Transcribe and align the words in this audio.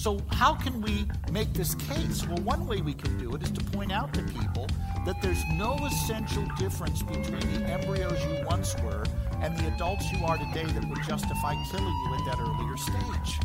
So, 0.00 0.18
how 0.30 0.54
can 0.54 0.80
we 0.80 1.06
make 1.30 1.52
this 1.52 1.74
case? 1.74 2.26
Well, 2.26 2.38
one 2.38 2.66
way 2.66 2.80
we 2.80 2.94
can 2.94 3.18
do 3.18 3.34
it 3.34 3.42
is 3.42 3.50
to 3.50 3.62
point 3.64 3.92
out 3.92 4.14
to 4.14 4.22
people 4.22 4.66
that 5.04 5.20
there's 5.20 5.44
no 5.52 5.76
essential 5.84 6.42
difference 6.58 7.02
between 7.02 7.38
the 7.52 7.66
embryos 7.70 8.18
you 8.24 8.42
once 8.46 8.74
were 8.82 9.04
and 9.42 9.54
the 9.58 9.66
adults 9.74 10.10
you 10.10 10.24
are 10.24 10.38
today 10.38 10.64
that 10.64 10.88
would 10.88 11.02
justify 11.02 11.54
killing 11.70 11.84
you 11.84 12.14
at 12.14 12.24
that 12.24 12.38
earlier 12.40 12.78
stage. 12.78 13.40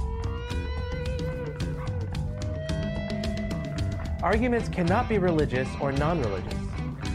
Arguments 4.23 4.69
cannot 4.69 5.09
be 5.09 5.17
religious 5.17 5.67
or 5.81 5.91
non 5.91 6.21
religious. 6.21 6.53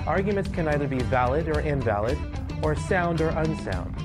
Arguments 0.06 0.50
can 0.50 0.68
either 0.68 0.86
be 0.86 0.98
valid 0.98 1.48
or 1.48 1.60
invalid, 1.60 2.18
or 2.62 2.77
sound 2.77 3.22
or 3.22 3.30
unsound. 3.30 3.96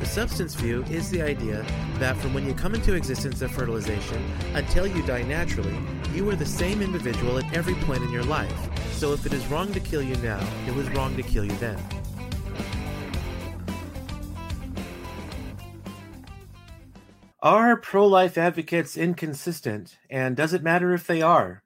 The 0.00 0.06
substance 0.06 0.56
view 0.56 0.82
is 0.90 1.08
the 1.08 1.22
idea 1.22 1.64
that 1.98 2.16
from 2.16 2.34
when 2.34 2.46
you 2.46 2.54
come 2.54 2.74
into 2.74 2.94
existence 2.94 3.42
at 3.42 3.50
fertilization 3.50 4.22
until 4.54 4.86
you 4.86 5.02
die 5.06 5.22
naturally, 5.22 5.76
you 6.12 6.28
are 6.30 6.36
the 6.36 6.46
same 6.46 6.82
individual 6.82 7.38
at 7.38 7.56
every 7.56 7.74
point 7.86 8.02
in 8.02 8.10
your 8.10 8.24
life. 8.24 8.52
So 8.92 9.12
if 9.12 9.26
it 9.26 9.32
is 9.32 9.46
wrong 9.46 9.72
to 9.72 9.80
kill 9.80 10.02
you 10.02 10.16
now, 10.16 10.40
it 10.66 10.74
was 10.74 10.88
wrong 10.90 11.16
to 11.16 11.22
kill 11.22 11.44
you 11.44 11.56
then. 11.56 11.78
Are 17.40 17.76
pro 17.76 18.06
life 18.06 18.38
advocates 18.38 18.96
inconsistent? 18.96 19.98
And 20.08 20.34
does 20.34 20.54
it 20.54 20.62
matter 20.62 20.94
if 20.94 21.06
they 21.06 21.20
are? 21.20 21.62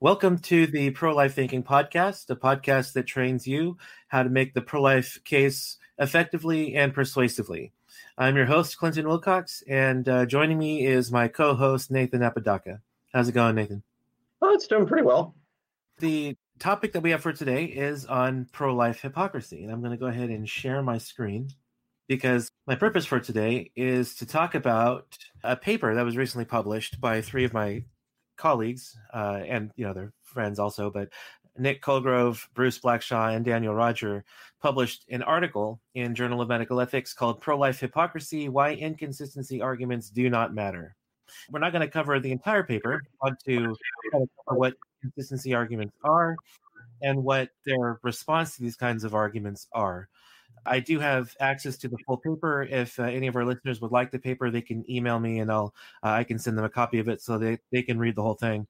Welcome 0.00 0.40
to 0.40 0.66
the 0.66 0.90
Pro 0.90 1.14
Life 1.14 1.34
Thinking 1.34 1.62
Podcast, 1.62 2.28
a 2.28 2.34
podcast 2.34 2.92
that 2.94 3.06
trains 3.06 3.46
you 3.46 3.78
how 4.08 4.24
to 4.24 4.28
make 4.28 4.52
the 4.52 4.60
pro 4.60 4.82
life 4.82 5.20
case 5.24 5.78
effectively 5.96 6.74
and 6.74 6.92
persuasively. 6.92 7.72
I'm 8.18 8.34
your 8.34 8.46
host, 8.46 8.78
Clinton 8.78 9.06
Wilcox, 9.06 9.62
and 9.68 10.08
uh, 10.08 10.24
joining 10.24 10.58
me 10.58 10.86
is 10.86 11.12
my 11.12 11.28
co 11.28 11.54
host, 11.54 11.90
Nathan 11.90 12.22
Apodaca. 12.22 12.80
How's 13.12 13.28
it 13.28 13.32
going, 13.32 13.56
Nathan? 13.56 13.82
Oh, 14.40 14.54
it's 14.54 14.66
doing 14.66 14.86
pretty 14.86 15.02
well. 15.02 15.34
The 15.98 16.34
topic 16.58 16.94
that 16.94 17.02
we 17.02 17.10
have 17.10 17.20
for 17.20 17.34
today 17.34 17.66
is 17.66 18.06
on 18.06 18.48
pro 18.52 18.74
life 18.74 19.02
hypocrisy. 19.02 19.64
And 19.64 19.70
I'm 19.70 19.80
going 19.80 19.90
to 19.90 19.98
go 19.98 20.06
ahead 20.06 20.30
and 20.30 20.48
share 20.48 20.82
my 20.82 20.96
screen 20.96 21.50
because 22.08 22.50
my 22.66 22.74
purpose 22.74 23.04
for 23.04 23.20
today 23.20 23.70
is 23.76 24.14
to 24.14 24.24
talk 24.24 24.54
about 24.54 25.18
a 25.44 25.54
paper 25.54 25.94
that 25.94 26.04
was 26.04 26.16
recently 26.16 26.46
published 26.46 26.98
by 26.98 27.20
three 27.20 27.44
of 27.44 27.52
my 27.52 27.84
colleagues 28.38 28.96
uh, 29.14 29.40
and 29.46 29.70
you 29.76 29.86
know 29.86 29.94
their 29.94 30.12
friends 30.22 30.58
also 30.58 30.90
but 30.90 31.08
nick 31.58 31.80
colgrove 31.82 32.48
bruce 32.54 32.78
blackshaw 32.78 33.34
and 33.34 33.44
daniel 33.44 33.74
rodger 33.74 34.24
published 34.60 35.04
an 35.10 35.22
article 35.22 35.80
in 35.94 36.14
journal 36.14 36.40
of 36.40 36.48
medical 36.48 36.80
ethics 36.80 37.12
called 37.12 37.40
pro-life 37.40 37.80
hypocrisy 37.80 38.48
why 38.48 38.72
inconsistency 38.72 39.60
arguments 39.60 40.10
do 40.10 40.28
not 40.30 40.54
matter 40.54 40.94
we're 41.50 41.60
not 41.60 41.72
going 41.72 41.82
to 41.82 41.90
cover 41.90 42.18
the 42.20 42.32
entire 42.32 42.62
paper 42.62 43.02
I 43.22 43.26
want 43.26 43.40
to 43.46 43.76
cover 44.12 44.58
what 44.58 44.74
consistency 45.02 45.54
arguments 45.54 45.94
are 46.04 46.36
and 47.02 47.22
what 47.22 47.50
their 47.64 47.98
response 48.02 48.56
to 48.56 48.62
these 48.62 48.76
kinds 48.76 49.04
of 49.04 49.14
arguments 49.14 49.66
are 49.72 50.08
I 50.66 50.80
do 50.80 50.98
have 50.98 51.34
access 51.40 51.76
to 51.78 51.88
the 51.88 51.98
full 52.06 52.18
paper. 52.18 52.62
If 52.62 52.98
uh, 52.98 53.04
any 53.04 53.26
of 53.26 53.36
our 53.36 53.44
listeners 53.44 53.80
would 53.80 53.92
like 53.92 54.10
the 54.10 54.18
paper, 54.18 54.50
they 54.50 54.60
can 54.60 54.88
email 54.90 55.18
me 55.18 55.38
and 55.38 55.50
I'll 55.50 55.74
uh, 56.02 56.10
I 56.10 56.24
can 56.24 56.38
send 56.38 56.58
them 56.58 56.64
a 56.64 56.70
copy 56.70 56.98
of 56.98 57.08
it 57.08 57.22
so 57.22 57.38
they, 57.38 57.58
they 57.72 57.82
can 57.82 57.98
read 57.98 58.16
the 58.16 58.22
whole 58.22 58.34
thing. 58.34 58.66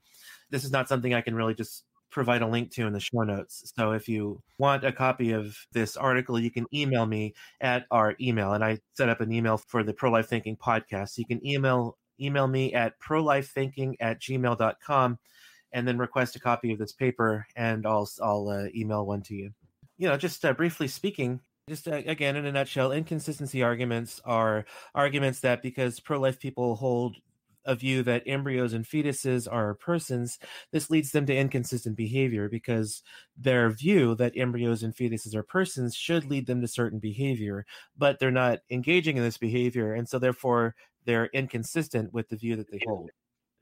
This 0.50 0.64
is 0.64 0.70
not 0.70 0.88
something 0.88 1.14
I 1.14 1.22
can 1.22 1.34
really 1.34 1.54
just 1.54 1.84
provide 2.16 2.40
a 2.40 2.46
link 2.46 2.70
to 2.70 2.86
in 2.86 2.94
the 2.94 2.98
show 2.98 3.24
notes. 3.24 3.70
So 3.76 3.92
if 3.92 4.08
you 4.08 4.42
want 4.56 4.84
a 4.84 4.90
copy 4.90 5.32
of 5.32 5.54
this 5.72 5.98
article, 5.98 6.40
you 6.40 6.50
can 6.50 6.64
email 6.72 7.04
me 7.04 7.34
at 7.60 7.84
our 7.90 8.16
email. 8.18 8.54
And 8.54 8.64
I 8.64 8.78
set 8.94 9.10
up 9.10 9.20
an 9.20 9.30
email 9.30 9.58
for 9.58 9.84
the 9.84 9.92
Pro 9.92 10.10
Life 10.10 10.26
Thinking 10.26 10.56
podcast. 10.56 11.10
So 11.10 11.18
you 11.18 11.26
can 11.26 11.46
email 11.46 11.98
email 12.18 12.48
me 12.48 12.72
at 12.72 12.94
prolifethinking 13.06 13.96
at 14.00 14.18
gmail.com 14.18 15.18
and 15.72 15.86
then 15.86 15.98
request 15.98 16.36
a 16.36 16.40
copy 16.40 16.72
of 16.72 16.78
this 16.78 16.94
paper 16.94 17.46
and 17.54 17.86
I'll, 17.86 18.08
I'll 18.22 18.48
uh, 18.48 18.68
email 18.74 19.04
one 19.04 19.20
to 19.24 19.34
you. 19.34 19.50
You 19.98 20.08
know, 20.08 20.16
just 20.16 20.42
uh, 20.42 20.54
briefly 20.54 20.88
speaking, 20.88 21.40
just 21.68 21.86
uh, 21.86 22.00
again 22.06 22.36
in 22.36 22.46
a 22.46 22.52
nutshell 22.52 22.92
inconsistency 22.92 23.62
arguments 23.62 24.22
are 24.24 24.64
arguments 24.94 25.40
that 25.40 25.60
because 25.60 26.00
pro-life 26.00 26.40
people 26.40 26.76
hold 26.76 27.16
a 27.66 27.74
view 27.74 28.02
that 28.02 28.22
embryos 28.26 28.72
and 28.72 28.84
fetuses 28.84 29.46
are 29.50 29.74
persons 29.74 30.38
this 30.72 30.90
leads 30.90 31.10
them 31.10 31.26
to 31.26 31.36
inconsistent 31.36 31.96
behavior 31.96 32.48
because 32.48 33.02
their 33.36 33.70
view 33.70 34.14
that 34.14 34.36
embryos 34.36 34.82
and 34.82 34.94
fetuses 34.94 35.34
are 35.34 35.42
persons 35.42 35.94
should 35.94 36.24
lead 36.30 36.46
them 36.46 36.60
to 36.60 36.68
certain 36.68 36.98
behavior 36.98 37.66
but 37.96 38.18
they're 38.18 38.30
not 38.30 38.60
engaging 38.70 39.16
in 39.16 39.22
this 39.22 39.38
behavior 39.38 39.92
and 39.92 40.08
so 40.08 40.18
therefore 40.18 40.74
they're 41.04 41.26
inconsistent 41.26 42.12
with 42.12 42.28
the 42.28 42.36
view 42.36 42.56
that 42.56 42.70
they 42.70 42.80
hold. 42.86 43.10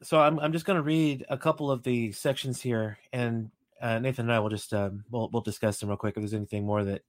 So 0.03 0.21
i'm, 0.21 0.39
I'm 0.39 0.53
just 0.53 0.67
going 0.67 0.77
to 0.79 0.83
read 0.83 1.25
a 1.29 1.39
couple 1.39 1.71
of 1.71 1.83
the 1.83 2.13
sections 2.13 2.61
here 2.61 2.99
and 3.13 3.51
uh, 3.81 3.99
nathan 3.99 4.27
and 4.27 4.33
i 4.33 4.39
will 4.39 4.51
just 4.51 4.73
um, 4.73 5.05
we'll, 5.11 5.29
we'll 5.33 5.43
discuss 5.43 5.81
them 5.81 5.89
real 5.89 5.99
quick 5.99 6.17
if 6.17 6.21
there's 6.21 6.35
anything 6.35 6.65
more 6.65 6.85
that 6.85 7.03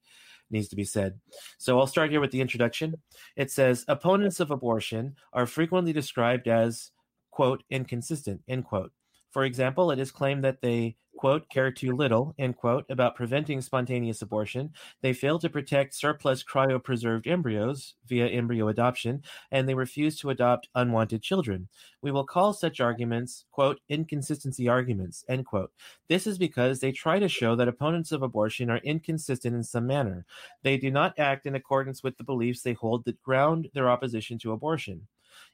needs 0.56 0.70
to 0.70 0.76
be 0.76 0.84
said. 0.84 1.20
So 1.58 1.80
I'll 1.80 1.88
start 1.88 2.10
here 2.10 2.22
with 2.22 2.32
the 2.32 2.42
introduction. 2.42 2.96
It 3.36 3.52
says 3.52 3.86
opponents 3.88 4.40
of 4.40 4.52
abortion 4.52 5.16
are 5.34 5.46
frequently 5.46 5.94
described 5.94 6.48
as 6.48 6.92
quote 7.32 7.64
inconsistent 7.70 8.42
end 8.48 8.66
quote. 8.66 8.92
For 9.32 9.44
example, 9.44 9.92
it 9.92 10.00
is 10.00 10.12
claimed 10.12 10.44
that 10.46 10.62
they, 10.62 10.96
quote, 11.18 11.50
care 11.50 11.72
too 11.72 11.96
little, 11.96 12.34
end 12.38 12.58
quote, 12.58 12.86
about 12.90 13.16
preventing 13.16 13.62
spontaneous 13.62 14.22
abortion. 14.22 14.72
They 15.02 15.14
fail 15.14 15.40
to 15.40 15.50
protect 15.50 15.96
surplus 15.96 16.44
cryopreserved 16.44 17.28
embryos 17.28 17.96
via 18.08 18.28
embryo 18.28 18.68
adoption, 18.68 19.24
and 19.52 19.68
they 19.68 19.74
refuse 19.74 20.18
to 20.20 20.30
adopt 20.30 20.70
unwanted 20.76 21.22
children. 21.22 21.68
We 22.02 22.12
will 22.12 22.26
call 22.26 22.54
such 22.54 22.80
arguments, 22.80 23.46
quote, 23.52 23.80
inconsistency 23.90 24.68
arguments, 24.68 25.24
end 25.28 25.46
quote. 25.46 25.72
This 26.08 26.28
is 26.28 26.38
because 26.38 26.80
they 26.80 26.92
try 26.92 27.20
to 27.20 27.30
show 27.30 27.56
that 27.56 27.68
opponents 27.68 28.12
of 28.12 28.22
abortion 28.22 28.70
are 28.70 28.78
inconsistent 28.78 29.56
in 29.56 29.64
some 29.64 29.88
manner. 29.88 30.26
They 30.64 30.78
do 30.78 30.92
not 30.92 31.18
act 31.18 31.46
in 31.46 31.56
accordance 31.56 32.04
with 32.04 32.18
the 32.18 32.24
beliefs 32.24 32.62
they 32.62 32.74
hold 32.74 33.06
that 33.06 33.22
ground 33.22 33.70
their 33.74 33.90
opposition 33.90 34.38
to 34.40 34.52
abortion. 34.52 35.08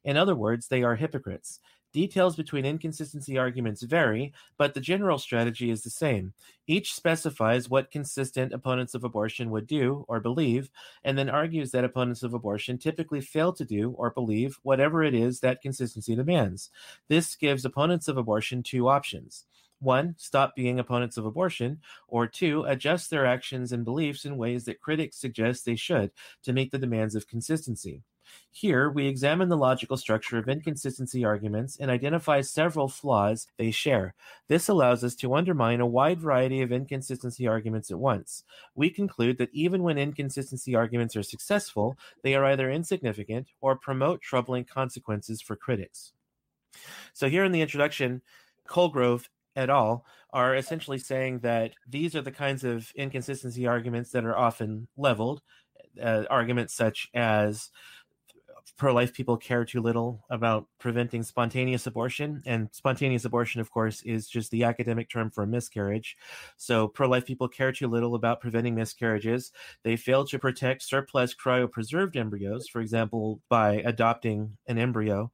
In 0.04 0.18
other 0.18 0.36
words, 0.36 0.68
they 0.68 0.84
are 0.84 0.96
hypocrites. 0.96 1.60
Details 1.94 2.38
between 2.38 2.66
inconsistency 2.66 3.38
arguments 3.38 3.84
vary, 3.84 4.32
but 4.58 4.74
the 4.74 4.80
general 4.80 5.18
strategy 5.18 5.70
is 5.70 5.84
the 5.84 5.90
same. 5.90 6.34
Each 6.66 6.94
specifies 6.94 7.70
what 7.70 7.92
consistent 7.92 8.54
opponents 8.54 8.96
of 8.96 9.04
abortion 9.04 9.52
would 9.52 9.68
do 9.68 10.06
or 10.08 10.22
believe, 10.22 10.70
and 11.04 11.18
then 11.18 11.30
argues 11.30 11.72
that 11.72 11.84
opponents 11.84 12.24
of 12.24 12.34
abortion 12.34 12.78
typically 12.78 13.20
fail 13.20 13.52
to 13.54 13.66
do 13.66 13.92
or 13.98 14.12
believe 14.12 14.58
whatever 14.64 15.04
it 15.04 15.14
is 15.14 15.42
that 15.42 15.62
consistency 15.62 16.16
demands. 16.16 16.70
This 17.10 17.36
gives 17.36 17.66
opponents 17.66 18.08
of 18.08 18.16
abortion 18.16 18.64
two 18.64 18.88
options. 18.88 19.46
One, 19.80 20.16
stop 20.18 20.56
being 20.56 20.80
opponents 20.80 21.18
of 21.18 21.26
abortion, 21.26 21.82
or 22.08 22.28
two, 22.28 22.64
adjust 22.66 23.10
their 23.10 23.26
actions 23.26 23.72
and 23.72 23.84
beliefs 23.84 24.26
in 24.26 24.38
ways 24.38 24.64
that 24.66 24.80
critics 24.80 25.18
suggest 25.18 25.66
they 25.66 25.76
should 25.76 26.12
to 26.44 26.54
meet 26.54 26.72
the 26.72 26.78
demands 26.78 27.16
of 27.16 27.28
consistency. 27.28 28.04
Here, 28.52 28.90
we 28.90 29.08
examine 29.08 29.50
the 29.50 29.58
logical 29.58 29.96
structure 29.98 30.38
of 30.38 30.50
inconsistency 30.50 31.24
arguments 31.24 31.78
and 31.80 31.90
identify 31.90 32.42
several 32.42 32.88
flaws 32.88 33.48
they 33.58 33.72
share. 33.72 34.14
This 34.48 34.68
allows 34.68 35.04
us 35.04 35.16
to 35.16 35.34
undermine 35.34 35.80
a 35.80 35.86
wide 35.86 36.20
variety 36.20 36.62
of 36.62 36.72
inconsistency 36.72 37.48
arguments 37.48 37.92
at 37.92 38.00
once. 38.00 38.44
We 38.76 38.90
conclude 38.90 39.38
that 39.38 39.54
even 39.54 39.84
when 39.84 39.98
inconsistency 39.98 40.76
arguments 40.76 41.16
are 41.16 41.24
successful, 41.24 41.98
they 42.24 42.36
are 42.36 42.46
either 42.46 42.70
insignificant 42.70 43.48
or 43.62 43.76
promote 43.76 44.22
troubling 44.22 44.66
consequences 44.66 45.42
for 45.42 45.56
critics. 45.56 46.14
So, 47.14 47.30
here 47.30 47.46
in 47.46 47.52
the 47.52 47.62
introduction, 47.62 48.22
Colgrove 48.68 49.30
et 49.56 49.70
al. 49.70 50.06
are 50.32 50.56
essentially 50.56 50.98
saying 50.98 51.40
that 51.40 51.72
these 51.88 52.16
are 52.16 52.22
the 52.22 52.32
kinds 52.32 52.64
of 52.64 52.92
inconsistency 52.96 53.68
arguments 53.68 54.12
that 54.12 54.26
are 54.26 54.38
often 54.38 54.88
leveled, 54.98 55.42
uh, 56.02 56.24
arguments 56.30 56.74
such 56.74 57.10
as 57.14 57.70
pro 58.78 58.94
life 58.94 59.14
people 59.14 59.38
care 59.38 59.66
too 59.66 59.82
little 59.82 60.24
about 60.30 60.68
preventing 60.80 61.24
spontaneous 61.24 61.88
abortion. 61.88 62.42
And 62.46 62.70
spontaneous 62.72 63.26
abortion, 63.26 63.62
of 63.62 63.72
course, 63.72 64.02
is 64.04 64.28
just 64.28 64.52
the 64.52 64.64
academic 64.64 65.10
term 65.10 65.30
for 65.30 65.44
a 65.44 65.48
miscarriage. 65.48 66.18
So 66.58 66.88
pro 66.88 67.08
life 67.08 67.26
people 67.26 67.48
care 67.48 67.72
too 67.72 67.88
little 67.88 68.16
about 68.16 68.42
preventing 68.42 68.76
miscarriages. 68.76 69.52
They 69.84 69.96
fail 69.96 70.26
to 70.26 70.40
protect 70.40 70.84
surplus 70.84 71.36
cryopreserved 71.36 72.16
embryos, 72.16 72.68
for 72.68 72.82
example, 72.82 73.42
by 73.50 73.76
adopting 73.86 74.58
an 74.68 74.78
embryo. 74.78 75.32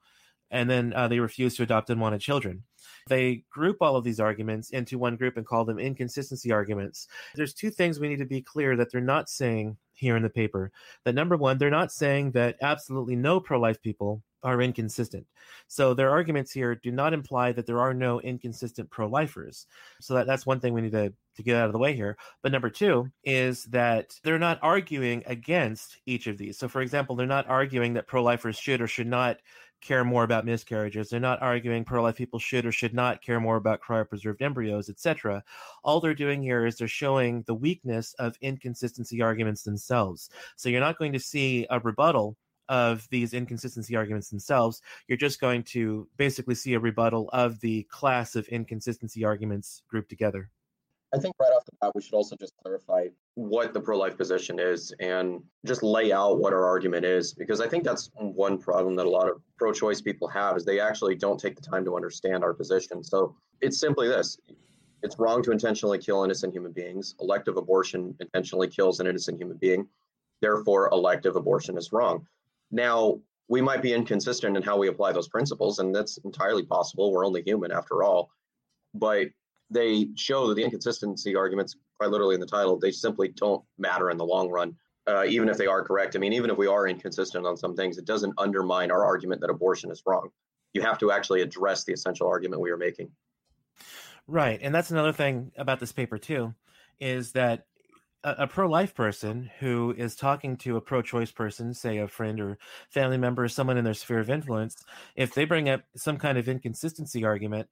And 0.51 0.69
then 0.69 0.93
uh, 0.95 1.07
they 1.07 1.19
refuse 1.19 1.55
to 1.55 1.63
adopt 1.63 1.89
unwanted 1.89 2.21
children. 2.21 2.63
They 3.07 3.43
group 3.49 3.77
all 3.81 3.95
of 3.95 4.03
these 4.03 4.19
arguments 4.19 4.69
into 4.69 4.97
one 4.97 5.15
group 5.15 5.37
and 5.37 5.45
call 5.45 5.65
them 5.65 5.79
inconsistency 5.79 6.51
arguments. 6.51 7.07
There's 7.35 7.53
two 7.53 7.69
things 7.69 7.99
we 7.99 8.09
need 8.09 8.19
to 8.19 8.25
be 8.25 8.41
clear 8.41 8.75
that 8.75 8.91
they're 8.91 9.01
not 9.01 9.29
saying 9.29 9.77
here 9.93 10.15
in 10.15 10.23
the 10.23 10.29
paper. 10.29 10.71
That 11.05 11.15
number 11.15 11.37
one, 11.37 11.57
they're 11.57 11.69
not 11.69 11.91
saying 11.91 12.31
that 12.31 12.57
absolutely 12.61 13.15
no 13.15 13.39
pro 13.39 13.59
life 13.59 13.81
people 13.81 14.23
are 14.43 14.61
inconsistent. 14.61 15.25
So 15.67 15.93
their 15.93 16.11
arguments 16.11 16.51
here 16.51 16.75
do 16.75 16.91
not 16.91 17.13
imply 17.13 17.51
that 17.53 17.65
there 17.65 17.79
are 17.79 17.93
no 17.93 18.21
inconsistent 18.21 18.89
pro 18.89 19.07
lifers. 19.07 19.65
So 19.99 20.13
that, 20.13 20.27
that's 20.27 20.45
one 20.45 20.59
thing 20.59 20.73
we 20.73 20.81
need 20.81 20.91
to, 20.91 21.11
to 21.35 21.43
get 21.43 21.57
out 21.57 21.65
of 21.65 21.73
the 21.73 21.79
way 21.79 21.95
here. 21.95 22.17
But 22.43 22.51
number 22.51 22.69
two 22.69 23.09
is 23.23 23.65
that 23.65 24.13
they're 24.23 24.39
not 24.39 24.59
arguing 24.61 25.23
against 25.25 25.97
each 26.05 26.27
of 26.27 26.37
these. 26.37 26.57
So, 26.57 26.67
for 26.67 26.81
example, 26.81 27.15
they're 27.15 27.25
not 27.25 27.49
arguing 27.49 27.93
that 27.95 28.07
pro 28.07 28.23
lifers 28.23 28.57
should 28.57 28.79
or 28.79 28.87
should 28.87 29.07
not 29.07 29.37
care 29.81 30.03
more 30.03 30.23
about 30.23 30.45
miscarriages. 30.45 31.09
They're 31.09 31.19
not 31.19 31.41
arguing 31.41 31.85
pro-life 31.85 32.15
people 32.15 32.39
should 32.39 32.65
or 32.65 32.71
should 32.71 32.93
not 32.93 33.21
care 33.21 33.39
more 33.39 33.57
about 33.57 33.81
cryopreserved 33.81 34.41
embryos, 34.41 34.89
etc. 34.89 35.43
All 35.83 35.99
they're 35.99 36.13
doing 36.13 36.41
here 36.41 36.65
is 36.65 36.77
they're 36.77 36.87
showing 36.87 37.43
the 37.43 37.53
weakness 37.53 38.13
of 38.19 38.37
inconsistency 38.41 39.21
arguments 39.21 39.63
themselves. 39.63 40.29
So 40.55 40.69
you're 40.69 40.81
not 40.81 40.97
going 40.97 41.13
to 41.13 41.19
see 41.19 41.67
a 41.69 41.79
rebuttal 41.79 42.37
of 42.69 43.07
these 43.11 43.33
inconsistency 43.33 43.95
arguments 43.95 44.29
themselves. 44.29 44.81
You're 45.07 45.17
just 45.17 45.39
going 45.39 45.63
to 45.63 46.07
basically 46.17 46.55
see 46.55 46.73
a 46.73 46.79
rebuttal 46.79 47.29
of 47.31 47.59
the 47.61 47.83
class 47.83 48.35
of 48.35 48.47
inconsistency 48.49 49.23
arguments 49.23 49.83
grouped 49.87 50.09
together. 50.09 50.49
I 51.13 51.19
think 51.19 51.35
right 51.39 51.51
off 51.55 51.65
the 51.65 51.71
bat, 51.79 51.93
we 51.95 52.01
should 52.01 52.13
also 52.13 52.35
just 52.35 52.53
clarify 52.61 53.07
what 53.35 53.73
the 53.73 53.79
pro 53.79 53.97
life 53.97 54.17
position 54.17 54.59
is 54.59 54.93
and 54.99 55.41
just 55.65 55.81
lay 55.81 56.11
out 56.11 56.39
what 56.39 56.53
our 56.53 56.65
argument 56.65 57.05
is, 57.05 57.33
because 57.33 57.61
I 57.61 57.67
think 57.67 57.83
that's 57.83 58.09
one 58.15 58.57
problem 58.57 58.95
that 58.97 59.05
a 59.05 59.09
lot 59.09 59.29
of 59.29 59.41
pro 59.57 59.71
choice 59.71 60.01
people 60.01 60.27
have 60.27 60.57
is 60.57 60.65
they 60.65 60.79
actually 60.79 61.15
don't 61.15 61.39
take 61.39 61.55
the 61.55 61.61
time 61.61 61.85
to 61.85 61.95
understand 61.95 62.43
our 62.43 62.53
position. 62.53 63.03
So 63.03 63.35
it's 63.61 63.79
simply 63.79 64.07
this 64.09 64.37
it's 65.03 65.19
wrong 65.19 65.43
to 65.43 65.51
intentionally 65.51 65.99
kill 65.99 66.23
innocent 66.23 66.53
human 66.53 66.71
beings. 66.71 67.15
Elective 67.21 67.57
abortion 67.57 68.15
intentionally 68.19 68.67
kills 68.67 68.99
an 68.99 69.07
innocent 69.07 69.39
human 69.39 69.57
being. 69.57 69.87
Therefore, 70.41 70.89
elective 70.91 71.35
abortion 71.35 71.77
is 71.77 71.91
wrong. 71.91 72.25
Now, 72.71 73.19
we 73.47 73.61
might 73.61 73.81
be 73.81 73.93
inconsistent 73.93 74.57
in 74.57 74.63
how 74.63 74.77
we 74.77 74.87
apply 74.87 75.13
those 75.13 75.29
principles, 75.29 75.79
and 75.79 75.95
that's 75.95 76.17
entirely 76.25 76.65
possible. 76.65 77.11
We're 77.11 77.25
only 77.25 77.43
human 77.43 77.71
after 77.71 78.03
all. 78.03 78.31
But 78.93 79.27
they 79.69 80.09
show 80.15 80.47
that 80.47 80.55
the 80.55 80.63
inconsistency 80.63 81.35
arguments, 81.35 81.75
quite 81.99 82.09
literally 82.09 82.35
in 82.35 82.41
the 82.41 82.47
title, 82.47 82.77
they 82.77 82.91
simply 82.91 83.29
don't 83.29 83.63
matter 83.77 84.09
in 84.09 84.17
the 84.17 84.25
long 84.25 84.49
run, 84.49 84.75
uh, 85.07 85.25
even 85.25 85.49
if 85.49 85.57
they 85.57 85.67
are 85.67 85.83
correct. 85.83 86.15
I 86.15 86.19
mean, 86.19 86.33
even 86.33 86.49
if 86.49 86.57
we 86.57 86.67
are 86.67 86.87
inconsistent 86.87 87.45
on 87.45 87.57
some 87.57 87.75
things, 87.75 87.97
it 87.97 88.05
doesn't 88.05 88.33
undermine 88.37 88.91
our 88.91 89.05
argument 89.05 89.41
that 89.41 89.49
abortion 89.49 89.91
is 89.91 90.03
wrong. 90.05 90.29
You 90.73 90.81
have 90.81 90.97
to 90.99 91.11
actually 91.11 91.41
address 91.41 91.83
the 91.83 91.93
essential 91.93 92.27
argument 92.27 92.61
we 92.61 92.71
are 92.71 92.77
making. 92.77 93.11
Right. 94.27 94.59
And 94.61 94.75
that's 94.75 94.91
another 94.91 95.13
thing 95.13 95.51
about 95.57 95.79
this 95.79 95.91
paper, 95.91 96.17
too, 96.17 96.53
is 96.99 97.31
that 97.31 97.65
a, 98.27 98.43
a 98.43 98.47
pro-life 98.47 98.93
person 98.93 99.49
who 99.59 99.93
is 99.97 100.15
talking 100.15 100.57
to 100.57 100.75
a 100.75 100.81
pro-choice 100.81 101.31
person, 101.31 101.73
say 101.73 101.97
a 101.97 102.07
friend 102.07 102.39
or 102.39 102.57
family 102.89 103.17
member, 103.17 103.45
or 103.45 103.47
someone 103.47 103.77
in 103.77 103.85
their 103.85 103.93
sphere 103.93 104.19
of 104.19 104.29
influence, 104.29 104.75
if 105.15 105.33
they 105.33 105.45
bring 105.45 105.69
up 105.69 105.83
some 105.95 106.17
kind 106.17 106.37
of 106.37 106.49
inconsistency 106.49 107.23
argument, 107.23 107.69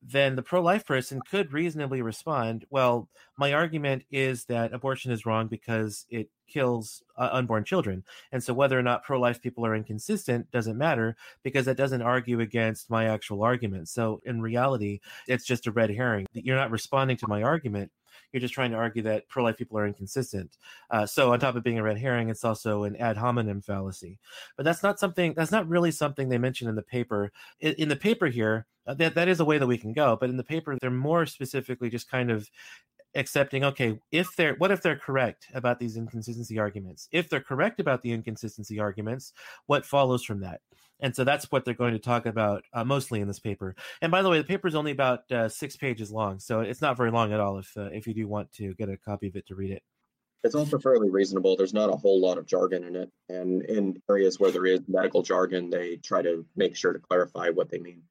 then 0.00 0.36
the 0.36 0.42
pro-life 0.42 0.86
person 0.86 1.20
could 1.28 1.52
reasonably 1.52 2.00
respond, 2.00 2.64
"Well, 2.70 3.08
my 3.36 3.52
argument 3.52 4.04
is 4.10 4.44
that 4.46 4.72
abortion 4.72 5.12
is 5.12 5.26
wrong 5.26 5.48
because 5.48 6.06
it 6.08 6.30
kills 6.48 7.02
uh, 7.16 7.28
unborn 7.32 7.64
children. 7.64 8.04
And 8.32 8.42
so 8.42 8.54
whether 8.54 8.78
or 8.78 8.82
not 8.82 9.04
pro 9.04 9.20
life 9.20 9.42
people 9.42 9.66
are 9.66 9.74
inconsistent 9.74 10.50
doesn't 10.50 10.78
matter 10.78 11.16
because 11.42 11.66
that 11.66 11.76
doesn't 11.76 12.02
argue 12.02 12.40
against 12.40 12.90
my 12.90 13.06
actual 13.06 13.42
argument. 13.42 13.88
So 13.88 14.20
in 14.24 14.40
reality, 14.40 15.00
it's 15.26 15.44
just 15.44 15.66
a 15.66 15.72
red 15.72 15.90
herring. 15.90 16.26
You're 16.32 16.56
not 16.56 16.70
responding 16.70 17.16
to 17.18 17.28
my 17.28 17.42
argument. 17.42 17.90
You're 18.32 18.40
just 18.40 18.54
trying 18.54 18.70
to 18.72 18.76
argue 18.76 19.02
that 19.02 19.28
pro 19.28 19.44
life 19.44 19.56
people 19.56 19.78
are 19.78 19.86
inconsistent. 19.86 20.56
Uh, 20.90 21.06
so, 21.06 21.32
on 21.32 21.40
top 21.40 21.56
of 21.56 21.62
being 21.62 21.78
a 21.78 21.82
red 21.82 21.98
herring, 21.98 22.28
it's 22.28 22.44
also 22.44 22.84
an 22.84 22.96
ad 22.96 23.16
hominem 23.16 23.60
fallacy. 23.60 24.18
But 24.56 24.64
that's 24.64 24.82
not 24.82 24.98
something, 24.98 25.34
that's 25.34 25.52
not 25.52 25.68
really 25.68 25.90
something 25.90 26.28
they 26.28 26.38
mention 26.38 26.68
in 26.68 26.74
the 26.74 26.82
paper. 26.82 27.32
In, 27.60 27.74
in 27.74 27.88
the 27.88 27.96
paper 27.96 28.26
here, 28.26 28.66
uh, 28.86 28.94
that, 28.94 29.14
that 29.14 29.28
is 29.28 29.40
a 29.40 29.44
way 29.44 29.58
that 29.58 29.66
we 29.66 29.78
can 29.78 29.92
go. 29.92 30.16
But 30.18 30.30
in 30.30 30.36
the 30.36 30.44
paper, 30.44 30.76
they're 30.80 30.90
more 30.90 31.26
specifically 31.26 31.90
just 31.90 32.10
kind 32.10 32.30
of 32.30 32.48
accepting 33.14 33.64
okay 33.64 33.98
if 34.12 34.28
they're 34.36 34.54
what 34.56 34.70
if 34.70 34.82
they're 34.82 34.98
correct 34.98 35.46
about 35.54 35.78
these 35.78 35.96
inconsistency 35.96 36.58
arguments 36.58 37.08
if 37.10 37.28
they're 37.28 37.40
correct 37.40 37.80
about 37.80 38.02
the 38.02 38.12
inconsistency 38.12 38.78
arguments 38.78 39.32
what 39.66 39.86
follows 39.86 40.22
from 40.22 40.40
that 40.40 40.60
and 41.00 41.14
so 41.14 41.24
that's 41.24 41.50
what 41.50 41.64
they're 41.64 41.74
going 41.74 41.92
to 41.92 41.98
talk 41.98 42.26
about 42.26 42.64
uh, 42.72 42.84
mostly 42.84 43.20
in 43.20 43.28
this 43.28 43.38
paper. 43.38 43.74
And 44.02 44.10
by 44.10 44.22
the 44.22 44.28
way, 44.28 44.38
the 44.38 44.44
paper 44.44 44.68
is 44.68 44.74
only 44.74 44.90
about 44.90 45.30
uh, 45.30 45.48
six 45.48 45.76
pages 45.76 46.10
long, 46.10 46.38
so 46.38 46.60
it's 46.60 46.82
not 46.82 46.96
very 46.96 47.10
long 47.10 47.32
at 47.32 47.40
all. 47.40 47.58
If 47.58 47.76
uh, 47.76 47.90
if 47.92 48.06
you 48.06 48.14
do 48.14 48.26
want 48.26 48.52
to 48.52 48.74
get 48.74 48.88
a 48.88 48.96
copy 48.96 49.28
of 49.28 49.36
it 49.36 49.46
to 49.48 49.54
read 49.54 49.70
it, 49.70 49.82
it's 50.44 50.54
also 50.54 50.78
fairly 50.78 51.10
reasonable. 51.10 51.56
There's 51.56 51.74
not 51.74 51.90
a 51.90 51.96
whole 51.96 52.20
lot 52.20 52.38
of 52.38 52.46
jargon 52.46 52.84
in 52.84 52.96
it, 52.96 53.10
and 53.28 53.62
in 53.64 54.00
areas 54.08 54.38
where 54.38 54.50
there 54.50 54.66
is 54.66 54.80
medical 54.88 55.22
jargon, 55.22 55.70
they 55.70 55.96
try 55.96 56.22
to 56.22 56.46
make 56.56 56.76
sure 56.76 56.92
to 56.92 56.98
clarify 56.98 57.48
what 57.50 57.70
they 57.70 57.78
mean. 57.78 58.02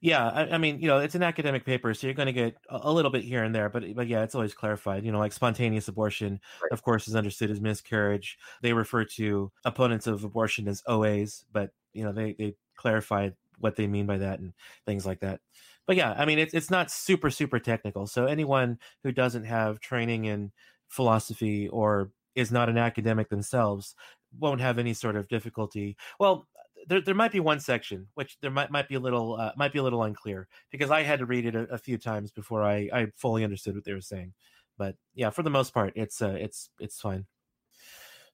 Yeah, 0.00 0.28
I, 0.28 0.50
I, 0.50 0.58
mean, 0.58 0.80
you 0.80 0.86
know, 0.86 0.98
it's 0.98 1.14
an 1.14 1.22
academic 1.22 1.64
paper, 1.64 1.94
so 1.94 2.06
you're 2.06 2.14
going 2.14 2.26
to 2.26 2.32
get 2.32 2.56
a, 2.68 2.80
a, 2.82 2.92
little 2.92 3.10
bit 3.10 3.24
here 3.24 3.42
and 3.42 3.54
there, 3.54 3.70
but 3.70 3.84
but 3.94 4.06
yeah, 4.06 4.22
it's 4.22 4.34
always 4.34 4.52
clarified. 4.52 5.02
You 5.02 5.12
know, 5.12 5.18
like 5.18 5.32
spontaneous 5.32 5.88
abortion, 5.88 6.40
right. 6.62 6.72
of 6.72 6.82
course, 6.82 7.08
is 7.08 7.14
understood 7.14 7.50
as 7.50 7.60
miscarriage. 7.60 8.38
They 8.60 8.74
refer 8.74 9.04
to 9.16 9.50
opponents 9.64 10.06
of 10.06 10.22
abortion 10.22 10.68
as 10.68 10.82
OAs, 10.86 11.44
but 11.52 11.70
you 11.94 12.04
know, 12.04 12.12
they 12.12 12.32
they 12.32 12.54
clarified 12.76 13.34
what 13.58 13.76
they 13.76 13.86
mean 13.86 14.06
by 14.06 14.18
that 14.18 14.40
and 14.40 14.52
things 14.86 15.06
like 15.06 15.20
that. 15.20 15.40
But 15.86 15.96
yeah, 15.96 16.14
I 16.16 16.24
mean, 16.24 16.38
it's 16.38 16.54
it's 16.54 16.70
not 16.70 16.90
super 16.90 17.30
super 17.30 17.58
technical. 17.58 18.06
So 18.06 18.26
anyone 18.26 18.78
who 19.02 19.12
doesn't 19.12 19.44
have 19.44 19.80
training 19.80 20.24
in 20.26 20.52
philosophy 20.88 21.68
or 21.68 22.10
is 22.34 22.50
not 22.50 22.68
an 22.68 22.78
academic 22.78 23.28
themselves 23.28 23.94
won't 24.38 24.60
have 24.60 24.78
any 24.78 24.94
sort 24.94 25.16
of 25.16 25.28
difficulty. 25.28 25.96
Well, 26.18 26.48
there, 26.88 27.00
there 27.00 27.14
might 27.14 27.32
be 27.32 27.40
one 27.40 27.60
section 27.60 28.08
which 28.14 28.36
there 28.40 28.50
might 28.50 28.70
might 28.70 28.88
be 28.88 28.94
a 28.94 29.00
little 29.00 29.36
uh, 29.36 29.52
might 29.56 29.72
be 29.72 29.78
a 29.78 29.82
little 29.82 30.02
unclear 30.02 30.48
because 30.70 30.90
I 30.90 31.02
had 31.02 31.20
to 31.20 31.26
read 31.26 31.46
it 31.46 31.54
a, 31.54 31.62
a, 31.72 31.78
few 31.78 31.98
times 31.98 32.30
before 32.30 32.62
I, 32.62 32.88
I 32.92 33.06
fully 33.16 33.44
understood 33.44 33.74
what 33.74 33.84
they 33.84 33.94
were 33.94 34.00
saying. 34.00 34.34
But 34.76 34.96
yeah, 35.14 35.30
for 35.30 35.42
the 35.42 35.50
most 35.50 35.72
part, 35.72 35.92
it's 35.96 36.20
uh, 36.20 36.36
it's 36.38 36.70
it's 36.80 37.00
fine. 37.00 37.26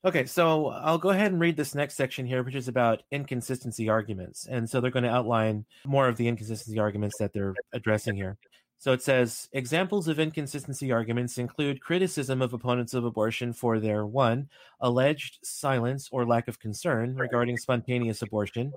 Okay, 0.03 0.25
so 0.25 0.69
I'll 0.69 0.97
go 0.97 1.11
ahead 1.11 1.31
and 1.31 1.41
read 1.41 1.59
this 1.59 1.75
next 1.75 1.95
section 1.95 2.25
here, 2.25 2.43
which 2.43 2.55
is 2.55 2.69
about 2.69 3.03
inconsistency 3.11 3.91
arguments. 3.91 4.47
And 4.47 4.69
so 4.69 4.81
they're 4.81 4.91
going 4.91 5.05
to 5.05 5.11
outline 5.11 5.67
more 5.85 6.09
of 6.09 6.17
the 6.17 6.27
inconsistency 6.27 6.79
arguments 6.79 7.19
that 7.19 7.35
they're 7.35 7.55
addressing 7.75 8.17
here. 8.17 8.39
So 8.79 8.93
it 8.93 9.03
says 9.03 9.51
examples 9.53 10.09
of 10.09 10.19
inconsistency 10.19 10.91
arguments 10.91 11.37
include 11.37 11.83
criticism 11.83 12.41
of 12.41 12.55
opponents 12.55 12.95
of 12.95 13.05
abortion 13.05 13.53
for 13.53 13.79
their 13.79 14.07
one, 14.07 14.49
alleged 14.81 15.39
silence 15.45 16.09
or 16.11 16.27
lack 16.27 16.49
of 16.49 16.59
concern 16.59 17.15
regarding 17.15 17.59
spontaneous 17.59 18.23
abortion, 18.23 18.73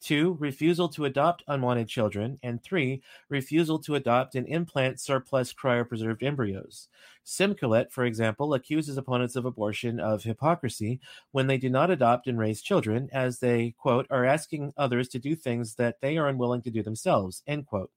two, 0.00 0.36
refusal 0.40 0.88
to 0.90 1.04
adopt 1.04 1.44
unwanted 1.48 1.88
children, 1.88 2.38
and 2.42 2.62
three, 2.62 3.02
refusal 3.28 3.78
to 3.80 3.94
adopt 3.94 4.34
and 4.34 4.46
implant 4.48 5.00
surplus 5.00 5.52
cryopreserved 5.52 6.22
embryos. 6.22 6.88
Simkulet, 7.24 7.90
for 7.90 8.04
example, 8.04 8.54
accuses 8.54 8.98
opponents 8.98 9.34
of 9.36 9.44
abortion 9.44 9.98
of 9.98 10.22
hypocrisy 10.22 11.00
when 11.32 11.46
they 11.46 11.58
do 11.58 11.70
not 11.70 11.90
adopt 11.90 12.26
and 12.26 12.38
raise 12.38 12.60
children, 12.60 13.08
as 13.12 13.38
they, 13.38 13.74
quote, 13.78 14.06
are 14.10 14.24
asking 14.24 14.72
others 14.76 15.08
to 15.08 15.18
do 15.18 15.34
things 15.34 15.74
that 15.76 16.00
they 16.00 16.18
are 16.18 16.28
unwilling 16.28 16.62
to 16.62 16.70
do 16.70 16.82
themselves, 16.82 17.42
end 17.46 17.66
quote. 17.66 17.90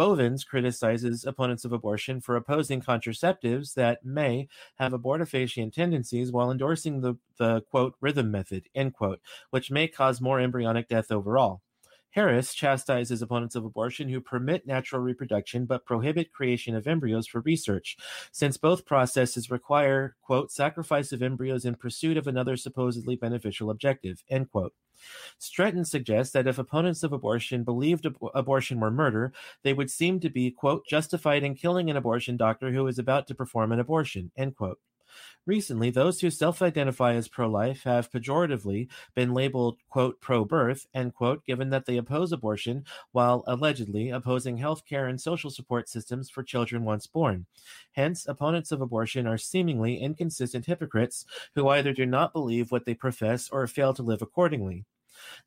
Bovens 0.00 0.46
criticizes 0.46 1.26
opponents 1.26 1.66
of 1.66 1.72
abortion 1.74 2.22
for 2.22 2.34
opposing 2.34 2.80
contraceptives 2.80 3.74
that 3.74 4.02
may 4.02 4.48
have 4.76 4.92
abortifacient 4.92 5.74
tendencies 5.74 6.32
while 6.32 6.50
endorsing 6.50 7.02
the, 7.02 7.16
the 7.36 7.60
quote 7.70 7.96
rhythm 8.00 8.30
method, 8.30 8.70
end 8.74 8.94
quote, 8.94 9.20
which 9.50 9.70
may 9.70 9.86
cause 9.86 10.18
more 10.18 10.40
embryonic 10.40 10.88
death 10.88 11.12
overall. 11.12 11.60
Harris 12.10 12.54
chastises 12.54 13.22
opponents 13.22 13.54
of 13.54 13.64
abortion 13.64 14.08
who 14.08 14.20
permit 14.20 14.66
natural 14.66 15.00
reproduction 15.00 15.64
but 15.64 15.84
prohibit 15.84 16.32
creation 16.32 16.74
of 16.74 16.86
embryos 16.86 17.26
for 17.26 17.40
research, 17.42 17.96
since 18.32 18.56
both 18.56 18.84
processes 18.84 19.50
require, 19.50 20.16
quote, 20.20 20.50
sacrifice 20.50 21.12
of 21.12 21.22
embryos 21.22 21.64
in 21.64 21.74
pursuit 21.74 22.16
of 22.16 22.26
another 22.26 22.56
supposedly 22.56 23.16
beneficial 23.16 23.70
objective, 23.70 24.22
end 24.28 24.50
quote. 24.50 24.74
Stretton 25.38 25.84
suggests 25.84 26.32
that 26.32 26.46
if 26.46 26.58
opponents 26.58 27.02
of 27.02 27.12
abortion 27.12 27.64
believed 27.64 28.06
ab- 28.06 28.18
abortion 28.34 28.80
were 28.80 28.90
murder, 28.90 29.32
they 29.62 29.72
would 29.72 29.90
seem 29.90 30.20
to 30.20 30.28
be, 30.28 30.50
quote, 30.50 30.86
justified 30.86 31.42
in 31.42 31.54
killing 31.54 31.88
an 31.90 31.96
abortion 31.96 32.36
doctor 32.36 32.70
who 32.72 32.86
is 32.86 32.98
about 32.98 33.26
to 33.28 33.34
perform 33.34 33.72
an 33.72 33.80
abortion, 33.80 34.30
end 34.36 34.56
quote. 34.56 34.78
Recently, 35.46 35.90
those 35.90 36.20
who 36.20 36.30
self 36.30 36.60
identify 36.60 37.14
as 37.14 37.26
pro 37.26 37.48
life 37.48 37.84
have 37.84 38.10
pejoratively 38.10 38.88
been 39.14 39.32
labeled, 39.32 39.78
quote, 39.88 40.20
pro 40.20 40.44
birth, 40.44 40.86
end 40.94 41.14
quote, 41.14 41.44
given 41.46 41.70
that 41.70 41.86
they 41.86 41.96
oppose 41.96 42.30
abortion 42.30 42.84
while 43.12 43.42
allegedly 43.46 44.10
opposing 44.10 44.58
health 44.58 44.84
care 44.84 45.06
and 45.06 45.20
social 45.20 45.50
support 45.50 45.88
systems 45.88 46.28
for 46.28 46.42
children 46.42 46.84
once 46.84 47.06
born. 47.06 47.46
Hence, 47.92 48.26
opponents 48.28 48.70
of 48.70 48.82
abortion 48.82 49.26
are 49.26 49.38
seemingly 49.38 49.98
inconsistent 49.98 50.66
hypocrites 50.66 51.24
who 51.54 51.68
either 51.68 51.92
do 51.92 52.04
not 52.04 52.34
believe 52.34 52.70
what 52.70 52.84
they 52.84 52.94
profess 52.94 53.48
or 53.48 53.66
fail 53.66 53.94
to 53.94 54.02
live 54.02 54.22
accordingly. 54.22 54.84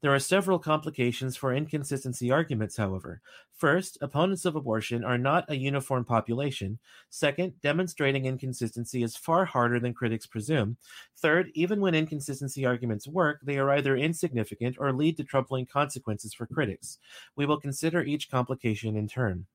There 0.01 0.13
are 0.13 0.19
several 0.19 0.59
complications 0.59 1.35
for 1.35 1.53
inconsistency 1.53 2.31
arguments, 2.31 2.77
however. 2.77 3.21
First, 3.53 3.97
opponents 4.01 4.45
of 4.45 4.55
abortion 4.55 5.03
are 5.03 5.17
not 5.17 5.49
a 5.49 5.55
uniform 5.55 6.05
population. 6.05 6.79
Second, 7.09 7.53
demonstrating 7.61 8.25
inconsistency 8.25 9.03
is 9.03 9.15
far 9.15 9.45
harder 9.45 9.79
than 9.79 9.93
critics 9.93 10.25
presume. 10.25 10.77
Third, 11.17 11.51
even 11.53 11.79
when 11.79 11.95
inconsistency 11.95 12.65
arguments 12.65 13.07
work, 13.07 13.39
they 13.43 13.57
are 13.57 13.71
either 13.71 13.95
insignificant 13.95 14.77
or 14.79 14.91
lead 14.91 15.17
to 15.17 15.23
troubling 15.23 15.65
consequences 15.65 16.33
for 16.33 16.47
critics. 16.47 16.99
We 17.35 17.45
will 17.45 17.59
consider 17.59 18.03
each 18.03 18.29
complication 18.29 18.97
in 18.97 19.07
turn. 19.07 19.45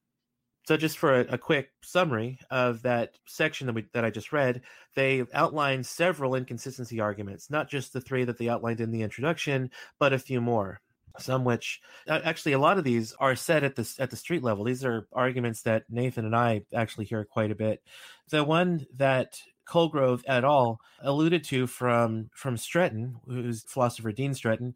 So, 0.68 0.76
just 0.76 0.98
for 0.98 1.20
a, 1.20 1.24
a, 1.32 1.38
quick 1.38 1.70
summary 1.80 2.38
of 2.50 2.82
that 2.82 3.14
section 3.24 3.66
that, 3.66 3.72
we, 3.72 3.86
that 3.94 4.04
I 4.04 4.10
just 4.10 4.34
read, 4.34 4.60
they 4.94 5.24
outline 5.32 5.82
several 5.82 6.34
inconsistency 6.34 7.00
arguments, 7.00 7.48
not 7.48 7.70
just 7.70 7.94
the 7.94 8.02
three 8.02 8.24
that 8.24 8.36
they 8.36 8.50
outlined 8.50 8.82
in 8.82 8.90
the 8.90 9.00
introduction, 9.00 9.70
but 9.98 10.12
a 10.12 10.18
few 10.18 10.42
more. 10.42 10.82
Some 11.18 11.42
which, 11.42 11.80
actually, 12.06 12.52
a 12.52 12.58
lot 12.58 12.76
of 12.76 12.84
these 12.84 13.14
are 13.18 13.34
said 13.34 13.64
at 13.64 13.76
the 13.76 13.90
at 13.98 14.10
the 14.10 14.16
street 14.16 14.42
level. 14.42 14.62
These 14.62 14.84
are 14.84 15.08
arguments 15.10 15.62
that 15.62 15.84
Nathan 15.88 16.26
and 16.26 16.36
I 16.36 16.66
actually 16.74 17.06
hear 17.06 17.24
quite 17.24 17.50
a 17.50 17.54
bit. 17.54 17.82
The 18.28 18.44
one 18.44 18.84
that 18.96 19.40
Colgrove 19.66 20.22
et 20.26 20.44
al. 20.44 20.80
alluded 21.00 21.44
to 21.44 21.66
from 21.66 22.28
from 22.34 22.58
Stretton, 22.58 23.16
who's 23.26 23.62
philosopher 23.62 24.12
Dean 24.12 24.34
Stretton, 24.34 24.74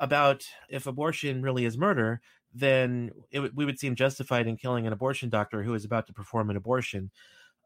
about 0.00 0.46
if 0.70 0.86
abortion 0.86 1.42
really 1.42 1.66
is 1.66 1.76
murder, 1.76 2.22
then 2.56 3.10
it, 3.30 3.54
we 3.54 3.64
would 3.64 3.78
seem 3.78 3.94
justified 3.94 4.46
in 4.46 4.56
killing 4.56 4.86
an 4.86 4.92
abortion 4.92 5.28
doctor 5.28 5.62
who 5.62 5.74
is 5.74 5.84
about 5.84 6.06
to 6.06 6.12
perform 6.12 6.50
an 6.50 6.56
abortion. 6.56 7.10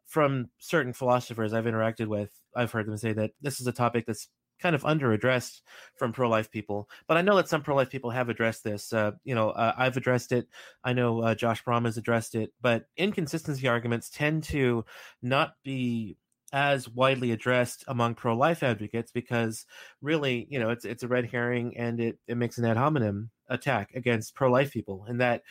From 0.06 0.49
certain 0.59 0.92
philosophers 0.92 1.52
I've 1.52 1.66
interacted 1.66 2.09
with, 2.09 2.32
I've 2.56 2.73
heard 2.73 2.87
them 2.87 2.97
say 2.97 3.12
that 3.12 3.30
this 3.40 3.61
is 3.61 3.68
a 3.68 3.73
topic 3.73 4.06
that's 4.06 4.28
kind 4.61 4.75
of 4.75 4.82
underaddressed 4.82 5.61
from 5.94 6.12
pro 6.12 6.28
life 6.28 6.50
people. 6.50 6.88
But 7.06 7.16
I 7.16 7.23
know 7.23 7.37
that 7.37 7.49
some 7.49 7.62
pro 7.62 7.76
life 7.76 7.90
people 7.90 8.11
have 8.11 8.28
addressed 8.28 8.64
this. 8.64 8.92
Uh, 8.92 9.12
you 9.23 9.35
know, 9.35 9.50
uh, 9.50 9.73
I've 9.78 9.97
addressed 9.97 10.32
it. 10.32 10.49
I 10.82 10.92
know 10.92 11.20
uh, 11.20 11.35
Josh 11.37 11.62
Brahm 11.62 11.85
has 11.85 11.97
addressed 11.97 12.35
it. 12.35 12.52
But 12.61 12.87
inconsistency 12.97 13.68
arguments 13.68 14.11
tend 14.11 14.42
to 14.44 14.85
not 15.23 15.54
be 15.62 16.16
as 16.52 16.88
widely 16.88 17.30
addressed 17.30 17.85
among 17.88 18.14
pro-life 18.14 18.62
advocates 18.62 19.12
because 19.12 19.66
really 20.02 20.47
you 20.50 20.59
know 20.59 20.71
it's 20.71 20.85
it's 20.85 21.02
a 21.02 21.09
red 21.09 21.26
herring 21.26 21.76
and 21.76 22.00
it, 22.00 22.19
it 22.26 22.37
makes 22.37 22.59
an 22.59 22.64
ad 22.64 22.76
hominem 22.76 23.30
attack 23.49 23.90
against 23.95 24.35
pro-life 24.35 24.73
people. 24.73 25.04
And 25.09 25.21
that 25.21 25.42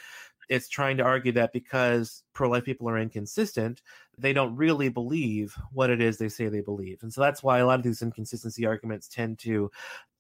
it's 0.50 0.68
trying 0.68 0.98
to 0.98 1.04
argue 1.04 1.32
that 1.34 1.54
because 1.54 2.24
pro-life 2.34 2.66
people 2.66 2.90
are 2.90 2.98
inconsistent 2.98 3.84
they 4.18 4.34
don't 4.34 4.56
really 4.56 4.90
believe 4.90 5.56
what 5.72 5.92
it 5.92 6.02
is 6.02 6.18
they 6.18 6.28
say 6.28 6.48
they 6.48 6.60
believe. 6.62 6.98
And 7.04 7.14
so 7.14 7.22
that's 7.22 7.44
why 7.44 7.60
a 7.60 7.66
lot 7.66 7.80
of 7.80 7.84
these 7.84 8.02
inconsistency 8.02 8.66
arguments 8.66 9.08
tend 9.08 9.40
to 9.40 9.72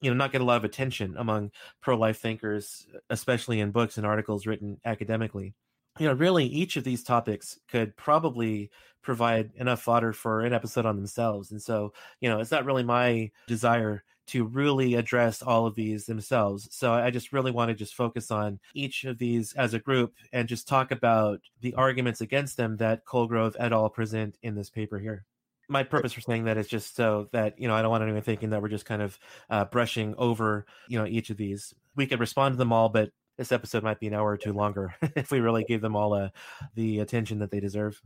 you 0.01 0.11
know 0.11 0.13
not 0.13 0.31
get 0.31 0.41
a 0.41 0.45
lot 0.45 0.57
of 0.57 0.63
attention 0.63 1.15
among 1.17 1.51
pro-life 1.81 2.19
thinkers 2.19 2.87
especially 3.09 3.59
in 3.59 3.71
books 3.71 3.97
and 3.97 4.05
articles 4.05 4.45
written 4.45 4.79
academically 4.85 5.53
you 5.99 6.07
know, 6.07 6.13
really 6.13 6.45
each 6.45 6.77
of 6.77 6.83
these 6.83 7.03
topics 7.03 7.59
could 7.67 7.95
probably 7.95 8.71
provide 9.01 9.51
enough 9.55 9.81
fodder 9.81 10.13
for 10.13 10.41
an 10.41 10.53
episode 10.53 10.85
on 10.85 10.95
themselves. 10.95 11.51
And 11.51 11.61
so, 11.61 11.93
you 12.19 12.29
know, 12.29 12.39
it's 12.39 12.51
not 12.51 12.65
really 12.65 12.83
my 12.83 13.31
desire 13.47 14.03
to 14.27 14.43
really 14.43 14.93
address 14.93 15.41
all 15.41 15.65
of 15.65 15.73
these 15.73 16.05
themselves. 16.05 16.69
So 16.71 16.93
I 16.93 17.09
just 17.09 17.33
really 17.33 17.51
want 17.51 17.69
to 17.69 17.75
just 17.75 17.95
focus 17.95 18.29
on 18.29 18.59
each 18.75 19.03
of 19.03 19.17
these 19.17 19.53
as 19.53 19.73
a 19.73 19.79
group 19.79 20.13
and 20.31 20.47
just 20.47 20.67
talk 20.67 20.91
about 20.91 21.39
the 21.61 21.73
arguments 21.73 22.21
against 22.21 22.55
them 22.55 22.77
that 22.77 23.05
Colgrove 23.05 23.55
et 23.59 23.73
al. 23.73 23.89
present 23.89 24.37
in 24.43 24.55
this 24.55 24.69
paper 24.69 24.99
here 24.99 25.25
my 25.69 25.83
purpose 25.83 26.13
for 26.13 26.21
saying 26.21 26.45
that 26.45 26.57
is 26.57 26.67
just 26.67 26.95
so 26.95 27.29
that 27.31 27.59
you 27.59 27.67
know 27.67 27.75
I 27.75 27.81
don't 27.81 27.91
want 27.91 28.03
anyone 28.03 28.23
thinking 28.23 28.49
that 28.49 28.61
we're 28.61 28.69
just 28.69 28.85
kind 28.85 29.01
of 29.01 29.17
uh, 29.49 29.65
brushing 29.65 30.15
over 30.17 30.65
you 30.87 30.99
know 30.99 31.05
each 31.05 31.29
of 31.29 31.37
these. 31.37 31.73
We 31.95 32.07
could 32.07 32.19
respond 32.19 32.53
to 32.53 32.57
them 32.57 32.73
all, 32.73 32.89
but 32.89 33.11
this 33.39 33.53
episode 33.53 33.83
might 33.83 34.01
be 34.01 34.07
an 34.07 34.13
hour 34.13 34.29
or 34.29 34.37
two 34.37 34.51
longer 34.51 34.93
if 35.15 35.31
we 35.31 35.39
really 35.39 35.63
give 35.63 35.79
them 35.79 35.95
all 35.95 36.13
uh, 36.13 36.29
the 36.75 36.99
attention 36.99 37.39
that 37.39 37.49
they 37.49 37.61
deserve. 37.61 37.99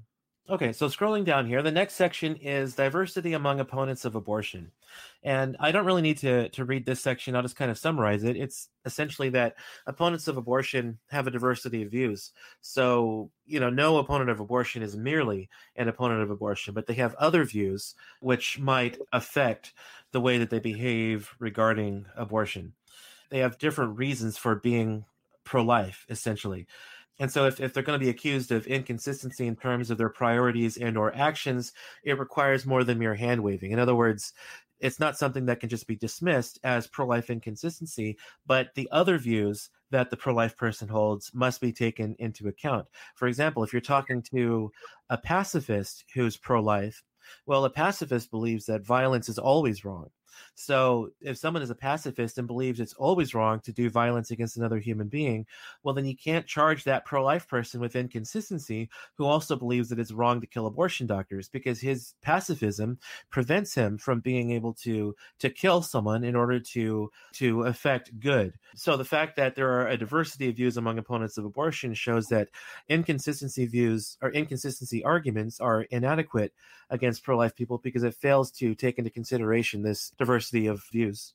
Okay, 0.48 0.74
so 0.74 0.88
scrolling 0.88 1.26
down 1.26 1.48
here, 1.48 1.64
the 1.64 1.72
next 1.72 1.96
section 1.96 2.36
is 2.36 2.76
diversity 2.76 3.34
among 3.34 3.60
opponents 3.60 4.06
of 4.06 4.14
abortion. 4.14 4.72
And 5.24 5.56
I 5.60 5.72
don't 5.72 5.86
really 5.86 6.02
need 6.02 6.18
to, 6.20 6.50
to 6.50 6.66
read 6.66 6.86
this 6.86 7.00
section. 7.00 7.36
I'll 7.36 7.42
just 7.42 7.56
kind 7.56 7.72
of 7.72 7.80
summarize 7.80 8.26
it. 8.26 8.36
It's 8.36 8.68
essentially 8.86 9.30
that 9.30 9.56
opponents 9.88 10.28
of 10.28 10.38
abortion 10.38 11.00
have 11.10 11.26
a 11.26 11.32
diversity 11.32 11.82
of 11.82 11.92
views. 11.92 12.34
So, 12.62 13.32
you 13.46 13.60
know, 13.60 13.70
no 13.70 13.98
opponent 13.98 14.30
of 14.30 14.40
abortion 14.40 14.84
is 14.84 14.96
merely 14.96 15.50
an 15.78 15.88
opponent 15.88 16.22
of 16.22 16.30
abortion, 16.30 16.76
but 16.76 16.86
they 16.86 16.94
have 16.96 17.16
other 17.16 17.44
views 17.44 17.96
which 18.20 18.60
might 18.60 19.00
affect 19.14 19.74
the 20.12 20.22
way 20.22 20.38
that 20.38 20.52
they 20.52 20.60
behave 20.60 21.34
regarding 21.40 22.06
abortion. 22.18 22.74
They 23.30 23.40
have 23.40 23.58
different 23.58 23.98
reasons 23.98 24.38
for 24.38 24.56
being 24.56 25.06
pro-life 25.44 26.06
essentially. 26.10 26.68
And 27.20 27.32
so 27.32 27.46
if, 27.46 27.62
if 27.62 27.74
they're 27.74 27.84
going 27.84 28.00
to 28.00 28.04
be 28.04 28.10
accused 28.10 28.52
of 28.52 28.66
inconsistency 28.66 29.46
in 29.46 29.56
terms 29.56 29.92
of 29.92 29.98
their 29.98 30.10
priorities 30.10 30.78
and 30.78 30.98
or 30.98 31.16
actions 31.16 31.74
it 32.04 32.20
requires 32.20 32.66
more 32.66 32.84
than 32.84 33.00
mere 33.00 33.16
hand 33.16 33.42
waving. 33.42 33.72
In 33.72 33.80
other 33.80 33.96
words 33.96 34.34
it's 34.80 35.00
not 35.00 35.18
something 35.18 35.46
that 35.46 35.62
can 35.62 35.70
just 35.70 35.88
be 35.88 35.96
dismissed 35.96 36.60
as 36.64 36.88
pro-life 36.88 37.30
inconsistency 37.30 38.18
but 38.46 38.74
the 38.76 38.90
other 38.92 39.18
views 39.18 39.70
that 39.92 40.10
the 40.10 40.18
pro-life 40.18 40.58
person 40.58 40.88
holds 40.88 41.32
must 41.34 41.62
be 41.62 41.72
taken 41.72 42.16
into 42.20 42.48
account. 42.48 42.88
For 43.16 43.28
example 43.28 43.64
if 43.64 43.72
you're 43.72 43.82
talking 43.82 44.22
to 44.34 44.72
a 45.10 45.18
pacifist 45.18 46.06
who's 46.14 46.38
pro-life 46.38 47.04
well 47.46 47.66
a 47.66 47.70
pacifist 47.70 48.32
believes 48.32 48.66
that 48.66 48.86
violence 48.86 49.30
is 49.30 49.38
always 49.38 49.86
wrong 49.86 50.10
so 50.56 51.10
if 51.22 51.38
someone 51.38 51.64
is 51.64 51.70
a 51.70 51.76
pacifist 51.76 52.38
and 52.38 52.48
believes 52.48 52.80
it's 52.80 52.94
always 52.94 53.34
wrong 53.34 53.60
to 53.62 53.72
do 53.72 53.90
violence 53.90 54.32
against 54.32 54.58
another 54.58 54.80
human 54.80 55.08
being, 55.08 55.46
well, 55.84 55.94
then 55.94 56.06
you 56.06 56.16
can't 56.16 56.46
charge 56.46 56.84
that 56.84 57.06
pro 57.06 57.24
life 57.24 57.48
person 57.48 57.80
with 57.80 57.96
inconsistency 57.96 58.90
who 59.16 59.26
also 59.26 59.56
believes 59.56 59.90
that 59.90 60.00
it's 60.00 60.12
wrong 60.12 60.42
to 60.42 60.48
kill 60.48 60.66
abortion 60.66 61.08
doctors 61.08 61.50
because 61.50 61.82
his 61.82 62.14
pacifism 62.22 63.00
prevents 63.30 63.76
him 63.76 63.98
from 63.98 64.20
being 64.20 64.52
able 64.52 64.74
to 64.74 65.16
to 65.40 65.50
kill 65.50 65.82
someone 65.82 66.24
in 66.24 66.36
order 66.36 66.60
to 66.60 67.12
to 67.34 67.64
effect 67.64 68.20
good. 68.20 68.54
So 68.76 68.98
the 68.98 69.06
fact 69.06 69.36
that 69.36 69.56
there 69.56 69.70
are 69.70 69.88
a 69.88 69.98
diversity 69.98 70.50
of 70.50 70.56
views 70.56 70.78
among 70.78 70.98
opponents 70.98 71.38
of 71.38 71.46
abortion 71.46 71.94
shows 71.94 72.28
that 72.28 72.50
inconsistency 72.90 73.66
views 73.66 74.18
or 74.22 74.32
inconsistency 74.32 75.04
arguments 75.04 75.60
are 75.60 75.84
inadequate 75.84 76.54
against 76.90 77.24
pro 77.24 77.38
life 77.38 77.56
people 77.56 77.78
because 77.80 78.04
it 78.04 78.14
fails 78.14 78.52
to 78.52 78.76
take 78.76 78.98
into 78.98 79.10
consideration 79.10 79.82
this 79.82 80.12
diversity 80.24 80.68
of 80.68 80.84
views. 80.92 81.34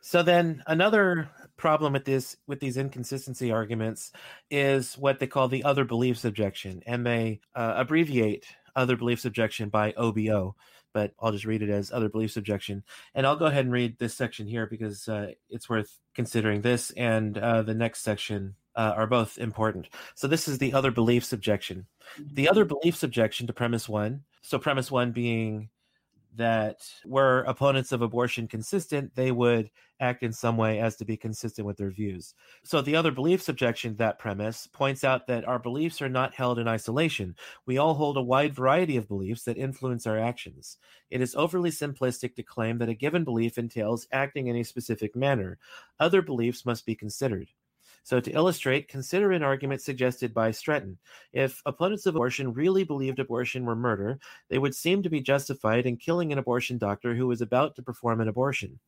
So 0.00 0.22
then 0.22 0.62
another 0.66 1.30
problem 1.56 1.94
with 1.94 2.04
this 2.04 2.36
with 2.46 2.60
these 2.60 2.76
inconsistency 2.76 3.50
arguments 3.50 4.12
is 4.50 4.98
what 4.98 5.18
they 5.18 5.26
call 5.26 5.48
the 5.48 5.64
other 5.64 5.84
beliefs 5.84 6.24
objection, 6.24 6.82
and 6.86 7.06
they 7.06 7.40
uh, 7.54 7.74
abbreviate 7.76 8.44
other 8.76 8.96
beliefs 8.96 9.24
objection 9.24 9.70
by 9.70 9.94
OBO, 9.96 10.54
but 10.92 11.12
I'll 11.20 11.32
just 11.32 11.46
read 11.46 11.62
it 11.62 11.70
as 11.70 11.90
other 11.90 12.08
beliefs 12.10 12.36
objection. 12.36 12.84
And 13.14 13.26
I'll 13.26 13.36
go 13.36 13.46
ahead 13.46 13.64
and 13.64 13.72
read 13.72 13.98
this 13.98 14.14
section 14.14 14.46
here 14.46 14.66
because 14.66 15.08
uh, 15.08 15.32
it's 15.48 15.68
worth 15.70 15.98
considering. 16.14 16.60
This 16.60 16.90
and 16.90 17.38
uh, 17.38 17.62
the 17.62 17.74
next 17.74 18.02
section 18.02 18.54
uh, 18.76 18.92
are 18.96 19.06
both 19.06 19.38
important. 19.38 19.88
So 20.14 20.28
this 20.28 20.48
is 20.48 20.58
the 20.58 20.74
other 20.74 20.90
beliefs 20.90 21.32
objection. 21.32 21.86
The 22.18 22.48
other 22.48 22.64
beliefs 22.64 23.02
objection 23.02 23.46
to 23.46 23.52
premise 23.52 23.88
one. 23.88 24.24
So 24.42 24.58
premise 24.58 24.90
one 24.90 25.12
being 25.12 25.70
that 26.36 26.88
were 27.04 27.42
opponents 27.42 27.92
of 27.92 28.02
abortion 28.02 28.48
consistent, 28.48 29.14
they 29.14 29.32
would 29.32 29.70
act 30.00 30.22
in 30.22 30.32
some 30.32 30.56
way 30.56 30.80
as 30.80 30.96
to 30.96 31.04
be 31.04 31.16
consistent 31.16 31.66
with 31.66 31.76
their 31.76 31.90
views. 31.90 32.34
So 32.64 32.80
the 32.80 32.96
other 32.96 33.10
beliefs 33.10 33.48
objection 33.48 33.92
to 33.92 33.98
that 33.98 34.18
premise 34.18 34.66
points 34.66 35.04
out 35.04 35.26
that 35.28 35.46
our 35.46 35.58
beliefs 35.58 36.02
are 36.02 36.08
not 36.08 36.34
held 36.34 36.58
in 36.58 36.66
isolation. 36.66 37.36
We 37.66 37.78
all 37.78 37.94
hold 37.94 38.16
a 38.16 38.22
wide 38.22 38.54
variety 38.54 38.96
of 38.96 39.08
beliefs 39.08 39.44
that 39.44 39.56
influence 39.56 40.06
our 40.06 40.18
actions. 40.18 40.78
It 41.10 41.20
is 41.20 41.34
overly 41.34 41.70
simplistic 41.70 42.34
to 42.34 42.42
claim 42.42 42.78
that 42.78 42.88
a 42.88 42.94
given 42.94 43.24
belief 43.24 43.56
entails 43.56 44.08
acting 44.12 44.48
in 44.48 44.56
a 44.56 44.64
specific 44.64 45.14
manner. 45.14 45.58
Other 46.00 46.22
beliefs 46.22 46.66
must 46.66 46.84
be 46.84 46.94
considered. 46.94 47.48
So, 48.06 48.20
to 48.20 48.30
illustrate, 48.32 48.86
consider 48.86 49.32
an 49.32 49.42
argument 49.42 49.80
suggested 49.80 50.34
by 50.34 50.50
Stretton. 50.50 50.98
If 51.32 51.62
opponents 51.64 52.04
of 52.04 52.14
abortion 52.14 52.52
really 52.52 52.84
believed 52.84 53.18
abortion 53.18 53.64
were 53.64 53.74
murder, 53.74 54.18
they 54.50 54.58
would 54.58 54.74
seem 54.74 55.02
to 55.02 55.08
be 55.08 55.22
justified 55.22 55.86
in 55.86 55.96
killing 55.96 56.30
an 56.30 56.36
abortion 56.36 56.76
doctor 56.76 57.14
who 57.14 57.26
was 57.26 57.40
about 57.40 57.74
to 57.76 57.82
perform 57.82 58.20
an 58.20 58.28
abortion. 58.28 58.78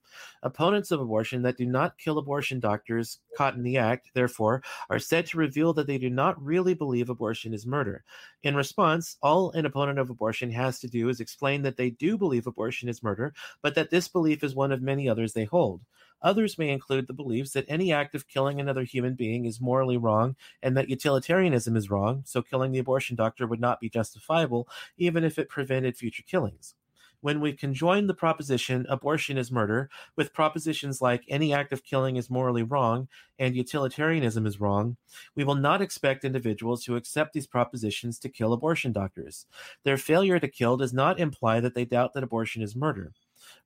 Opponents 0.43 0.91
of 0.91 1.01
abortion 1.01 1.41
that 1.43 1.57
do 1.57 1.65
not 1.65 1.97
kill 1.97 2.19
abortion 2.19 2.61
doctors 2.61 3.21
caught 3.39 3.55
in 3.55 3.63
the 3.63 3.79
act, 3.79 4.11
therefore, 4.13 4.63
are 4.91 4.99
said 4.99 5.25
to 5.27 5.39
reveal 5.39 5.73
that 5.73 5.87
they 5.87 5.97
do 5.97 6.11
not 6.11 6.41
really 6.45 6.75
believe 6.75 7.09
abortion 7.09 7.55
is 7.55 7.67
murder. 7.67 8.05
In 8.43 8.55
response, 8.55 9.17
all 9.23 9.51
an 9.53 9.65
opponent 9.65 9.99
of 9.99 10.11
abortion 10.11 10.51
has 10.51 10.79
to 10.81 10.89
do 10.89 11.09
is 11.09 11.21
explain 11.21 11.63
that 11.63 11.79
they 11.79 11.89
do 11.89 12.19
believe 12.19 12.47
abortion 12.47 12.87
is 12.87 13.03
murder, 13.03 13.33
but 13.63 13.75
that 13.77 13.89
this 13.89 14.09
belief 14.09 14.45
is 14.45 14.55
one 14.55 14.73
of 14.73 14.83
many 14.83 15.09
others 15.09 15.33
they 15.33 15.45
hold. 15.45 15.81
Others 16.27 16.59
may 16.59 16.71
include 16.71 17.07
the 17.07 17.13
beliefs 17.13 17.53
that 17.53 17.67
any 17.69 17.93
act 17.93 18.13
of 18.17 18.27
killing 18.27 18.61
another 18.61 18.83
human 18.83 19.15
being 19.15 19.45
is 19.45 19.61
morally 19.61 19.97
wrong 19.97 20.35
and 20.61 20.77
that 20.77 20.91
utilitarianism 20.91 21.77
is 21.77 21.89
wrong, 21.89 22.25
so 22.27 22.43
killing 22.43 22.73
the 22.73 22.81
abortion 22.81 23.15
doctor 23.15 23.47
would 23.47 23.61
not 23.61 23.79
be 23.79 23.89
justifiable, 23.89 24.69
even 24.99 25.23
if 25.23 25.39
it 25.39 25.49
prevented 25.49 25.97
future 25.97 26.25
killings. 26.25 26.75
When 27.21 27.41
we 27.41 27.53
conjoin 27.53 28.09
the 28.09 28.13
proposition 28.13 28.87
abortion 28.89 29.39
is 29.39 29.53
murder 29.53 29.89
with 30.17 30.33
propositions 30.33 31.01
like 31.01 31.23
any 31.29 31.55
act 31.55 31.73
of 31.73 31.85
killing 31.85 32.17
is 32.17 32.29
morally 32.29 32.65
wrong 32.65 33.07
and 33.39 33.55
utilitarianism 33.55 34.47
is 34.47 34.59
wrong, 34.59 34.97
we 35.37 35.45
will 35.45 35.55
not 35.55 35.81
expect 35.81 36.25
individuals 36.25 36.87
who 36.87 36.97
accept 36.97 37.35
these 37.35 37.47
propositions 37.47 38.19
to 38.19 38.29
kill 38.29 38.53
abortion 38.53 38.91
doctors. 38.91 39.47
Their 39.85 39.97
failure 39.97 40.41
to 40.41 40.49
kill 40.49 40.77
does 40.77 40.93
not 40.93 41.21
imply 41.21 41.61
that 41.61 41.77
they 41.77 41.85
doubt 41.85 42.15
that 42.15 42.25
abortion 42.25 42.63
is 42.63 42.75
murder. 42.75 43.13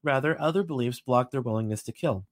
Rather, 0.02 0.38
other 0.38 0.62
beliefs 0.62 1.00
block 1.00 1.31
their 1.31 1.40
willingness 1.40 1.83
to 1.85 1.93
kill. 1.93 2.26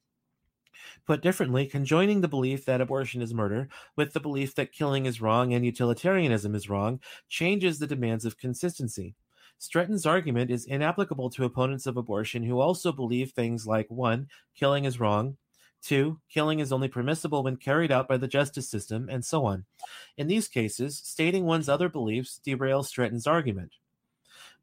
Put 1.07 1.23
differently, 1.23 1.67
conjoining 1.67 2.21
the 2.21 2.29
belief 2.29 2.65
that 2.65 2.81
abortion 2.81 3.23
is 3.23 3.35
murder 3.35 3.69
with 3.97 4.13
the 4.13 4.21
belief 4.21 4.55
that 4.55 4.73
killing 4.73 5.07
is 5.07 5.21
wrong 5.21 5.55
and 5.55 5.65
utilitarianism 5.65 6.55
is 6.55 6.69
wrong 6.69 7.01
changes 7.29 7.79
the 7.79 7.87
demands 7.87 8.25
of 8.25 8.39
consistency. 8.39 9.15
Stretton's 9.59 10.07
argument 10.07 10.51
is 10.51 10.67
inapplicable 10.67 11.31
to 11.31 11.45
opponents 11.45 11.87
of 11.87 11.97
abortion 11.97 12.43
who 12.45 12.61
also 12.61 12.93
believe 12.93 13.33
things 13.33 13.67
like 13.67 13.91
1. 13.91 14.29
Killing 14.55 14.85
is 14.85 15.01
wrong, 15.01 15.37
2. 15.83 16.21
Killing 16.29 16.61
is 16.61 16.73
only 16.73 16.89
permissible 16.89 17.43
when 17.43 17.57
carried 17.57 17.91
out 17.91 18.09
by 18.09 18.17
the 18.17 18.29
justice 18.29 18.69
system, 18.69 19.09
and 19.09 19.25
so 19.25 19.45
on. 19.45 19.65
In 20.17 20.27
these 20.27 20.49
cases, 20.49 20.99
stating 20.99 21.45
one's 21.45 21.69
other 21.69 21.89
beliefs 21.89 22.41
derails 22.45 22.87
Stretton's 22.87 23.27
argument. 23.27 23.73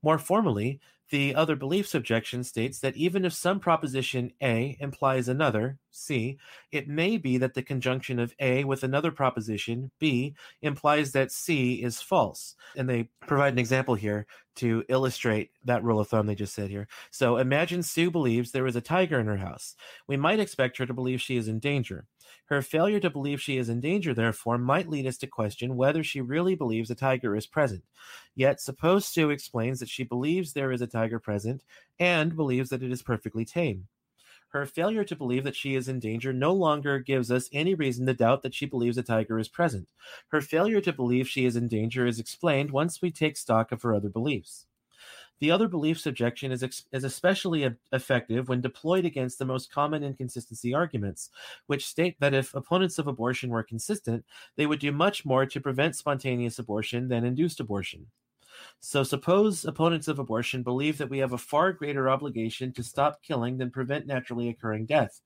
More 0.02 0.18
formally, 0.18 0.80
the 1.10 1.36
other 1.36 1.56
beliefs 1.56 1.94
objection 1.94 2.44
states 2.44 2.80
that 2.80 2.98
even 2.98 3.26
if 3.26 3.34
some 3.34 3.60
proposition 3.60 4.32
A 4.42 4.78
implies 4.80 5.28
another, 5.28 5.78
C, 5.92 6.38
it 6.72 6.88
may 6.88 7.18
be 7.18 7.38
that 7.38 7.54
the 7.54 7.64
conjunction 7.64 8.20
of 8.20 8.34
A 8.40 8.64
with 8.64 8.84
another 8.84 9.12
proposition, 9.12 9.92
B, 10.00 10.36
implies 10.62 11.12
that 11.12 11.32
C 11.32 11.84
is 11.84 12.02
false. 12.02 12.56
And 12.76 12.90
they 12.90 13.10
provide 13.22 13.54
an 13.54 13.60
example 13.60 13.96
here 13.96 14.26
to 14.56 14.84
illustrate 14.90 15.52
that 15.66 15.84
rule 15.84 16.00
of 16.00 16.08
thumb 16.08 16.28
they 16.28 16.36
just 16.36 16.56
said 16.56 16.70
here. 16.70 16.88
So 17.12 17.38
imagine 17.38 17.84
Sue 17.84 18.10
believes 18.10 18.52
there 18.52 18.68
is 18.68 18.76
a 18.76 18.82
tiger 18.82 19.20
in 19.20 19.28
her 19.28 19.38
house. 19.38 19.76
We 20.08 20.18
might 20.18 20.40
expect 20.40 20.78
her 20.78 20.86
to 20.86 20.94
believe 20.94 21.22
she 21.22 21.38
is 21.38 21.48
in 21.48 21.60
danger. 21.60 22.08
Her 22.46 22.62
failure 22.62 23.00
to 23.00 23.10
believe 23.10 23.42
she 23.42 23.58
is 23.58 23.70
in 23.70 23.80
danger, 23.80 24.14
therefore, 24.14 24.58
might 24.58 24.90
lead 24.90 25.08
us 25.08 25.18
to 25.18 25.28
question 25.28 25.76
whether 25.76 26.04
she 26.04 26.22
really 26.22 26.56
believes 26.56 26.90
a 26.90 26.96
tiger 26.96 27.36
is 27.36 27.48
present. 27.48 27.84
Yet, 28.36 28.62
suppose 28.62 29.06
Sue 29.06 29.30
explains 29.30 29.80
that 29.80 29.90
she 29.90 30.04
believes 30.04 30.54
there 30.54 30.72
is 30.72 30.82
a 30.82 30.88
tiger 30.88 31.20
present 31.20 31.64
and 32.00 32.36
believes 32.36 32.70
that 32.70 32.84
it 32.84 32.92
is 32.92 33.02
perfectly 33.02 33.46
tame. 33.46 33.88
Her 34.50 34.66
failure 34.66 35.04
to 35.04 35.16
believe 35.16 35.44
that 35.44 35.56
she 35.56 35.76
is 35.76 35.90
in 35.90 36.00
danger 36.00 36.32
no 36.32 36.54
longer 36.54 37.00
gives 37.00 37.30
us 37.30 37.50
any 37.52 37.76
reason 37.76 38.06
to 38.06 38.14
doubt 38.14 38.42
that 38.44 38.56
she 38.56 38.66
believes 38.66 38.98
a 38.98 39.04
tiger 39.04 39.38
is 39.38 39.50
present. 39.50 39.90
Her 40.30 40.40
failure 40.40 40.80
to 40.80 40.94
believe 40.94 41.28
she 41.28 41.46
is 41.46 41.56
in 41.58 41.68
danger 41.68 42.08
is 42.08 42.20
explained 42.20 42.72
once 42.72 43.02
we 43.02 43.12
take 43.12 43.36
stock 43.36 43.74
of 43.74 43.82
her 43.82 43.94
other 43.94 44.08
beliefs. 44.08 44.66
The 45.40 45.52
other 45.52 45.68
beliefs 45.68 46.06
objection 46.06 46.52
is, 46.52 46.64
ex- 46.64 46.86
is 46.92 47.04
especially 47.04 47.64
a- 47.64 47.76
effective 47.92 48.48
when 48.48 48.62
deployed 48.62 49.06
against 49.06 49.38
the 49.38 49.46
most 49.46 49.72
common 49.72 50.04
inconsistency 50.04 50.74
arguments, 50.74 51.30
which 51.68 51.86
state 51.86 52.16
that 52.20 52.34
if 52.34 52.54
opponents 52.54 53.00
of 53.00 53.08
abortion 53.08 53.50
were 53.50 53.64
consistent, 53.64 54.24
they 54.56 54.66
would 54.66 54.80
do 54.80 54.92
much 54.92 55.26
more 55.26 55.46
to 55.46 55.62
prevent 55.62 55.96
spontaneous 55.96 56.60
abortion 56.60 57.08
than 57.10 57.26
induced 57.26 57.60
abortion. 57.60 58.08
So, 58.80 59.04
suppose 59.04 59.66
opponents 59.66 60.08
of 60.08 60.20
abortion 60.20 60.64
believe 60.64 60.98
that 60.98 61.10
we 61.10 61.18
have 61.20 61.34
a 61.34 61.38
far 61.38 61.74
greater 61.74 62.10
obligation 62.10 62.72
to 62.74 62.84
stop 62.84 63.22
killing 63.24 63.58
than 63.58 63.72
prevent 63.72 64.06
naturally 64.06 64.50
occurring 64.50 64.86
death. 64.86 65.22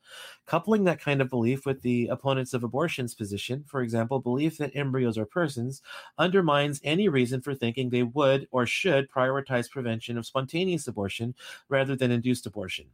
Coupling 0.46 0.84
that 0.86 1.02
kind 1.02 1.22
of 1.22 1.30
belief 1.30 1.66
with 1.66 1.82
the 1.82 2.08
opponents 2.08 2.54
of 2.54 2.64
abortion's 2.64 3.16
position, 3.16 3.64
for 3.68 3.82
example, 3.82 4.20
belief 4.20 4.58
that 4.58 4.76
embryos 4.76 5.18
are 5.18 5.26
persons, 5.26 5.82
undermines 6.18 6.80
any 6.84 7.10
reason 7.10 7.42
for 7.42 7.54
thinking 7.54 7.90
they 7.90 8.04
would 8.04 8.48
or 8.52 8.66
should 8.66 9.10
prioritize 9.12 9.70
prevention 9.70 10.18
of 10.18 10.26
spontaneous 10.26 10.88
abortion 10.88 11.36
rather 11.68 11.96
than 11.96 12.12
induced 12.12 12.46
abortion. 12.46 12.86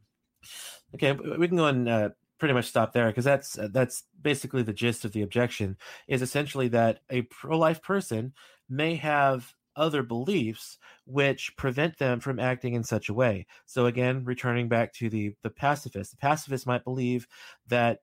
Okay, 0.93 1.11
we 1.11 1.48
can 1.48 1.57
go 1.57 1.67
and 1.67 1.89
uh, 1.89 2.09
pretty 2.37 2.53
much 2.53 2.65
stop 2.65 2.93
there 2.93 3.07
because 3.07 3.25
that's 3.25 3.57
uh, 3.57 3.67
that's 3.71 4.03
basically 4.21 4.63
the 4.63 4.74
gist 4.74 5.05
of 5.05 5.11
the 5.11 5.21
objection 5.21 5.77
is 6.07 6.21
essentially 6.21 6.67
that 6.69 7.00
a 7.09 7.21
pro-life 7.24 7.81
person 7.81 8.33
may 8.69 8.95
have 8.95 9.53
other 9.75 10.03
beliefs 10.03 10.77
which 11.05 11.55
prevent 11.57 11.98
them 11.98 12.20
from 12.20 12.40
acting 12.40 12.74
in 12.74 12.83
such 12.83 13.09
a 13.09 13.14
way. 13.14 13.46
So 13.66 13.85
again, 13.85 14.24
returning 14.24 14.68
back 14.68 14.94
to 14.96 15.09
the 15.09 15.35
the 15.42 15.50
pacifist, 15.50 16.11
the 16.11 16.18
pacifist 16.18 16.68
might 16.68 16.83
believe 16.83 17.27
that 17.68 18.00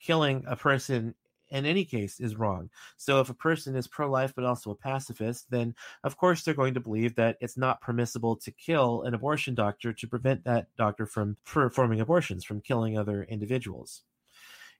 killing 0.00 0.44
a 0.46 0.56
person 0.56 1.14
in 1.50 1.66
any 1.66 1.84
case 1.84 2.20
is 2.20 2.36
wrong. 2.36 2.70
So 2.96 3.20
if 3.20 3.28
a 3.28 3.34
person 3.34 3.74
is 3.76 3.88
pro-life 3.88 4.32
but 4.34 4.44
also 4.44 4.70
a 4.70 4.76
pacifist, 4.76 5.50
then 5.50 5.74
of 6.04 6.16
course 6.16 6.42
they're 6.42 6.54
going 6.54 6.74
to 6.74 6.80
believe 6.80 7.16
that 7.16 7.36
it's 7.40 7.56
not 7.56 7.80
permissible 7.80 8.36
to 8.36 8.50
kill 8.52 9.02
an 9.02 9.14
abortion 9.14 9.54
doctor 9.54 9.92
to 9.92 10.06
prevent 10.06 10.44
that 10.44 10.68
doctor 10.76 11.06
from 11.06 11.36
performing 11.44 12.00
abortions, 12.00 12.44
from 12.44 12.60
killing 12.60 12.96
other 12.96 13.24
individuals. 13.24 14.02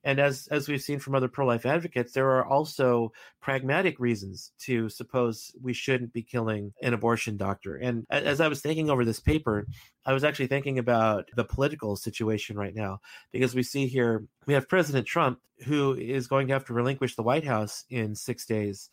And 0.03 0.19
as 0.19 0.47
as 0.47 0.67
we've 0.67 0.81
seen 0.81 0.99
from 0.99 1.15
other 1.15 1.27
pro-life 1.27 1.65
advocates, 1.65 2.13
there 2.13 2.29
are 2.31 2.45
also 2.45 3.11
pragmatic 3.39 3.99
reasons 3.99 4.51
to 4.61 4.89
suppose 4.89 5.51
we 5.61 5.73
shouldn't 5.73 6.13
be 6.13 6.23
killing 6.23 6.73
an 6.81 6.93
abortion 6.93 7.37
doctor. 7.37 7.75
And 7.75 8.05
as 8.09 8.41
I 8.41 8.47
was 8.47 8.61
thinking 8.61 8.89
over 8.89 9.05
this 9.05 9.19
paper, 9.19 9.67
I 10.05 10.13
was 10.13 10.23
actually 10.23 10.47
thinking 10.47 10.79
about 10.79 11.29
the 11.35 11.45
political 11.45 11.95
situation 11.95 12.55
right 12.55 12.73
now 12.73 12.99
because 13.31 13.53
we 13.53 13.63
see 13.63 13.87
here 13.87 14.25
we 14.47 14.53
have 14.55 14.69
President 14.69 15.05
Trump 15.05 15.39
who 15.65 15.93
is 15.93 16.27
going 16.27 16.47
to 16.47 16.53
have 16.53 16.65
to 16.65 16.73
relinquish 16.73 17.15
the 17.15 17.23
White 17.23 17.45
House 17.45 17.85
in 17.89 18.15
6 18.15 18.45
days. 18.47 18.89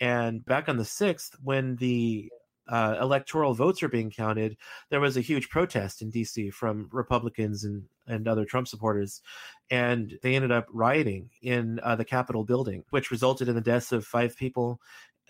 And 0.00 0.44
back 0.44 0.68
on 0.68 0.76
the 0.76 0.84
6th 0.84 1.34
when 1.42 1.76
the 1.76 2.30
uh, 2.68 2.96
electoral 3.00 3.54
votes 3.54 3.82
are 3.82 3.88
being 3.88 4.10
counted, 4.10 4.56
there 4.90 5.00
was 5.00 5.16
a 5.16 5.22
huge 5.22 5.48
protest 5.48 6.02
in 6.02 6.10
DC 6.10 6.52
from 6.52 6.88
Republicans 6.92 7.64
and, 7.64 7.84
and 8.06 8.26
other 8.26 8.44
Trump 8.44 8.68
supporters. 8.68 9.20
And 9.70 10.18
they 10.22 10.34
ended 10.34 10.52
up 10.52 10.66
rioting 10.70 11.30
in 11.42 11.80
uh, 11.82 11.96
the 11.96 12.04
Capitol 12.04 12.44
building, 12.44 12.84
which 12.90 13.10
resulted 13.10 13.48
in 13.48 13.54
the 13.54 13.60
deaths 13.60 13.92
of 13.92 14.04
five 14.04 14.36
people 14.36 14.80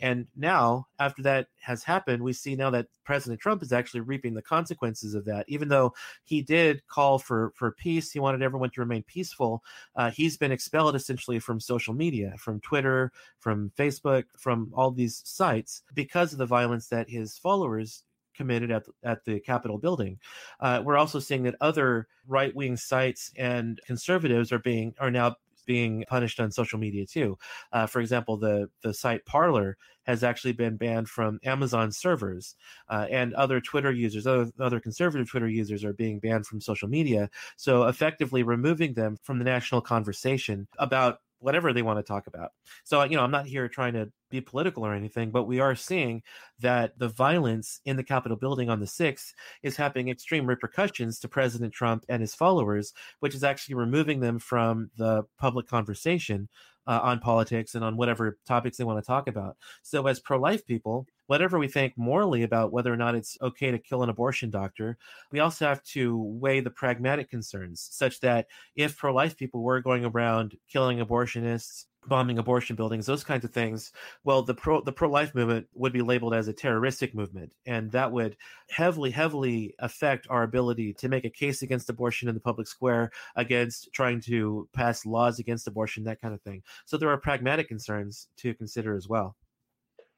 and 0.01 0.27
now, 0.35 0.89
after 0.99 1.23
that 1.23 1.49
has 1.61 1.85
happened, 1.85 2.23
we 2.23 2.33
see 2.33 2.57
now 2.57 2.71
that 2.71 2.89
President 3.05 3.41
Trump 3.41 3.63
is 3.63 3.73
actually 3.73 4.01
reaping 4.01 4.35
the 4.35 4.43
consequences 4.43 5.15
of 5.15 5.25
that. 5.27 5.45
Even 5.49 5.69
though 5.69 5.95
he 6.25 6.43
did 6.43 6.87
call 6.89 7.19
for 7.19 7.53
for 7.55 7.71
peace, 7.73 8.11
he 8.11 8.19
wanted 8.19 8.43
everyone 8.43 8.71
to 8.71 8.81
remain 8.81 9.05
peaceful. 9.05 9.63
Uh, 9.95 10.11
he's 10.11 10.37
been 10.37 10.51
expelled 10.53 10.97
essentially 10.97 11.39
from 11.39 11.61
social 11.61 11.95
media, 11.95 12.35
from 12.39 12.61
Twitter, 12.61 13.13
from 13.39 13.71
Facebook, 13.79 14.25
from 14.37 14.73
all 14.75 14.91
these 14.91 15.23
sites 15.25 15.83
because 15.95 16.33
of 16.33 16.39
the 16.39 16.47
violence 16.47 16.89
that 16.89 17.09
his 17.09 17.39
followers 17.39 18.03
committed 18.35 18.71
at 18.71 18.85
at 19.03 19.25
the 19.25 19.41
Capitol 19.41 19.79
building. 19.79 20.19
Uh, 20.61 20.83
we're 20.85 20.97
also 20.97 21.19
seeing 21.19 21.43
that 21.45 21.57
other 21.61 22.09
right 22.27 22.55
wing 22.55 22.77
sites 22.77 23.31
and 23.37 23.81
conservatives 23.87 24.53
are 24.53 24.59
being 24.59 24.95
are 24.99 25.11
now 25.11 25.37
being 25.67 26.05
punished 26.09 26.41
on 26.41 26.51
social 26.51 26.79
media 26.79 27.07
too. 27.07 27.39
Uh, 27.73 27.87
for 27.87 28.01
example, 28.01 28.37
the 28.37 28.69
the 28.83 28.93
site 28.95 29.25
Parler 29.25 29.77
has 30.05 30.23
actually 30.23 30.53
been 30.53 30.77
banned 30.77 31.09
from 31.09 31.41
Amazon 31.45 31.91
servers, 31.91 32.57
uh, 32.89 33.07
and 33.11 33.33
other 33.35 33.61
Twitter 33.61 33.91
users, 33.91 34.27
other, 34.27 34.51
other 34.61 34.79
conservative 34.79 35.29
Twitter 35.29 35.49
users, 35.49 35.85
are 35.85 35.95
being 35.95 36.19
banned 36.19 36.47
from 36.47 36.61
social 36.61 36.89
media. 36.89 37.31
So 37.57 37.85
effectively 37.85 38.43
removing 38.43 38.95
them 38.95 39.17
from 39.23 39.39
the 39.39 39.45
national 39.45 39.81
conversation 39.81 40.69
about 40.79 41.21
whatever 41.39 41.73
they 41.73 41.83
want 41.83 41.99
to 41.99 42.03
talk 42.03 42.27
about. 42.27 42.53
So, 42.85 43.03
you 43.05 43.17
know, 43.17 43.23
I'm 43.23 43.31
not 43.31 43.47
here 43.47 43.69
trying 43.69 43.93
to 43.95 44.11
be 44.35 44.41
political 44.41 44.85
or 44.85 44.95
anything, 44.95 45.31
but 45.31 45.45
we 45.45 45.61
are 45.61 45.75
seeing 45.75 46.23
that 46.61 46.99
the 46.99 47.09
violence 47.09 47.81
in 47.85 47.97
the 47.97 48.03
Capitol 48.03 48.37
building 48.37 48.69
on 48.69 48.81
the 48.81 48.87
6th 48.87 49.33
is 49.63 49.77
having 49.77 50.09
extreme 50.09 50.47
repercussions 50.47 51.19
to 51.21 51.29
President 51.29 51.73
Trump 51.73 52.05
and 52.09 52.21
his 52.21 52.35
followers, 52.35 52.93
which 53.21 53.35
is 53.35 53.45
actually 53.45 53.77
removing 53.77 54.21
them 54.21 54.39
from 54.39 54.91
the 54.97 55.23
public 55.39 55.67
conversation 55.67 56.49
uh, 56.87 57.01
on 57.03 57.19
politics 57.19 57.75
and 57.75 57.85
on 57.85 57.97
whatever 57.97 58.39
topics 58.47 58.77
they 58.77 58.85
want 58.85 59.03
to 59.03 59.07
talk 59.07 59.29
about. 59.29 59.57
So, 59.83 60.07
as 60.07 60.21
pro 60.21 60.39
life 60.39 60.67
people, 60.67 61.07
whatever 61.27 61.59
we 61.59 61.69
think 61.69 61.95
morally 61.97 62.43
about 62.43 62.73
whether 62.73 62.93
or 62.93 62.97
not 62.97 63.15
it's 63.15 63.39
okay 63.41 63.71
to 63.71 63.79
kill 63.79 64.03
an 64.03 64.11
abortion 64.11 64.51
doctor, 64.51 64.99
we 65.33 65.41
also 65.41 65.67
have 65.67 65.83
to 65.85 66.19
weigh 66.19 66.61
the 66.61 66.71
pragmatic 66.71 67.31
concerns, 67.31 67.89
such 67.91 68.21
that 68.21 68.47
if 68.77 68.99
pro 68.99 69.15
life 69.15 69.37
people 69.37 69.63
were 69.63 69.81
going 69.81 70.05
around 70.05 70.57
killing 70.69 70.99
abortionists, 70.99 71.87
bombing 72.07 72.39
abortion 72.39 72.77
buildings, 72.77 73.07
those 73.07 73.25
kinds 73.25 73.45
of 73.45 73.53
things, 73.53 73.93
well, 74.25 74.43
the 74.43 74.55
pro 74.55 74.81
the 74.81 74.93
pro 74.93 75.09
life 75.09 75.35
movement 75.35 75.67
would 75.75 75.93
be 75.93 76.03
labeled 76.03 76.35
as 76.35 76.49
a 76.49 76.53
terroristic 76.53 77.15
movement, 77.15 77.53
and 77.67 77.91
that 77.93 78.13
would 78.13 78.37
heavily, 78.71 79.11
heavily 79.11 79.75
affect 79.79 80.27
our 80.31 80.43
ability 80.43 80.93
to 80.95 81.09
make 81.09 81.25
a 81.25 81.31
case 81.31 81.63
against 81.63 81.91
abortion 81.91 82.29
in 82.29 82.35
the 82.35 82.41
public 82.41 82.67
square, 82.67 83.11
against 83.37 83.93
trying 83.93 84.21
to 84.23 84.69
pass 84.73 85.07
laws 85.07 85.39
against 85.39 85.67
abortion, 85.67 86.05
that 86.05 86.21
kind 86.21 86.35
of 86.35 86.43
thing. 86.43 86.63
So 86.85 86.97
there 86.97 87.09
are 87.09 87.19
pragmatic 87.19 87.69
concerns 87.69 88.29
to 88.39 88.55
consider 88.55 88.95
as 88.97 89.09
well. 89.09 89.37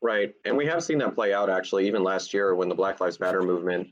Right, 0.02 0.34
and 0.44 0.56
we 0.56 0.66
have 0.66 0.84
seen 0.84 0.98
that 0.98 1.14
play 1.14 1.32
out 1.32 1.50
actually, 1.50 1.86
even 1.86 2.02
last 2.02 2.34
year 2.34 2.54
when 2.54 2.68
the 2.68 2.74
Black 2.74 3.00
Lives 3.00 3.18
Matter 3.18 3.42
movement, 3.42 3.88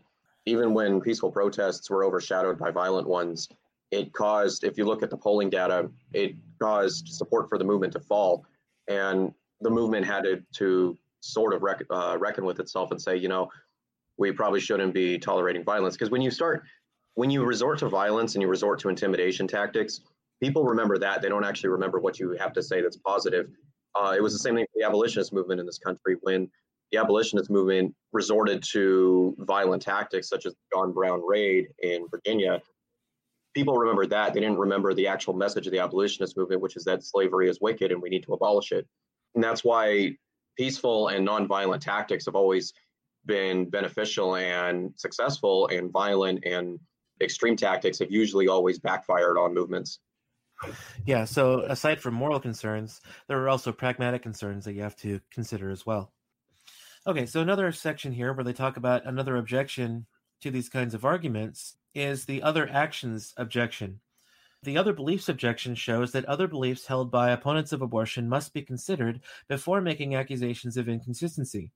even 0.46 0.74
when 0.74 1.00
peaceful 1.00 1.32
protests 1.32 1.88
were 1.88 2.04
overshadowed 2.04 2.58
by 2.58 2.70
violent 2.70 3.08
ones, 3.08 3.48
it 3.94 4.12
caused, 4.12 4.64
if 4.64 4.76
you 4.76 4.84
look 4.84 5.02
at 5.02 5.10
the 5.10 5.16
polling 5.16 5.48
data, 5.48 5.88
it 6.12 6.34
caused 6.60 7.08
support 7.08 7.48
for 7.48 7.58
the 7.58 7.64
movement 7.64 7.92
to 7.92 8.00
fall. 8.00 8.44
And 8.88 9.32
the 9.60 9.70
movement 9.70 10.04
had 10.04 10.24
to, 10.24 10.42
to 10.54 10.98
sort 11.20 11.54
of 11.54 11.62
rec- 11.62 11.86
uh, 11.90 12.16
reckon 12.18 12.44
with 12.44 12.58
itself 12.58 12.90
and 12.90 13.00
say, 13.00 13.16
you 13.16 13.28
know, 13.28 13.48
we 14.18 14.32
probably 14.32 14.60
shouldn't 14.60 14.94
be 14.94 15.18
tolerating 15.18 15.64
violence. 15.64 15.94
Because 15.94 16.10
when 16.10 16.22
you 16.22 16.30
start, 16.30 16.64
when 17.14 17.30
you 17.30 17.44
resort 17.44 17.78
to 17.78 17.88
violence 17.88 18.34
and 18.34 18.42
you 18.42 18.48
resort 18.48 18.80
to 18.80 18.88
intimidation 18.88 19.46
tactics, 19.46 20.00
people 20.42 20.64
remember 20.64 20.98
that. 20.98 21.22
They 21.22 21.28
don't 21.28 21.44
actually 21.44 21.70
remember 21.70 22.00
what 22.00 22.18
you 22.18 22.32
have 22.32 22.52
to 22.54 22.62
say 22.62 22.82
that's 22.82 22.96
positive. 22.96 23.48
Uh, 23.94 24.14
it 24.16 24.22
was 24.22 24.32
the 24.32 24.40
same 24.40 24.56
thing 24.56 24.66
for 24.72 24.80
the 24.80 24.86
abolitionist 24.86 25.32
movement 25.32 25.60
in 25.60 25.66
this 25.66 25.78
country 25.78 26.16
when 26.22 26.50
the 26.90 26.98
abolitionist 26.98 27.48
movement 27.48 27.94
resorted 28.12 28.62
to 28.72 29.36
violent 29.38 29.82
tactics 29.82 30.28
such 30.28 30.46
as 30.46 30.52
the 30.52 30.76
John 30.76 30.92
Brown 30.92 31.22
raid 31.24 31.68
in 31.82 32.06
Virginia 32.10 32.60
people 33.54 33.78
remember 33.78 34.06
that. 34.06 34.34
They 34.34 34.40
didn't 34.40 34.58
remember 34.58 34.92
the 34.92 35.06
actual 35.06 35.34
message 35.34 35.66
of 35.66 35.72
the 35.72 35.78
abolitionist 35.78 36.36
movement, 36.36 36.60
which 36.60 36.76
is 36.76 36.84
that 36.84 37.04
slavery 37.04 37.48
is 37.48 37.60
wicked 37.60 37.92
and 37.92 38.02
we 38.02 38.10
need 38.10 38.24
to 38.24 38.34
abolish 38.34 38.72
it. 38.72 38.86
And 39.34 39.42
that's 39.42 39.64
why 39.64 40.16
peaceful 40.56 41.08
and 41.08 41.26
nonviolent 41.26 41.80
tactics 41.80 42.26
have 42.26 42.34
always 42.34 42.72
been 43.26 43.70
beneficial 43.70 44.36
and 44.36 44.92
successful, 44.96 45.68
and 45.68 45.90
violent 45.90 46.44
and 46.44 46.78
extreme 47.22 47.56
tactics 47.56 47.98
have 48.00 48.10
usually 48.10 48.48
always 48.48 48.78
backfired 48.78 49.38
on 49.38 49.54
movements. 49.54 50.00
Yeah, 51.06 51.24
so 51.24 51.60
aside 51.60 52.00
from 52.00 52.14
moral 52.14 52.38
concerns, 52.38 53.00
there 53.28 53.42
are 53.42 53.48
also 53.48 53.72
pragmatic 53.72 54.22
concerns 54.22 54.64
that 54.64 54.74
you 54.74 54.82
have 54.82 54.96
to 54.96 55.20
consider 55.32 55.70
as 55.70 55.86
well. 55.86 56.12
Okay, 57.06 57.26
so 57.26 57.40
another 57.40 57.72
section 57.72 58.12
here 58.12 58.32
where 58.32 58.44
they 58.44 58.52
talk 58.52 58.76
about 58.76 59.06
another 59.06 59.36
objection 59.36 60.06
to 60.40 60.50
these 60.50 60.68
kinds 60.68 60.94
of 60.94 61.04
arguments 61.04 61.76
is 61.94 62.24
the 62.24 62.42
other 62.42 62.68
actions 62.70 63.32
objection. 63.36 64.00
The 64.62 64.78
other 64.78 64.92
beliefs 64.92 65.28
objection 65.28 65.74
shows 65.74 66.12
that 66.12 66.24
other 66.24 66.48
beliefs 66.48 66.86
held 66.86 67.10
by 67.10 67.30
opponents 67.30 67.72
of 67.72 67.82
abortion 67.82 68.28
must 68.28 68.54
be 68.54 68.62
considered 68.62 69.20
before 69.48 69.80
making 69.80 70.14
accusations 70.14 70.76
of 70.76 70.88
inconsistency. 70.88 71.70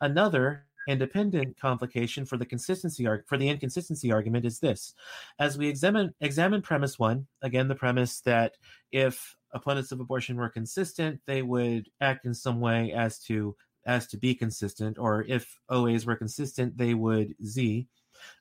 Another 0.00 0.66
independent 0.88 1.56
complication 1.60 2.24
for 2.24 2.36
the 2.36 2.44
consistency 2.44 3.06
for 3.26 3.38
the 3.38 3.48
inconsistency 3.48 4.10
argument 4.10 4.44
is 4.44 4.58
this: 4.58 4.94
as 5.38 5.56
we 5.56 5.68
examine 5.68 6.12
examine 6.20 6.62
premise 6.62 6.98
one, 6.98 7.26
again 7.42 7.68
the 7.68 7.74
premise 7.74 8.20
that 8.22 8.56
if 8.90 9.36
opponents 9.54 9.92
of 9.92 10.00
abortion 10.00 10.36
were 10.36 10.48
consistent, 10.48 11.20
they 11.26 11.42
would 11.42 11.88
act 12.00 12.26
in 12.26 12.34
some 12.34 12.60
way 12.60 12.92
as 12.92 13.20
to 13.20 13.54
as 13.86 14.06
to 14.08 14.16
be 14.16 14.34
consistent, 14.34 14.98
or 14.98 15.24
if 15.28 15.58
OAs 15.70 16.06
were 16.06 16.16
consistent, 16.16 16.76
they 16.76 16.94
would 16.94 17.34
Z. 17.44 17.88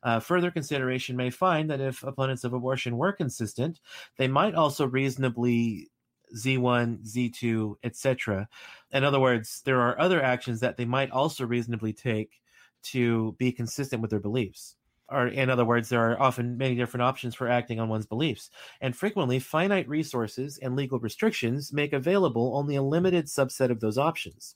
Uh, 0.04 0.20
further 0.20 0.52
consideration 0.52 1.16
may 1.16 1.30
find 1.30 1.70
that 1.70 1.82
if 1.82 2.04
opponents 2.04 2.44
of 2.44 2.54
abortion 2.54 2.98
were 2.98 3.12
consistent, 3.14 3.80
they 4.18 4.28
might 4.28 4.56
also 4.56 4.88
reasonably 4.88 5.90
Z1, 6.36 7.06
Z2, 7.06 7.76
etc. 7.84 8.48
In 8.92 9.04
other 9.04 9.20
words, 9.20 9.62
there 9.66 9.82
are 9.82 10.00
other 10.00 10.22
actions 10.22 10.60
that 10.62 10.78
they 10.78 10.86
might 10.86 11.12
also 11.12 11.46
reasonably 11.46 11.94
take 11.94 12.42
to 12.84 13.34
be 13.34 13.52
consistent 13.52 14.02
with 14.02 14.12
their 14.12 14.20
beliefs 14.20 14.76
or 15.12 15.28
in 15.28 15.50
other 15.50 15.66
words, 15.66 15.90
there 15.90 16.10
are 16.10 16.22
often 16.22 16.58
many 16.58 16.76
different 16.76 17.04
options 17.04 17.36
for 17.36 17.48
acting 17.48 17.80
on 17.80 17.90
one's 17.90 18.06
beliefs, 18.06 18.50
and 18.80 18.96
frequently 18.96 19.40
finite 19.40 19.88
resources 19.88 20.58
and 20.60 20.76
legal 20.76 21.00
restrictions 21.00 21.74
make 21.74 21.94
available 21.94 22.56
only 22.56 22.76
a 22.76 22.82
limited 22.82 23.26
subset 23.26 23.70
of 23.70 23.80
those 23.80 23.98
options. 23.98 24.56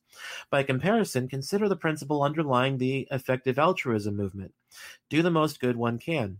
By 0.49 0.63
comparison, 0.63 1.27
consider 1.27 1.67
the 1.67 1.75
principle 1.75 2.23
underlying 2.23 2.77
the 2.77 3.07
effective 3.11 3.59
altruism 3.59 4.15
movement 4.15 4.53
do 5.09 5.21
the 5.21 5.31
most 5.31 5.59
good 5.59 5.77
one 5.77 5.99
can. 5.99 6.39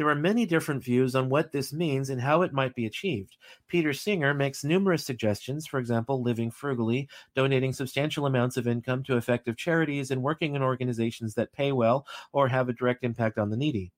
There 0.00 0.08
are 0.08 0.14
many 0.14 0.46
different 0.46 0.82
views 0.82 1.14
on 1.14 1.28
what 1.28 1.52
this 1.52 1.74
means 1.74 2.08
and 2.08 2.22
how 2.22 2.40
it 2.40 2.54
might 2.54 2.74
be 2.74 2.86
achieved. 2.86 3.36
Peter 3.68 3.92
Singer 3.92 4.32
makes 4.32 4.64
numerous 4.64 5.04
suggestions, 5.04 5.66
for 5.66 5.78
example, 5.78 6.22
living 6.22 6.50
frugally, 6.50 7.06
donating 7.34 7.74
substantial 7.74 8.24
amounts 8.24 8.56
of 8.56 8.66
income 8.66 9.02
to 9.02 9.18
effective 9.18 9.58
charities, 9.58 10.10
and 10.10 10.22
working 10.22 10.54
in 10.54 10.62
organizations 10.62 11.34
that 11.34 11.52
pay 11.52 11.70
well 11.70 12.06
or 12.32 12.48
have 12.48 12.70
a 12.70 12.72
direct 12.72 13.04
impact 13.04 13.36
on 13.36 13.50
the 13.50 13.58
needy. 13.58 13.92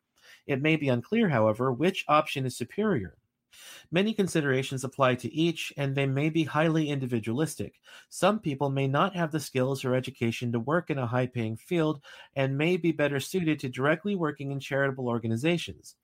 It 0.49 0.61
may 0.61 0.75
be 0.75 0.89
unclear, 0.89 1.29
however, 1.29 1.73
which 1.73 2.05
option 2.09 2.47
is 2.47 2.57
superior. 2.57 3.15
Many 3.91 4.13
considerations 4.15 4.85
apply 4.85 5.15
to 5.17 5.33
each, 5.33 5.73
and 5.77 5.95
they 5.95 6.07
may 6.07 6.31
be 6.31 6.45
highly 6.45 6.89
individualistic. 6.89 7.81
Some 8.09 8.41
people 8.41 8.71
may 8.71 8.89
not 8.89 9.15
have 9.17 9.31
the 9.33 9.41
skills 9.41 9.85
or 9.85 9.95
education 9.95 10.53
to 10.53 10.61
work 10.61 10.91
in 10.91 10.99
a 10.99 11.07
high 11.07 11.27
paying 11.27 11.57
field 11.57 12.03
and 12.35 12.59
may 12.59 12.77
be 12.77 12.93
better 12.93 13.21
suited 13.21 13.61
to 13.61 13.69
directly 13.69 14.15
working 14.17 14.51
in 14.51 14.61
charitable 14.61 15.09
organizations. 15.09 15.97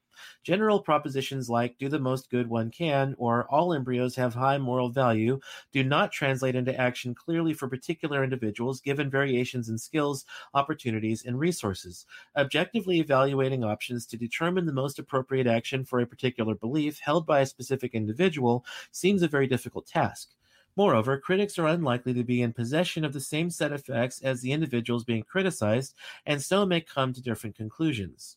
General 0.43 0.81
propositions 0.81 1.51
like 1.51 1.79
do 1.79 1.89
the 1.89 1.99
most 1.99 2.31
good 2.31 2.49
one 2.49 2.71
can 2.71 3.15
or 3.19 3.47
all 3.51 3.73
embryos 3.73 4.17
have 4.17 4.35
high 4.35 4.59
moral 4.59 4.89
value 4.89 5.41
do 5.73 5.85
not 5.85 6.13
translate 6.13 6.55
into 6.55 6.79
action 6.79 7.15
clearly 7.15 7.53
for 7.53 7.69
particular 7.69 8.25
individuals 8.25 8.81
given 8.81 9.11
variations 9.11 9.69
in 9.69 9.79
skills, 9.79 10.25
opportunities, 10.55 11.25
and 11.25 11.39
resources. 11.39 12.07
Objectively 12.37 13.01
evaluating 13.01 13.65
options 13.65 14.07
to 14.07 14.17
determine 14.17 14.67
the 14.67 14.73
most 14.73 14.99
appropriate 14.99 15.47
action 15.47 15.85
for 15.85 16.01
a 16.01 16.07
particular 16.07 16.55
belief 16.55 16.99
held 17.01 17.27
by 17.27 17.41
a 17.41 17.47
specific 17.47 17.95
individual 17.95 18.65
seems 18.91 19.23
a 19.23 19.29
very 19.29 19.47
difficult 19.47 19.87
task. 19.87 20.31
Moreover, 20.77 21.19
critics 21.19 21.59
are 21.59 21.67
unlikely 21.67 22.15
to 22.15 22.23
be 22.23 22.41
in 22.41 22.53
possession 22.53 23.05
of 23.05 23.13
the 23.13 23.21
same 23.21 23.51
set 23.51 23.73
of 23.73 23.85
facts 23.85 24.23
as 24.23 24.43
the 24.43 24.53
individuals 24.53 25.03
being 25.03 25.25
criticized, 25.25 25.93
and 26.25 26.41
so 26.41 26.65
may 26.65 26.81
come 26.81 27.13
to 27.13 27.21
different 27.21 27.57
conclusions. 27.57 28.37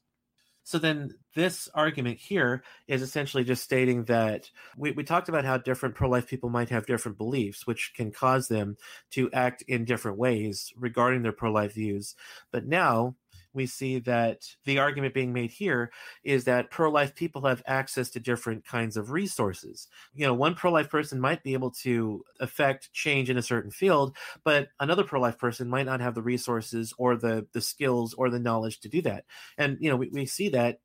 So 0.63 0.77
then 0.77 1.15
this 1.35 1.69
argument 1.73 2.19
here 2.19 2.63
is 2.87 3.01
essentially 3.01 3.43
just 3.43 3.63
stating 3.63 4.05
that 4.05 4.49
we, 4.77 4.91
we 4.91 5.03
talked 5.03 5.29
about 5.29 5.45
how 5.45 5.57
different 5.57 5.95
pro 5.95 6.09
life 6.09 6.27
people 6.27 6.49
might 6.49 6.69
have 6.69 6.85
different 6.85 7.17
beliefs, 7.17 7.65
which 7.65 7.93
can 7.95 8.11
cause 8.11 8.47
them 8.47 8.77
to 9.11 9.31
act 9.31 9.63
in 9.67 9.85
different 9.85 10.17
ways 10.17 10.71
regarding 10.77 11.23
their 11.23 11.31
pro 11.31 11.51
life 11.51 11.73
views. 11.73 12.15
But 12.51 12.67
now 12.67 13.15
we 13.53 13.65
see 13.65 13.99
that 13.99 14.43
the 14.65 14.79
argument 14.79 15.13
being 15.13 15.33
made 15.33 15.51
here 15.51 15.91
is 16.23 16.45
that 16.45 16.71
pro 16.71 16.89
life 16.89 17.15
people 17.15 17.45
have 17.45 17.61
access 17.65 18.09
to 18.11 18.19
different 18.19 18.65
kinds 18.65 18.97
of 18.97 19.11
resources. 19.11 19.87
You 20.13 20.25
know, 20.25 20.33
one 20.33 20.55
pro 20.55 20.71
life 20.71 20.89
person 20.89 21.19
might 21.19 21.43
be 21.43 21.53
able 21.53 21.71
to 21.83 22.23
affect 22.39 22.91
change 22.93 23.29
in 23.29 23.37
a 23.37 23.41
certain 23.41 23.71
field, 23.71 24.15
but 24.43 24.69
another 24.79 25.03
pro 25.03 25.19
life 25.19 25.37
person 25.37 25.69
might 25.69 25.85
not 25.85 26.01
have 26.01 26.15
the 26.15 26.21
resources 26.21 26.93
or 26.97 27.15
the, 27.15 27.47
the 27.53 27.61
skills 27.61 28.13
or 28.13 28.29
the 28.29 28.39
knowledge 28.39 28.79
to 28.81 28.89
do 28.89 29.01
that. 29.01 29.25
And, 29.57 29.77
you 29.79 29.89
know, 29.89 29.97
we, 29.97 30.09
we 30.09 30.25
see 30.25 30.49
that 30.49 30.79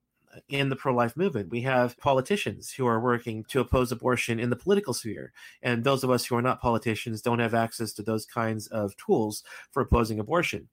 in 0.48 0.68
the 0.68 0.76
pro 0.76 0.94
life 0.94 1.16
movement. 1.16 1.50
We 1.50 1.62
have 1.62 1.96
politicians 1.98 2.72
who 2.72 2.86
are 2.86 3.00
working 3.00 3.44
to 3.48 3.60
oppose 3.60 3.92
abortion 3.92 4.38
in 4.38 4.50
the 4.50 4.56
political 4.56 4.94
sphere. 4.94 5.32
And 5.62 5.84
those 5.84 6.04
of 6.04 6.10
us 6.10 6.26
who 6.26 6.36
are 6.36 6.42
not 6.42 6.60
politicians 6.60 7.22
don't 7.22 7.38
have 7.38 7.54
access 7.54 7.92
to 7.94 8.02
those 8.02 8.26
kinds 8.26 8.66
of 8.68 8.96
tools 8.96 9.42
for 9.70 9.82
opposing 9.82 10.18
abortion. 10.18 10.68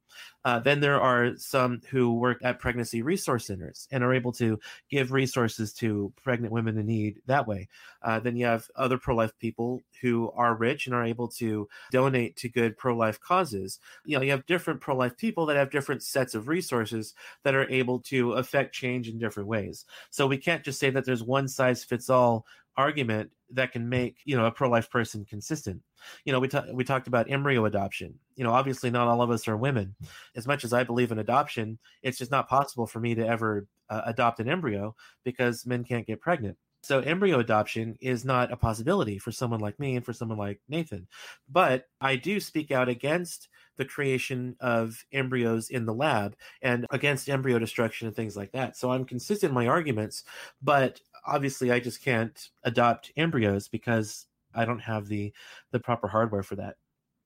Uh, 0.46 0.60
then 0.60 0.80
there 0.80 1.00
are 1.00 1.36
some 1.38 1.82
who 1.90 2.14
work 2.14 2.40
at 2.44 2.60
pregnancy 2.60 3.02
resource 3.02 3.48
centers 3.48 3.88
and 3.92 4.04
are 4.04 4.14
able 4.14 4.32
to 4.34 4.60
give 4.90 5.12
resources 5.12 5.74
to 5.74 6.12
pregnant 6.22 6.52
women 6.52 6.78
in 6.78 6.86
need 6.86 7.22
that 7.26 7.48
way. 7.48 7.68
Uh, 8.02 8.20
then 8.20 8.36
you 8.36 8.46
have 8.46 8.70
other 8.76 8.98
pro 8.98 9.16
life 9.16 9.32
people 9.40 9.82
who 10.02 10.32
are 10.36 10.56
rich 10.56 10.86
and 10.86 10.96
are 10.96 11.06
able 11.06 11.28
to 11.30 11.68
donate 11.92 12.36
to 12.36 12.50
good 12.50 12.78
pro 12.78 12.96
life 12.96 13.20
causes. 13.22 13.80
You 14.06 14.18
know, 14.18 14.24
you 14.24 14.32
have 14.32 14.46
different 14.46 14.82
pro 14.82 14.96
life 14.96 15.16
people 15.18 15.46
that 15.46 15.56
have 15.56 15.72
different 15.72 16.04
sets 16.04 16.36
of 16.36 16.48
resources 16.48 17.14
that 17.44 17.56
are 17.56 17.70
able 17.70 18.00
to 18.00 18.34
affect 18.34 18.76
change 18.76 19.08
in 19.08 19.18
different 19.18 19.48
ways. 19.48 19.86
So 20.10 20.28
we 20.28 20.38
can't 20.38 20.64
just 20.64 20.80
say 20.80 20.90
that 20.90 21.06
there's 21.06 21.24
one 21.24 21.48
size 21.48 21.84
fits 21.84 22.10
all 22.10 22.46
argument 22.78 23.32
that 23.52 23.72
can 23.72 23.88
make 23.88 24.18
you 24.26 24.36
know 24.36 24.46
a 24.46 24.52
pro-life 24.52 24.90
person 24.90 25.26
consistent. 25.26 25.82
You 26.26 26.34
know 26.34 26.40
we, 26.40 26.48
ta- 26.48 26.66
we 26.74 26.84
talked 26.84 27.08
about 27.08 27.30
embryo 27.30 27.66
adoption. 27.66 28.16
You 28.36 28.44
know 28.44 28.52
obviously 28.52 28.90
not 28.90 29.08
all 29.08 29.22
of 29.22 29.32
us 29.32 29.48
are 29.48 29.58
women. 29.58 29.96
As 30.36 30.48
much 30.48 30.64
as 30.64 30.74
i 30.74 30.84
believe 30.84 31.12
in 31.12 31.20
adoption 31.20 31.78
it's 32.02 32.18
just 32.18 32.32
not 32.32 32.50
possible 32.50 32.88
for 32.88 33.00
me 33.00 33.16
to 33.16 33.26
ever 33.26 33.68
uh, 33.90 34.02
adopt 34.06 34.40
an 34.40 34.50
embryo 34.50 34.96
because 35.24 35.66
men 35.66 35.84
can't 35.84 36.08
get 36.08 36.22
pregnant. 36.22 36.58
So 36.82 37.00
embryo 37.00 37.40
adoption 37.40 37.96
is 38.02 38.26
not 38.26 38.52
a 38.52 38.58
possibility 38.58 39.18
for 39.18 39.32
someone 39.32 39.62
like 39.62 39.80
me 39.80 39.96
and 39.96 40.06
for 40.06 40.12
someone 40.12 40.38
like 40.38 40.60
nathan. 40.68 41.08
But 41.50 41.86
i 42.02 42.16
do 42.16 42.40
speak 42.40 42.72
out 42.72 42.90
against 42.90 43.50
the 43.78 43.86
creation 43.86 44.56
of 44.60 45.04
embryos 45.12 45.70
in 45.70 45.86
the 45.86 45.94
lab 45.94 46.36
and 46.62 46.86
against 46.92 47.30
embryo 47.30 47.58
destruction 47.58 48.08
and 48.08 48.16
things 48.16 48.38
like 48.38 48.52
that. 48.52 48.78
So 48.78 48.92
I'm 48.92 49.06
consistent 49.06 49.52
in 49.52 49.56
my 49.56 49.68
arguments, 49.68 50.24
but 50.62 51.00
obviously 51.26 51.72
I 51.72 51.80
just 51.80 52.04
can't 52.04 52.50
adopt 52.64 53.12
embryos 53.18 53.68
because 53.68 54.28
I 54.56 54.66
don't 54.66 54.80
have 54.80 55.08
the 55.08 55.34
the 55.72 55.80
proper 55.80 56.08
hardware 56.08 56.44
for 56.44 56.56
that. 56.56 56.76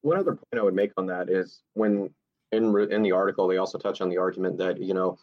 One 0.01 0.17
other 0.17 0.33
point 0.33 0.59
I 0.59 0.61
would 0.61 0.75
make 0.75 0.91
on 0.97 1.07
that 1.07 1.29
is 1.29 1.61
when 1.73 2.09
in 2.51 2.75
in 2.91 3.01
the 3.01 3.11
article 3.11 3.47
they 3.47 3.57
also 3.57 3.77
touch 3.77 4.01
on 4.01 4.09
the 4.09 4.17
argument 4.17 4.57
that 4.57 4.79
you 4.81 4.93
know 4.93 5.17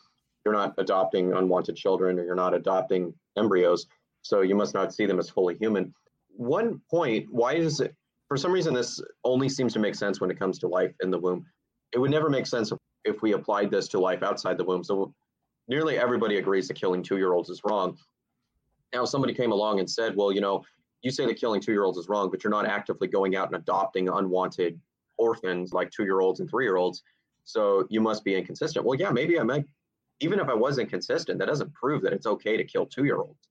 you're 0.45 0.55
not 0.55 0.75
adopting 0.79 1.33
unwanted 1.33 1.77
children 1.77 2.19
or 2.19 2.25
you're 2.25 2.35
not 2.35 2.55
adopting 2.55 3.15
embryos, 3.37 3.87
so 4.23 4.43
you 4.43 4.55
must 4.55 4.75
not 4.75 4.93
see 4.93 5.07
them 5.07 5.19
as 5.19 5.31
fully 5.31 5.57
human. 5.57 5.95
One 6.37 6.81
point, 6.91 7.27
why 7.31 7.55
is 7.55 7.81
it 7.81 7.95
for 8.29 8.37
some 8.37 8.53
reason 8.53 8.75
this 8.75 9.01
only 9.25 9.49
seems 9.49 9.73
to 9.75 9.79
make 9.79 9.95
sense 9.95 10.21
when 10.21 10.31
it 10.31 10.39
comes 10.39 10.59
to 10.59 10.69
life 10.69 10.93
in 11.03 11.11
the 11.11 11.19
womb. 11.19 11.47
It 11.93 11.99
would 11.99 12.11
never 12.11 12.29
make 12.29 12.47
sense 12.47 12.73
if, 13.05 13.23
we 13.23 13.33
applied 13.33 13.71
this 13.71 13.87
to 13.89 14.01
life 14.01 14.23
outside 14.23 14.59
the 14.59 14.65
womb. 14.65 14.83
So 14.83 15.15
nearly 15.69 15.99
everybody 15.99 16.39
agrees 16.39 16.69
that 16.69 16.75
killing 16.75 17.03
two 17.03 17.19
year 17.19 17.33
olds 17.33 17.51
is 17.51 17.61
wrong. 17.65 17.97
Now, 18.95 19.05
somebody 19.05 19.35
came 19.35 19.53
along 19.53 19.81
and 19.81 19.91
said, 19.91 20.15
well, 20.15 20.31
you 20.31 20.41
know, 20.41 20.65
you 21.03 21.11
say 21.11 21.27
that 21.27 21.37
killing 21.37 21.61
two 21.61 21.73
year 21.73 21.85
olds 21.85 21.99
is 21.99 22.09
wrong, 22.09 22.31
but 22.31 22.45
you're 22.45 22.51
not 22.51 22.67
actively 22.67 23.09
going 23.09 23.37
out 23.37 23.49
and 23.49 23.57
adopting 23.57 24.09
unwanted 24.09 24.81
orphans 25.19 25.73
like 25.73 25.91
two 25.91 26.05
year 26.05 26.21
olds 26.21 26.41
and 26.41 26.49
three 26.49 26.65
year 26.65 26.77
olds. 26.77 27.03
So 27.45 27.87
you 27.91 28.01
must 28.01 28.25
be 28.25 28.35
inconsistent. 28.35 28.85
Well, 28.85 28.99
yeah, 28.99 29.11
maybe 29.11 29.39
I 29.39 29.43
might, 29.43 29.65
even 30.21 30.39
if 30.39 30.49
I 30.49 30.55
was 30.55 30.79
inconsistent, 30.79 31.39
that 31.41 31.49
doesn't 31.49 31.75
prove 31.75 32.03
that 32.03 32.13
it's 32.13 32.27
okay 32.27 32.57
to 32.57 32.65
kill 32.65 32.87
two 32.87 33.05
year 33.05 33.19
olds. 33.19 33.49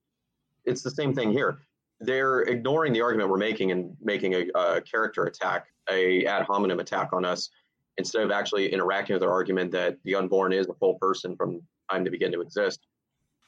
It's 0.66 0.82
the 0.82 0.92
same 0.92 1.14
thing 1.14 1.32
here. 1.32 1.60
They're 2.00 2.42
ignoring 2.42 2.94
the 2.94 3.02
argument 3.02 3.30
we're 3.30 3.38
making 3.38 3.72
and 3.72 3.96
making 4.02 4.34
a, 4.34 4.46
a 4.56 4.82
character 4.82 5.26
attack, 5.26 5.68
a 5.92 6.26
ad 6.26 6.44
hominem 6.44 6.80
attack 6.80 7.10
on 7.14 7.24
us, 7.24 7.50
instead 7.98 8.24
of 8.24 8.32
actually 8.32 8.74
interacting 8.74 9.14
with 9.14 9.22
their 9.22 9.32
argument 9.32 9.72
that 9.72 9.98
the 10.04 10.16
unborn 10.16 10.54
is 10.54 10.68
a 10.68 10.74
full 10.74 10.96
person 10.96 11.36
from 11.36 11.62
time 11.92 12.04
to 12.04 12.12
begin 12.12 12.32
to 12.32 12.42
exist. 12.42 12.80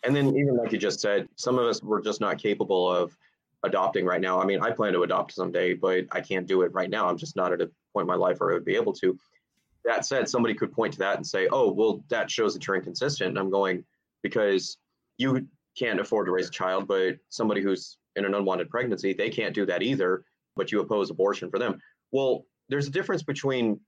And 0.05 0.15
then, 0.15 0.27
even 0.37 0.57
like 0.57 0.71
you 0.71 0.77
just 0.77 0.99
said, 0.99 1.27
some 1.35 1.57
of 1.57 1.65
us 1.65 1.81
were 1.81 2.01
just 2.01 2.21
not 2.21 2.37
capable 2.37 2.91
of 2.91 3.17
adopting 3.63 4.05
right 4.05 4.21
now. 4.21 4.39
I 4.39 4.45
mean, 4.45 4.61
I 4.61 4.71
plan 4.71 4.93
to 4.93 5.03
adopt 5.03 5.33
someday, 5.33 5.73
but 5.73 6.05
I 6.11 6.21
can't 6.21 6.45
do 6.45 6.61
it 6.61 6.73
right 6.73 6.89
now. 6.89 7.07
I'm 7.07 7.17
just 7.17 7.35
not 7.35 7.51
at 7.51 7.61
a 7.61 7.71
point 7.93 8.03
in 8.03 8.07
my 8.07 8.15
life 8.15 8.39
where 8.39 8.51
I 8.51 8.53
would 8.53 8.65
be 8.65 8.75
able 8.75 8.93
to. 8.93 9.17
That 9.83 10.05
said, 10.05 10.29
somebody 10.29 10.53
could 10.53 10.71
point 10.71 10.93
to 10.93 10.99
that 10.99 11.17
and 11.17 11.25
say, 11.25 11.47
oh, 11.51 11.71
well, 11.71 12.03
that 12.09 12.29
shows 12.29 12.53
that 12.53 12.65
you're 12.65 12.75
inconsistent. 12.75 13.29
And 13.29 13.39
I'm 13.39 13.49
going, 13.49 13.83
because 14.21 14.77
you 15.17 15.47
can't 15.77 15.99
afford 15.99 16.27
to 16.27 16.31
raise 16.31 16.47
a 16.47 16.51
child, 16.51 16.87
but 16.87 17.17
somebody 17.29 17.61
who's 17.61 17.97
in 18.15 18.25
an 18.25 18.33
unwanted 18.33 18.69
pregnancy, 18.69 19.13
they 19.13 19.29
can't 19.29 19.53
do 19.53 19.65
that 19.65 19.81
either, 19.81 20.23
but 20.55 20.71
you 20.71 20.79
oppose 20.79 21.09
abortion 21.09 21.49
for 21.49 21.59
them. 21.59 21.79
Well, 22.11 22.45
there's 22.69 22.87
a 22.87 22.91
difference 22.91 23.23
between 23.23 23.79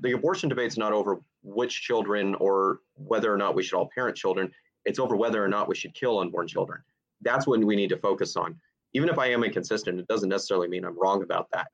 the 0.00 0.12
abortion 0.12 0.48
debate's 0.48 0.78
not 0.78 0.92
over 0.92 1.20
which 1.42 1.82
children 1.82 2.34
or 2.36 2.80
whether 2.94 3.32
or 3.32 3.36
not 3.36 3.54
we 3.54 3.62
should 3.62 3.76
all 3.76 3.90
parent 3.94 4.16
children. 4.16 4.50
It's 4.84 4.98
over 4.98 5.16
whether 5.16 5.44
or 5.44 5.48
not 5.48 5.68
we 5.68 5.74
should 5.74 5.94
kill 5.94 6.18
unborn 6.18 6.48
children. 6.48 6.80
That's 7.22 7.46
what 7.46 7.62
we 7.62 7.76
need 7.76 7.90
to 7.90 7.98
focus 7.98 8.36
on. 8.36 8.58
Even 8.94 9.08
if 9.08 9.18
I 9.18 9.26
am 9.26 9.44
inconsistent, 9.44 10.00
it 10.00 10.08
doesn't 10.08 10.28
necessarily 10.28 10.68
mean 10.68 10.84
I'm 10.84 10.98
wrong 10.98 11.22
about 11.22 11.48
that. 11.52 11.68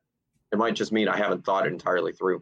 It 0.53 0.59
might 0.59 0.75
just 0.75 0.93
mean 0.93 1.09
I 1.09 1.17
haven't 1.17 1.45
thought 1.45 1.67
it 1.67 1.73
entirely 1.73 2.13
through. 2.13 2.41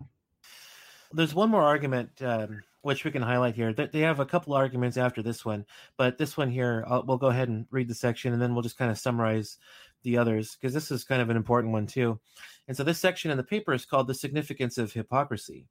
There's 1.13 1.35
one 1.35 1.51
more 1.51 1.63
argument 1.63 2.11
um, 2.23 2.63
which 2.83 3.05
we 3.05 3.11
can 3.11 3.23
highlight 3.23 3.55
here. 3.55 3.73
They 3.73 4.01
have 4.01 4.21
a 4.21 4.27
couple 4.27 4.55
arguments 4.55 4.97
after 4.97 5.23
this 5.23 5.45
one, 5.45 5.67
but 5.97 6.19
this 6.19 6.37
one 6.37 6.51
here, 6.51 6.85
I'll, 6.89 7.05
we'll 7.05 7.19
go 7.19 7.29
ahead 7.29 7.49
and 7.49 7.67
read 7.71 7.89
the 7.89 7.95
section, 7.95 8.33
and 8.33 8.41
then 8.41 8.55
we'll 8.55 8.63
just 8.63 8.79
kind 8.79 8.91
of 8.91 8.99
summarize 8.99 9.59
the 10.03 10.19
others 10.19 10.57
because 10.57 10.75
this 10.75 10.91
is 10.91 11.05
kind 11.05 11.23
of 11.23 11.31
an 11.31 11.37
important 11.37 11.73
one 11.73 11.87
too. 11.87 12.19
And 12.67 12.77
so 12.77 12.83
this 12.83 12.99
section 12.99 13.31
in 13.31 13.37
the 13.37 13.45
paper 13.45 13.73
is 13.73 13.85
called 13.85 14.07
"The 14.09 14.15
Significance 14.15 14.79
of 14.79 14.93
Hypocrisy." 14.93 15.69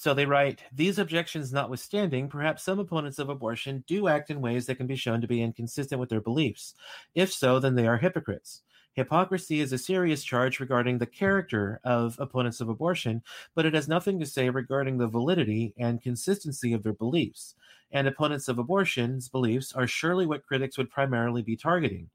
So 0.00 0.14
they 0.14 0.26
write, 0.26 0.62
these 0.72 1.00
objections 1.00 1.52
notwithstanding, 1.52 2.28
perhaps 2.28 2.62
some 2.62 2.78
opponents 2.78 3.18
of 3.18 3.28
abortion 3.28 3.82
do 3.88 4.06
act 4.06 4.30
in 4.30 4.40
ways 4.40 4.66
that 4.66 4.76
can 4.76 4.86
be 4.86 4.94
shown 4.94 5.20
to 5.20 5.26
be 5.26 5.42
inconsistent 5.42 5.98
with 5.98 6.08
their 6.08 6.20
beliefs. 6.20 6.74
If 7.16 7.32
so, 7.32 7.58
then 7.58 7.74
they 7.74 7.88
are 7.88 7.96
hypocrites. 7.96 8.62
Hypocrisy 8.92 9.58
is 9.58 9.72
a 9.72 9.76
serious 9.78 10.22
charge 10.22 10.60
regarding 10.60 10.98
the 10.98 11.06
character 11.06 11.80
of 11.82 12.14
opponents 12.20 12.60
of 12.60 12.68
abortion, 12.68 13.24
but 13.56 13.66
it 13.66 13.74
has 13.74 13.88
nothing 13.88 14.20
to 14.20 14.26
say 14.26 14.48
regarding 14.50 14.98
the 14.98 15.08
validity 15.08 15.74
and 15.76 16.00
consistency 16.00 16.72
of 16.72 16.84
their 16.84 16.92
beliefs. 16.92 17.56
And 17.90 18.06
opponents 18.06 18.46
of 18.46 18.60
abortion's 18.60 19.28
beliefs 19.28 19.72
are 19.72 19.88
surely 19.88 20.26
what 20.26 20.46
critics 20.46 20.78
would 20.78 20.90
primarily 20.90 21.42
be 21.42 21.56
targeting. 21.56 22.08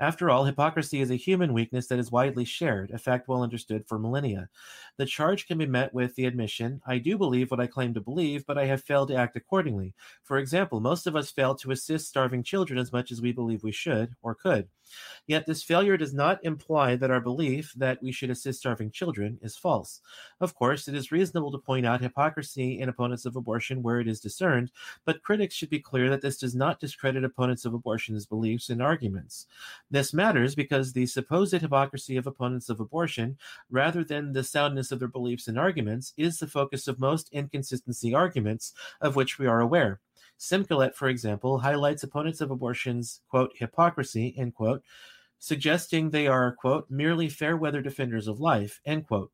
After 0.00 0.30
all, 0.30 0.44
hypocrisy 0.44 1.00
is 1.00 1.10
a 1.10 1.16
human 1.16 1.52
weakness 1.52 1.86
that 1.88 1.98
is 1.98 2.10
widely 2.10 2.44
shared, 2.44 2.90
a 2.90 2.98
fact 2.98 3.28
well 3.28 3.42
understood 3.42 3.86
for 3.86 3.98
millennia. 3.98 4.48
The 4.96 5.06
charge 5.06 5.46
can 5.46 5.58
be 5.58 5.66
met 5.66 5.94
with 5.94 6.14
the 6.14 6.26
admission 6.26 6.80
I 6.86 6.98
do 6.98 7.16
believe 7.16 7.50
what 7.50 7.60
I 7.60 7.66
claim 7.66 7.94
to 7.94 8.00
believe, 8.00 8.46
but 8.46 8.58
I 8.58 8.66
have 8.66 8.82
failed 8.82 9.08
to 9.08 9.16
act 9.16 9.36
accordingly. 9.36 9.94
For 10.22 10.38
example, 10.38 10.80
most 10.80 11.06
of 11.06 11.16
us 11.16 11.30
fail 11.30 11.54
to 11.56 11.70
assist 11.70 12.08
starving 12.08 12.42
children 12.42 12.78
as 12.78 12.92
much 12.92 13.10
as 13.10 13.22
we 13.22 13.32
believe 13.32 13.62
we 13.62 13.72
should 13.72 14.14
or 14.22 14.34
could. 14.34 14.68
Yet 15.26 15.46
this 15.46 15.62
failure 15.62 15.96
does 15.96 16.12
not 16.12 16.44
imply 16.44 16.96
that 16.96 17.10
our 17.10 17.20
belief 17.20 17.72
that 17.74 18.02
we 18.02 18.12
should 18.12 18.30
assist 18.30 18.60
starving 18.60 18.90
children 18.90 19.38
is 19.42 19.56
false. 19.56 20.00
Of 20.40 20.54
course, 20.54 20.88
it 20.88 20.94
is 20.94 21.12
reasonable 21.12 21.50
to 21.52 21.58
point 21.58 21.86
out 21.86 22.00
hypocrisy 22.00 22.78
in 22.78 22.88
opponents 22.88 23.24
of 23.24 23.36
abortion 23.36 23.82
where 23.82 24.00
it 24.00 24.08
is 24.08 24.20
discerned, 24.20 24.70
but 25.04 25.22
critics 25.22 25.54
should 25.54 25.70
be 25.70 25.80
clear 25.80 26.10
that 26.10 26.20
this 26.20 26.38
does 26.38 26.54
not 26.54 26.80
discredit 26.80 27.24
opponents 27.24 27.64
of 27.64 27.74
abortion's 27.74 28.26
beliefs 28.26 28.68
and 28.70 28.82
arguments. 28.82 29.46
This 29.94 30.12
matters 30.12 30.56
because 30.56 30.92
the 30.92 31.06
supposed 31.06 31.52
hypocrisy 31.52 32.16
of 32.16 32.26
opponents 32.26 32.68
of 32.68 32.80
abortion, 32.80 33.38
rather 33.70 34.02
than 34.02 34.32
the 34.32 34.42
soundness 34.42 34.90
of 34.90 34.98
their 34.98 35.06
beliefs 35.06 35.46
and 35.46 35.56
arguments, 35.56 36.12
is 36.16 36.38
the 36.38 36.48
focus 36.48 36.88
of 36.88 36.98
most 36.98 37.28
inconsistency 37.30 38.12
arguments 38.12 38.72
of 39.00 39.14
which 39.14 39.38
we 39.38 39.46
are 39.46 39.60
aware. 39.60 40.00
Simkulet, 40.36 40.96
for 40.96 41.06
example, 41.06 41.60
highlights 41.60 42.02
opponents 42.02 42.40
of 42.40 42.50
abortion's, 42.50 43.20
quote, 43.28 43.52
hypocrisy, 43.56 44.34
end 44.36 44.56
quote, 44.56 44.82
suggesting 45.38 46.10
they 46.10 46.26
are, 46.26 46.50
quote, 46.50 46.90
merely 46.90 47.28
fair 47.28 47.56
weather 47.56 47.80
defenders 47.80 48.26
of 48.26 48.40
life, 48.40 48.80
end 48.84 49.06
quote. 49.06 49.30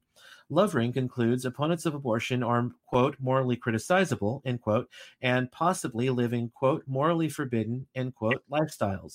Lovering 0.51 0.93
concludes 0.93 1.47
opponents 1.47 1.87
of 1.87 1.95
abortion 1.95 2.43
are, 2.43 2.69
quote, 2.85 3.17
morally 3.19 3.57
criticizable, 3.57 4.43
end 4.45 4.61
quote, 4.61 4.91
and 5.23 5.51
possibly 5.51 6.11
living, 6.11 6.53
quote, 6.55 6.83
morally 6.87 7.31
forbidden, 7.31 7.87
end 7.95 8.15
quote, 8.15 8.43
lifestyles. 8.53 9.15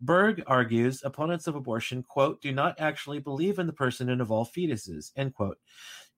Berg 0.00 0.42
argues 0.46 1.02
opponents 1.04 1.46
of 1.46 1.54
abortion, 1.54 2.02
quote, 2.02 2.40
do 2.40 2.52
not 2.52 2.78
actually 2.78 3.18
believe 3.18 3.58
in 3.58 3.66
the 3.66 3.72
personhood 3.72 4.20
of 4.20 4.30
all 4.30 4.46
fetuses, 4.46 5.12
end 5.16 5.34
quote. 5.34 5.58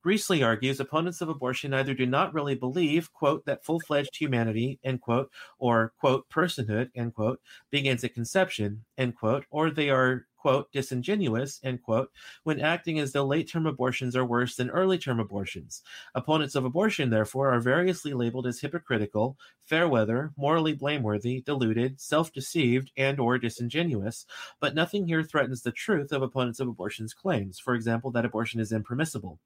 Greasley 0.03 0.43
argues 0.43 0.79
opponents 0.79 1.21
of 1.21 1.29
abortion 1.29 1.73
either 1.73 1.93
do 1.93 2.05
not 2.07 2.33
really 2.33 2.55
believe, 2.55 3.13
quote, 3.13 3.45
that 3.45 3.63
full 3.63 3.79
fledged 3.79 4.15
humanity, 4.15 4.79
end 4.83 5.01
quote, 5.01 5.31
or, 5.59 5.93
quote, 5.99 6.27
personhood, 6.29 6.89
end 6.95 7.13
quote, 7.13 7.39
begins 7.69 8.03
at 8.03 8.13
conception, 8.15 8.83
end 8.97 9.15
quote, 9.15 9.45
or 9.51 9.69
they 9.69 9.89
are 9.91 10.25
quote, 10.41 10.71
disingenuous, 10.71 11.59
end 11.63 11.83
quote, 11.83 12.11
when 12.43 12.59
acting 12.59 12.97
as 12.97 13.11
though 13.11 13.25
late 13.25 13.47
term 13.47 13.67
abortions 13.67 14.15
are 14.15 14.25
worse 14.25 14.55
than 14.55 14.71
early 14.71 14.97
term 14.97 15.19
abortions. 15.19 15.83
Opponents 16.15 16.55
of 16.55 16.65
abortion, 16.65 17.11
therefore, 17.11 17.51
are 17.51 17.59
variously 17.59 18.13
labeled 18.13 18.47
as 18.47 18.59
hypocritical, 18.59 19.37
fair 19.61 19.87
weather, 19.87 20.33
morally 20.35 20.73
blameworthy, 20.73 21.41
deluded, 21.41 22.01
self 22.01 22.33
deceived, 22.33 22.91
and 22.97 23.19
or 23.19 23.37
disingenuous, 23.37 24.25
but 24.59 24.73
nothing 24.73 25.05
here 25.05 25.23
threatens 25.23 25.61
the 25.61 25.71
truth 25.71 26.11
of 26.11 26.23
opponents 26.23 26.59
of 26.59 26.67
abortion's 26.67 27.13
claims, 27.13 27.59
for 27.59 27.75
example, 27.75 28.09
that 28.09 28.25
abortion 28.25 28.59
is 28.59 28.71
impermissible. 28.71 29.39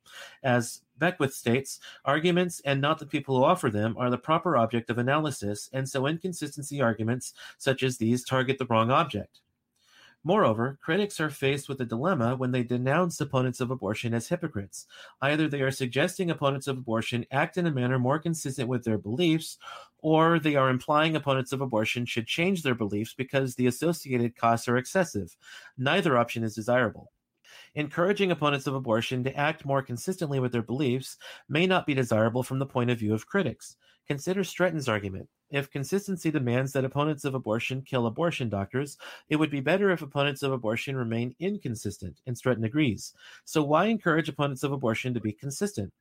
As 0.44 0.82
Beckwith 0.98 1.34
states, 1.34 1.82
arguments 2.06 2.62
and 2.64 2.80
not 2.80 3.00
the 3.00 3.06
people 3.06 3.38
who 3.38 3.44
offer 3.44 3.70
them 3.70 3.98
are 3.98 4.10
the 4.10 4.18
proper 4.18 4.56
object 4.56 4.90
of 4.90 4.98
analysis, 4.98 5.70
and 5.74 5.88
so 5.88 6.08
inconsistency 6.08 6.82
arguments 6.82 7.34
such 7.58 7.84
as 7.84 7.98
these 7.98 8.24
target 8.24 8.58
the 8.58 8.66
wrong 8.66 8.92
object. 8.92 9.42
Moreover, 10.28 10.80
critics 10.82 11.20
are 11.20 11.30
faced 11.30 11.70
with 11.70 11.80
a 11.82 11.86
dilemma 11.86 12.36
when 12.36 12.50
they 12.52 12.64
denounce 12.64 13.22
opponents 13.22 13.62
of 13.62 13.70
abortion 13.70 14.12
as 14.12 14.28
hypocrites. 14.28 14.88
Either 15.22 15.48
they 15.48 15.62
are 15.62 15.70
suggesting 15.70 16.32
opponents 16.32 16.66
of 16.66 16.80
abortion 16.80 17.28
act 17.30 17.58
in 17.58 17.68
a 17.68 17.72
manner 17.72 18.00
more 18.00 18.18
consistent 18.18 18.68
with 18.68 18.84
their 18.84 18.98
beliefs, 18.98 19.60
or 20.00 20.40
they 20.40 20.56
are 20.56 20.72
implying 20.72 21.16
opponents 21.16 21.54
of 21.54 21.62
abortion 21.62 22.08
should 22.08 22.26
change 22.26 22.64
their 22.64 22.74
beliefs 22.74 23.14
because 23.14 23.54
the 23.54 23.68
associated 23.68 24.36
costs 24.36 24.68
are 24.68 24.78
excessive. 24.78 25.38
Neither 25.78 26.18
option 26.18 26.44
is 26.44 26.56
desirable. 26.56 27.12
Encouraging 27.76 28.32
opponents 28.32 28.66
of 28.66 28.74
abortion 28.74 29.24
to 29.26 29.38
act 29.38 29.64
more 29.64 29.84
consistently 29.84 30.40
with 30.40 30.52
their 30.52 30.64
beliefs 30.64 31.18
may 31.48 31.68
not 31.68 31.86
be 31.86 31.94
desirable 31.94 32.42
from 32.42 32.58
the 32.58 32.66
point 32.66 32.90
of 32.90 32.98
view 32.98 33.14
of 33.14 33.28
critics. 33.28 33.76
Consider 34.08 34.44
Stretton's 34.44 34.88
argument. 34.88 35.30
If 35.50 35.72
consistency 35.72 36.32
demands 36.32 36.74
that 36.74 36.86
opponents 36.86 37.24
of 37.24 37.34
abortion 37.34 37.82
kill 37.82 38.08
abortion 38.08 38.50
doctors, 38.50 38.98
it 39.30 39.36
would 39.38 39.50
be 39.50 39.62
better 39.62 39.90
if 39.90 40.02
opponents 40.02 40.44
of 40.44 40.52
abortion 40.52 40.96
remain 40.96 41.36
inconsistent, 41.40 42.22
and 42.26 42.38
Stretton 42.38 42.64
agrees. 42.64 43.14
So, 43.46 43.64
why 43.64 43.86
encourage 43.86 44.28
opponents 44.28 44.64
of 44.64 44.72
abortion 44.72 45.14
to 45.14 45.20
be 45.20 45.32
consistent? 45.32 45.94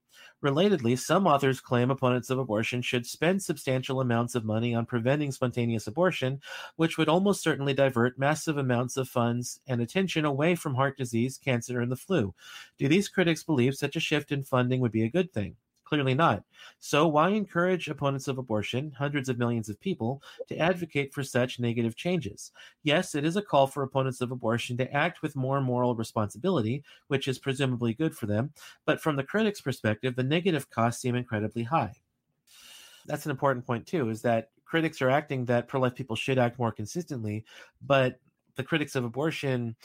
Relatedly, 0.42 0.98
some 0.98 1.26
authors 1.26 1.60
claim 1.60 1.90
opponents 1.90 2.30
of 2.30 2.38
abortion 2.38 2.82
should 2.82 3.06
spend 3.06 3.42
substantial 3.42 4.00
amounts 4.00 4.34
of 4.34 4.44
money 4.44 4.74
on 4.74 4.86
preventing 4.86 5.32
spontaneous 5.32 5.86
abortion, 5.86 6.40
which 6.76 6.98
would 6.98 7.08
almost 7.08 7.42
certainly 7.42 7.74
divert 7.74 8.18
massive 8.18 8.58
amounts 8.58 8.96
of 8.96 9.08
funds 9.08 9.60
and 9.66 9.80
attention 9.80 10.24
away 10.24 10.54
from 10.54 10.74
heart 10.74 10.96
disease, 10.98 11.38
cancer, 11.38 11.80
and 11.80 11.90
the 11.90 11.96
flu. 11.96 12.34
Do 12.78 12.88
these 12.88 13.08
critics 13.08 13.42
believe 13.42 13.74
such 13.74 13.96
a 13.96 14.00
shift 14.00 14.32
in 14.32 14.42
funding 14.42 14.80
would 14.80 14.92
be 14.92 15.04
a 15.04 15.10
good 15.10 15.32
thing? 15.32 15.56
Clearly 15.85 16.14
not. 16.14 16.42
So, 16.79 17.07
why 17.07 17.29
encourage 17.29 17.88
opponents 17.88 18.27
of 18.27 18.38
abortion, 18.38 18.90
hundreds 18.92 19.29
of 19.29 19.38
millions 19.38 19.68
of 19.68 19.79
people, 19.81 20.23
to 20.49 20.57
advocate 20.57 21.12
for 21.12 21.23
such 21.23 21.61
negative 21.61 21.94
changes? 21.94 22.53
Yes, 22.83 23.14
it 23.14 23.25
is 23.25 23.37
a 23.37 23.42
call 23.42 23.66
for 23.66 23.83
opponents 23.83 24.23
of 24.23 24.33
abortion 24.33 24.79
to 24.79 24.92
act 24.92 25.20
with 25.20 25.37
more 25.37 25.61
moral 25.61 25.94
responsibility, 25.94 26.83
which 27.09 27.29
is 27.29 27.38
presumably 27.38 27.92
good 27.92 28.16
for 28.16 28.27
them. 28.27 28.53
But 28.87 29.01
from 29.01 29.16
the 29.16 29.25
critics' 29.25 29.61
perspective, 29.61 30.16
the 30.16 30.23
negative 30.23 30.70
costs 30.70 31.03
seem 31.03 31.14
incredibly 31.14 31.64
high. 31.64 31.92
That's 33.07 33.27
an 33.27 33.31
important 33.31 33.66
point, 33.66 33.87
too, 33.87 34.09
is 34.09 34.23
that 34.23 34.51
critics 34.64 35.03
are 35.03 35.11
acting 35.11 35.44
that 35.44 35.68
pro 35.68 35.81
life 35.81 35.94
people 35.94 36.16
should 36.16 36.38
act 36.38 36.59
more 36.59 36.73
consistently, 36.73 37.44
but 37.83 38.18
the 38.57 38.64
critics 38.64 38.94
of 38.94 39.05
abortion 39.05 39.77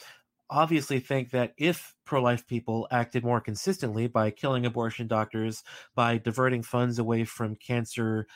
obviously 0.50 0.98
think 1.00 1.30
that 1.30 1.54
if 1.56 1.94
pro 2.04 2.20
life 2.20 2.46
people 2.46 2.88
acted 2.90 3.24
more 3.24 3.40
consistently 3.40 4.08
by 4.08 4.30
killing 4.30 4.66
abortion 4.66 5.06
doctors, 5.06 5.62
by 5.94 6.18
diverting 6.18 6.62
funds 6.62 6.98
away 6.98 7.24
from 7.24 7.56
cancer, 7.56 8.26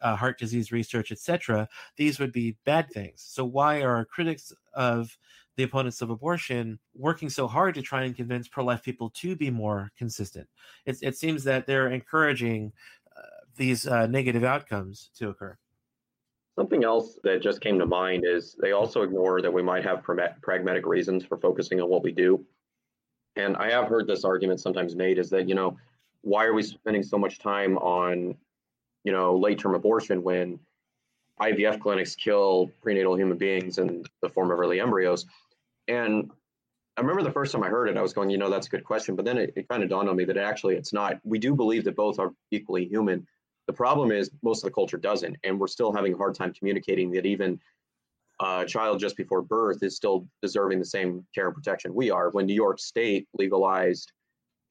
uh, 0.00 0.16
heart 0.16 0.38
disease 0.38 0.72
research, 0.72 1.12
etc., 1.12 1.68
these 1.96 2.18
would 2.18 2.32
be 2.32 2.56
bad 2.64 2.90
things. 2.90 3.22
So, 3.22 3.44
why 3.44 3.82
are 3.82 4.04
critics 4.04 4.52
of 4.72 5.16
the 5.56 5.62
opponents 5.62 6.02
of 6.02 6.10
abortion 6.10 6.78
working 6.94 7.30
so 7.30 7.46
hard 7.46 7.74
to 7.76 7.82
try 7.82 8.02
and 8.04 8.16
convince 8.16 8.48
pro 8.48 8.64
life 8.64 8.82
people 8.82 9.10
to 9.10 9.36
be 9.36 9.50
more 9.50 9.92
consistent? 9.96 10.48
It, 10.86 10.98
it 11.02 11.16
seems 11.16 11.44
that 11.44 11.66
they're 11.66 11.88
encouraging 11.90 12.72
uh, 13.16 13.20
these 13.56 13.86
uh, 13.86 14.06
negative 14.06 14.44
outcomes 14.44 15.10
to 15.18 15.28
occur. 15.28 15.58
Something 16.56 16.84
else 16.84 17.18
that 17.24 17.42
just 17.42 17.60
came 17.60 17.78
to 17.80 17.86
mind 17.86 18.24
is 18.24 18.54
they 18.60 18.72
also 18.72 19.02
ignore 19.02 19.42
that 19.42 19.52
we 19.52 19.62
might 19.62 19.84
have 19.84 20.04
pragmatic 20.04 20.86
reasons 20.86 21.24
for 21.24 21.36
focusing 21.36 21.80
on 21.80 21.88
what 21.88 22.04
we 22.04 22.12
do. 22.12 22.44
And 23.36 23.56
I 23.56 23.70
have 23.70 23.88
heard 23.88 24.06
this 24.06 24.24
argument 24.24 24.60
sometimes 24.60 24.94
made 24.94 25.18
is 25.18 25.30
that, 25.30 25.48
you 25.48 25.56
know, 25.56 25.76
why 26.22 26.44
are 26.44 26.54
we 26.54 26.62
spending 26.62 27.02
so 27.02 27.18
much 27.18 27.40
time 27.40 27.76
on, 27.78 28.36
you 29.02 29.12
know, 29.12 29.36
late 29.36 29.58
term 29.58 29.74
abortion 29.74 30.22
when 30.22 30.60
IVF 31.40 31.80
clinics 31.80 32.14
kill 32.14 32.70
prenatal 32.80 33.16
human 33.16 33.36
beings 33.36 33.78
in 33.78 34.04
the 34.22 34.28
form 34.28 34.52
of 34.52 34.60
early 34.60 34.80
embryos? 34.80 35.26
And 35.88 36.30
I 36.96 37.00
remember 37.00 37.24
the 37.24 37.32
first 37.32 37.50
time 37.50 37.64
I 37.64 37.68
heard 37.68 37.88
it, 37.88 37.96
I 37.96 38.02
was 38.02 38.12
going, 38.12 38.30
you 38.30 38.38
know, 38.38 38.48
that's 38.48 38.68
a 38.68 38.70
good 38.70 38.84
question. 38.84 39.16
But 39.16 39.24
then 39.24 39.38
it, 39.38 39.52
it 39.56 39.68
kind 39.68 39.82
of 39.82 39.88
dawned 39.88 40.08
on 40.08 40.14
me 40.14 40.24
that 40.26 40.36
actually 40.36 40.76
it's 40.76 40.92
not. 40.92 41.18
We 41.24 41.40
do 41.40 41.54
believe 41.54 41.84
that 41.84 41.96
both 41.96 42.20
are 42.20 42.32
equally 42.52 42.86
human. 42.86 43.26
The 43.66 43.72
problem 43.72 44.12
is 44.12 44.30
most 44.42 44.62
of 44.62 44.68
the 44.68 44.74
culture 44.74 44.98
doesn't, 44.98 45.36
and 45.44 45.58
we're 45.58 45.66
still 45.66 45.92
having 45.92 46.14
a 46.14 46.16
hard 46.16 46.34
time 46.34 46.52
communicating 46.52 47.10
that 47.12 47.26
even 47.26 47.58
a 48.40 48.64
child 48.66 49.00
just 49.00 49.16
before 49.16 49.42
birth 49.42 49.82
is 49.82 49.96
still 49.96 50.26
deserving 50.42 50.78
the 50.78 50.84
same 50.84 51.26
care 51.34 51.46
and 51.46 51.54
protection 51.54 51.94
we 51.94 52.10
are. 52.10 52.30
When 52.30 52.46
New 52.46 52.54
York 52.54 52.78
State 52.78 53.28
legalized 53.32 54.12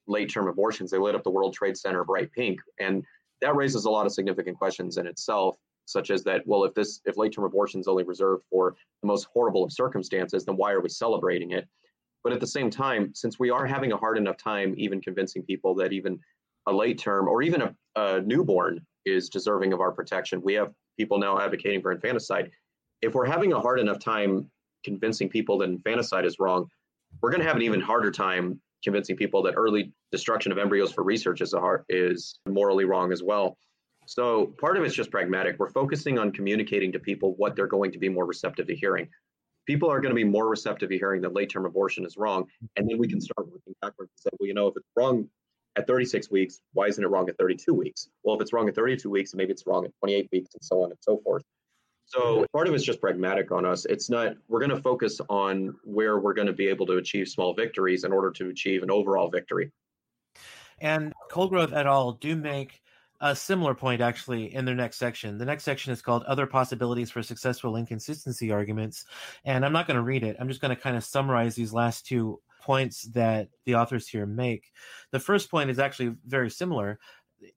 late 0.06 0.30
term 0.30 0.48
abortions, 0.48 0.92
they 0.92 0.98
lit 0.98 1.16
up 1.16 1.24
the 1.24 1.32
World 1.32 1.54
Trade 1.54 1.78
Center 1.78 2.04
bright 2.04 2.32
pink, 2.32 2.60
and 2.80 3.04
that 3.42 3.56
raises 3.56 3.86
a 3.86 3.90
lot 3.90 4.06
of 4.06 4.12
significant 4.12 4.58
questions 4.58 4.98
in 4.98 5.08
itself, 5.08 5.58
such 5.86 6.12
as 6.12 6.24
that, 6.24 6.46
well, 6.46 6.64
if 6.64 6.74
this 6.74 7.02
if 7.06 7.18
late 7.18 7.34
term 7.34 7.46
abortion 7.46 7.80
is 7.80 7.88
only 7.88 8.04
reserved 8.04 8.44
for 8.50 8.76
the 9.02 9.08
most 9.08 9.28
horrible 9.34 9.64
of 9.64 9.72
circumstances, 9.72 10.46
then 10.46 10.56
why 10.56 10.72
are 10.72 10.82
we 10.82 10.90
celebrating 10.90 11.52
it? 11.52 11.68
But 12.24 12.34
at 12.34 12.40
the 12.40 12.48
same 12.48 12.70
time, 12.70 13.14
since 13.14 13.40
we 13.40 13.50
are 13.50 13.66
having 13.66 13.92
a 13.92 13.98
hard 13.98 14.18
enough 14.18 14.38
time 14.38 14.76
even 14.78 15.02
convincing 15.02 15.44
people 15.44 15.74
that 15.76 15.94
even 15.94 16.20
a 16.68 16.72
late 16.72 16.98
term 16.98 17.28
or 17.28 17.42
even 17.42 17.62
a, 17.62 17.76
a 17.96 18.22
newborn 18.22 18.86
is 19.06 19.30
deserving 19.30 19.74
of 19.74 19.82
our 19.82 19.92
protection. 19.92 20.42
We 20.42 20.54
have 20.54 20.72
people 20.98 21.20
now 21.20 21.40
advocating 21.40 21.82
for 21.82 21.92
infanticide. 21.92 22.52
If 23.02 23.14
we're 23.14 23.26
having 23.26 23.54
a 23.54 23.60
hard 23.60 23.80
enough 23.80 24.00
time 24.00 24.50
convincing 24.84 25.30
people 25.30 25.58
that 25.60 25.70
infanticide 25.70 26.26
is 26.26 26.38
wrong, 26.40 26.68
we're 27.22 27.32
going 27.32 27.42
to 27.42 27.48
have 27.48 27.56
an 27.56 27.62
even 27.62 27.82
harder 27.82 28.12
time 28.12 28.60
convincing 28.84 29.16
people 29.16 29.42
that 29.44 29.54
early 29.56 29.94
destruction 30.12 30.52
of 30.52 30.58
embryos 30.58 30.92
for 30.92 31.04
research 31.04 31.42
is, 31.42 31.54
hard, 31.54 31.84
is 31.90 32.40
morally 32.48 32.86
wrong 32.86 33.12
as 33.12 33.24
well. 33.24 33.58
So 34.06 34.54
part 34.60 34.78
of 34.78 34.84
it's 34.84 34.96
just 34.96 35.12
pragmatic. 35.12 35.58
We're 35.58 35.70
focusing 35.70 36.20
on 36.20 36.32
communicating 36.32 36.92
to 36.92 37.00
people 37.00 37.36
what 37.38 37.56
they're 37.56 37.68
going 37.68 37.92
to 37.94 38.00
be 38.00 38.10
more 38.10 38.26
receptive 38.26 38.68
to 38.68 38.76
hearing. 38.76 39.08
People 39.66 39.90
are 39.90 40.02
going 40.02 40.12
to 40.12 40.16
be 40.16 40.26
more 40.26 40.50
receptive 40.50 40.90
to 40.90 40.98
hearing 40.98 41.22
that 41.22 41.34
late 41.34 41.50
term 41.50 41.66
abortion 41.66 42.06
is 42.06 42.18
wrong. 42.18 42.46
And 42.76 42.90
then 42.90 42.98
we 42.98 43.08
can 43.08 43.22
start 43.22 43.50
working 43.50 43.74
backwards 43.82 44.12
and 44.12 44.20
say, 44.20 44.36
well, 44.38 44.48
you 44.48 44.54
know, 44.54 44.68
if 44.68 44.74
it's 44.76 44.86
wrong 44.98 45.30
at 45.76 45.88
36 45.88 46.30
weeks, 46.30 46.62
why 46.74 46.88
isn't 46.88 47.04
it 47.04 47.08
wrong 47.08 47.28
at 47.30 47.38
32 47.38 47.74
weeks? 47.74 48.10
Well, 48.24 48.36
if 48.36 48.42
it's 48.42 48.54
wrong 48.54 48.68
at 48.70 48.76
32 48.76 49.10
weeks, 49.10 49.34
maybe 49.34 49.52
it's 49.52 49.66
wrong 49.66 49.86
at 49.86 49.92
28 50.00 50.30
weeks, 50.32 50.54
and 50.54 50.64
so 50.64 50.84
on 50.84 50.92
and 50.92 51.00
so 51.02 51.18
forth. 51.24 51.44
So 52.06 52.46
part 52.54 52.68
of 52.68 52.76
it's 52.76 52.84
just 52.84 53.02
pragmatic 53.02 53.52
on 53.52 53.66
us. 53.66 53.86
It's 53.86 54.10
not, 54.10 54.36
we're 54.48 54.60
going 54.60 54.70
to 54.70 54.82
focus 54.82 55.20
on 55.30 55.74
where 55.84 56.20
we're 56.20 56.34
going 56.34 56.48
to 56.48 56.54
be 56.54 56.68
able 56.68 56.86
to 56.88 56.98
achieve 56.98 57.28
small 57.28 57.54
victories 57.54 58.04
in 58.04 58.12
order 58.12 58.30
to 58.32 58.50
achieve 58.50 58.84
an 58.84 58.92
overall 58.92 59.30
victory. 59.30 59.72
And 60.80 61.14
Colgrove 61.32 61.74
et 61.74 61.88
al. 61.88 62.14
do 62.14 62.36
make 62.36 62.82
a 63.22 63.36
similar 63.36 63.74
point 63.74 64.02
actually 64.02 64.54
in 64.54 64.66
their 64.66 64.76
next 64.76 64.98
section. 64.98 65.38
The 65.38 65.46
next 65.46 65.64
section 65.64 65.94
is 65.94 66.02
called 66.02 66.24
Other 66.24 66.46
Possibilities 66.46 67.10
for 67.10 67.24
Successful 67.24 67.78
Inconsistency 67.78 68.52
Arguments. 68.52 69.06
And 69.46 69.66
I'm 69.66 69.72
not 69.72 69.88
going 69.88 69.96
to 69.96 70.04
read 70.04 70.24
it. 70.24 70.36
I'm 70.40 70.50
just 70.50 70.60
going 70.60 70.76
to 70.76 70.82
kind 70.82 70.98
of 70.98 71.06
summarize 71.06 71.56
these 71.56 71.72
last 71.72 72.06
two 72.06 72.42
points 72.64 73.04
that 73.14 73.50
the 73.66 73.76
authors 73.76 74.08
here 74.08 74.26
make. 74.26 74.72
The 75.12 75.20
first 75.20 75.52
point 75.52 75.70
is 75.70 75.80
actually 75.80 76.16
very 76.26 76.50
similar. 76.50 77.00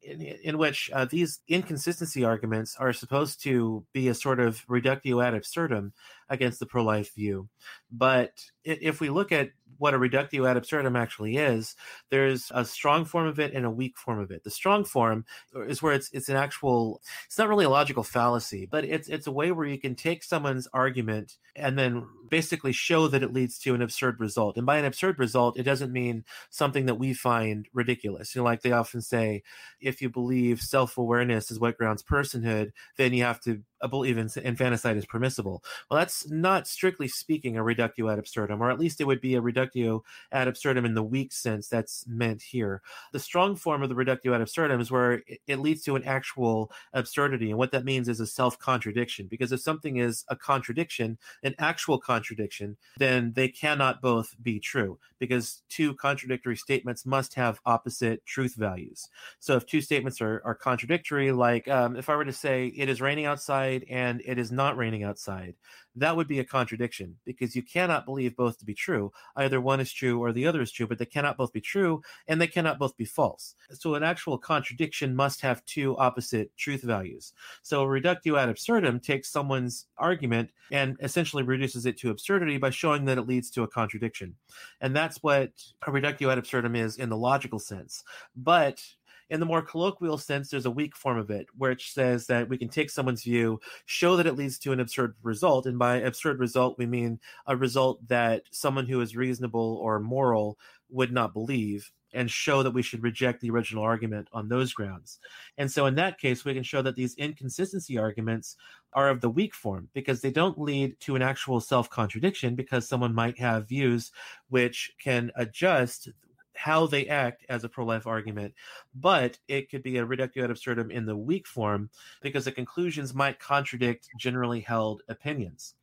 In, 0.03 0.21
in, 0.21 0.59
which 0.59 0.91
uh, 0.93 1.05
these 1.05 1.39
inconsistency 1.47 2.25
arguments 2.25 2.75
are 2.77 2.93
supposed 2.93 3.41
to 3.45 3.87
be 3.93 4.09
a 4.09 4.15
sort 4.15 4.41
of 4.41 4.65
reductio 4.67 5.21
ad 5.21 5.33
absurdum 5.35 5.93
against 6.29 6.59
the 6.59 6.67
pro 6.67 6.83
life 6.83 7.15
view. 7.15 7.49
But 7.93 8.33
if 8.65 9.01
we 9.01 9.11
look 9.11 9.31
at 9.31 9.51
what 9.79 9.95
a 9.95 9.99
reductio 9.99 10.47
ad 10.47 10.57
absurdum 10.57 10.97
actually 10.97 11.37
is, 11.37 11.75
there's 12.11 12.51
a 12.55 12.65
strong 12.65 13.05
form 13.05 13.27
of 13.27 13.39
it 13.39 13.55
and 13.55 13.65
a 13.65 13.71
weak 13.71 13.97
form 13.99 14.19
of 14.19 14.31
it. 14.31 14.45
The 14.45 14.51
strong 14.51 14.85
form 14.85 15.25
is 15.55 15.83
where 15.83 15.93
it's 15.93 16.11
it's 16.13 16.29
an 16.29 16.37
actual 16.37 17.01
it's 17.27 17.39
not 17.39 17.49
really 17.49 17.65
a 17.65 17.71
logical 17.71 18.03
fallacy, 18.03 18.67
but 18.67 18.85
it's 18.85 19.09
it's 19.09 19.27
a 19.27 19.33
way 19.33 19.53
where 19.53 19.67
you 19.67 19.79
can 19.79 19.95
take 19.95 20.25
someone's 20.25 20.69
argument 20.73 21.37
and 21.55 21.79
then 21.79 22.07
basically 22.29 22.73
show 22.73 23.09
that 23.09 23.23
it 23.23 23.33
leads 23.33 23.59
to 23.59 23.75
an 23.75 23.83
absurd 23.83 24.21
result. 24.21 24.57
And 24.57 24.67
by 24.67 24.79
an 24.79 24.85
absurd 24.85 25.19
result, 25.19 25.59
it 25.59 25.63
doesn't 25.63 25.93
mean 25.93 26.25
something 26.51 26.87
that 26.87 26.97
we 26.97 27.15
find 27.15 27.67
ridiculous. 27.73 28.35
You 28.35 28.41
know, 28.41 28.45
like 28.45 28.63
they 28.63 28.73
often 28.73 29.01
say, 29.01 29.43
if 29.81 30.03
you 30.03 30.11
believe 30.11 30.61
self-awareness 30.61 31.51
is 31.51 31.61
what 31.61 31.79
grounds 31.79 32.03
personhood, 32.03 32.73
then 32.99 33.15
you 33.15 33.25
have 33.25 33.41
to 33.43 33.63
believe 33.89 34.19
in 34.19 34.29
infanticide 34.43 34.97
is 34.97 35.07
permissible. 35.07 35.63
Well, 35.91 35.99
that's 35.99 36.29
not 36.31 36.67
strictly 36.67 37.09
speaking 37.09 37.57
a 37.57 37.63
reductio 37.63 38.09
ad 38.09 38.19
absurdum, 38.19 38.63
or 38.63 38.71
at 38.71 38.79
least 38.79 39.01
it 39.01 39.07
would 39.07 39.21
be 39.21 39.35
a 39.35 39.41
reductio 39.41 40.03
ad 40.33 40.49
absurdum 40.49 40.85
in 40.85 40.95
the 40.95 41.03
weak 41.03 41.33
sense 41.33 41.69
that's 41.69 42.07
meant 42.07 42.43
here. 42.43 42.83
The 43.13 43.19
strong 43.19 43.57
form 43.57 43.83
of 43.83 43.89
the 43.89 43.95
reductio 43.95 44.35
ad 44.35 44.41
absurdum 44.41 44.81
is 44.81 44.91
where 44.91 45.23
it 45.47 45.59
leads 45.59 45.83
to 45.83 45.97
an 45.97 46.05
actual 46.05 46.71
absurdity, 46.93 47.51
and 47.51 47.59
what 47.59 47.73
that 47.73 47.85
means 47.85 48.09
is 48.09 48.21
a 48.21 48.27
self 48.27 48.59
contradiction. 48.59 49.27
Because 49.27 49.53
if 49.53 49.61
something 49.61 49.99
is 49.99 50.25
a 50.29 50.37
contradiction, 50.37 51.19
an 51.43 51.55
actual 51.59 51.99
contradiction, 51.99 52.77
then 52.99 53.33
they 53.35 53.49
cannot 53.49 54.01
both 54.01 54.35
be 54.43 54.59
true, 54.59 54.99
because 55.19 55.63
two 55.69 55.95
contradictory 55.95 56.57
statements 56.57 57.05
must 57.05 57.35
have 57.35 57.61
opposite 57.67 58.25
truth 58.25 58.55
values. 58.55 59.09
So 59.39 59.57
if 59.57 59.67
two 59.67 59.81
statements 59.81 60.21
are, 60.21 60.41
are 60.45 60.55
contradictory, 60.55 61.33
like 61.33 61.69
um, 61.69 61.97
if 61.97 62.09
I 62.09 62.17
were 62.17 62.25
to 62.25 62.33
say 62.33 62.69
it 62.69 62.89
is 62.89 63.01
raining 63.01 63.27
outside 63.27 63.66
outside 63.67 63.87
and 63.91 64.23
it 64.25 64.39
is 64.39 64.53
not 64.53 64.77
raining 64.77 65.05
outside, 65.05 65.55
that 65.95 66.17
would 66.17 66.29
be 66.29 66.39
a 66.39 66.45
contradiction 66.45 67.17
because 67.25 67.57
you 67.57 67.63
cannot 67.63 68.05
believe 68.05 68.37
both 68.37 68.59
to 68.59 68.65
be 68.65 68.75
true. 68.75 69.13
Either 69.37 69.61
one 69.61 69.81
is 69.81 69.93
true 69.93 70.21
or 70.21 70.33
the 70.33 70.47
other 70.47 70.61
is 70.61 70.73
true, 70.73 70.87
but 70.87 70.99
they 70.99 71.07
cannot 71.07 71.37
both 71.37 71.53
be 71.53 71.61
true 71.61 72.03
and 72.29 72.41
they 72.41 72.47
cannot 72.47 72.79
both 72.79 72.97
be 72.97 73.05
false. 73.05 73.55
So 73.71 73.95
an 73.95 74.03
actual 74.03 74.39
contradiction 74.39 75.15
must 75.15 75.41
have 75.41 75.65
two 75.65 75.97
opposite 75.97 76.57
truth 76.57 76.83
values. 76.83 77.33
So 77.63 77.83
a 77.83 77.89
reductio 77.89 78.37
ad 78.37 78.49
absurdum 78.49 79.01
takes 79.01 79.31
someone's 79.31 79.87
argument 79.97 80.51
and 80.71 80.97
essentially 81.01 81.43
reduces 81.43 81.87
it 81.87 81.97
to 81.99 82.11
absurdity 82.11 82.59
by 82.59 82.71
showing 82.71 83.05
that 83.07 83.19
it 83.19 83.27
leads 83.27 83.51
to 83.51 83.63
a 83.63 83.69
contradiction. 83.69 84.35
And 84.81 84.95
that's 84.95 85.23
what 85.23 85.51
a 85.87 85.93
reductio 85.93 86.31
ad 86.31 86.39
absurdum 86.39 86.77
is 86.77 86.97
in 86.97 87.09
the 87.09 87.17
logical 87.17 87.59
sense. 87.59 88.05
But 88.37 88.83
in 89.31 89.41
the 89.41 89.47
more 89.47 89.63
colloquial 89.63 90.19
sense, 90.19 90.51
there's 90.51 90.67
a 90.67 90.71
weak 90.71 90.97
form 90.97 91.19
of 91.19 91.31
it, 91.31 91.47
which 91.57 91.93
says 91.93 92.27
that 92.27 92.49
we 92.49 92.59
can 92.59 92.69
take 92.69 92.91
someone's 92.91 93.25
view, 93.25 93.61
show 93.87 94.17
that 94.17 94.27
it 94.27 94.37
leads 94.37 94.59
to 94.61 94.73
an 94.73 94.81
absurd 94.81 95.17
result. 95.23 95.67
And 95.67 95.79
by 95.79 95.97
absurd 95.97 96.39
result, 96.39 96.79
we 96.79 96.87
mean 96.87 97.19
a 97.47 97.57
result 97.57 98.07
that 98.09 98.43
someone 98.53 98.87
who 98.87 99.01
is 99.01 99.17
reasonable 99.17 99.79
or 99.83 99.99
moral 99.99 100.59
would 100.91 101.13
not 101.13 101.33
believe 101.33 101.91
and 102.13 102.31
show 102.31 102.63
that 102.63 102.71
we 102.71 102.83
should 102.83 103.03
reject 103.03 103.41
the 103.41 103.51
original 103.51 103.83
argument 103.83 104.29
on 104.33 104.49
those 104.49 104.73
grounds. 104.73 105.19
And 105.59 105.71
so 105.71 105.87
in 105.87 105.97
that 105.97 106.19
case, 106.19 106.45
we 106.45 106.55
can 106.55 106.63
show 106.63 106.81
that 106.83 106.97
these 106.97 107.15
inconsistency 107.17 107.99
arguments 107.99 108.57
are 108.93 109.11
of 109.11 109.21
the 109.21 109.29
weak 109.29 109.55
form 109.55 109.89
because 109.93 110.21
they 110.21 110.31
don't 110.31 110.59
lead 110.59 110.99
to 111.01 111.17
an 111.17 111.23
actual 111.23 111.61
self 111.61 111.91
contradiction 111.91 112.55
because 112.55 112.89
someone 112.89 113.15
might 113.15 113.39
have 113.39 113.69
views 113.69 114.13
which 114.49 114.93
can 114.99 115.31
adjust 115.37 116.09
how 116.57 116.87
they 116.87 117.07
act 117.07 117.45
as 117.49 117.65
a 117.65 117.69
pro-life 117.69 118.07
argument, 118.07 118.55
but 118.95 119.39
it 119.49 119.71
could 119.71 119.83
be 119.83 119.99
a 119.99 120.05
reductio 120.05 120.45
ad 120.45 120.51
absurdum 120.51 120.91
in 120.91 121.07
the 121.07 121.17
weak 121.17 121.47
form 121.47 121.91
because 122.23 122.45
the 122.45 122.53
conclusions 122.53 123.15
might 123.15 123.39
contradict 123.39 124.09
generally 124.19 124.61
held 124.61 125.03
opinions. 125.09 125.75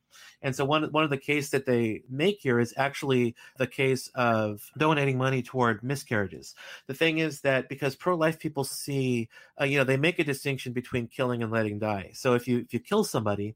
And 0.42 0.54
so 0.54 0.64
one 0.64 0.84
one 0.92 1.04
of 1.04 1.10
the 1.10 1.16
case 1.16 1.50
that 1.50 1.66
they 1.66 2.02
make 2.08 2.40
here 2.40 2.58
is 2.58 2.74
actually 2.76 3.34
the 3.58 3.66
case 3.66 4.08
of 4.14 4.70
donating 4.78 5.18
money 5.18 5.42
toward 5.42 5.82
miscarriages. 5.82 6.54
The 6.86 6.94
thing 6.94 7.18
is 7.18 7.40
that 7.42 7.68
because 7.68 7.96
pro-life 7.96 8.38
people 8.38 8.64
see, 8.64 9.28
uh, 9.60 9.64
you 9.64 9.78
know, 9.78 9.84
they 9.84 9.96
make 9.96 10.18
a 10.18 10.24
distinction 10.24 10.72
between 10.72 11.08
killing 11.08 11.42
and 11.42 11.52
letting 11.52 11.78
die. 11.78 12.10
So 12.14 12.34
if 12.34 12.46
you 12.48 12.58
if 12.58 12.74
you 12.74 12.80
kill 12.80 13.04
somebody, 13.04 13.54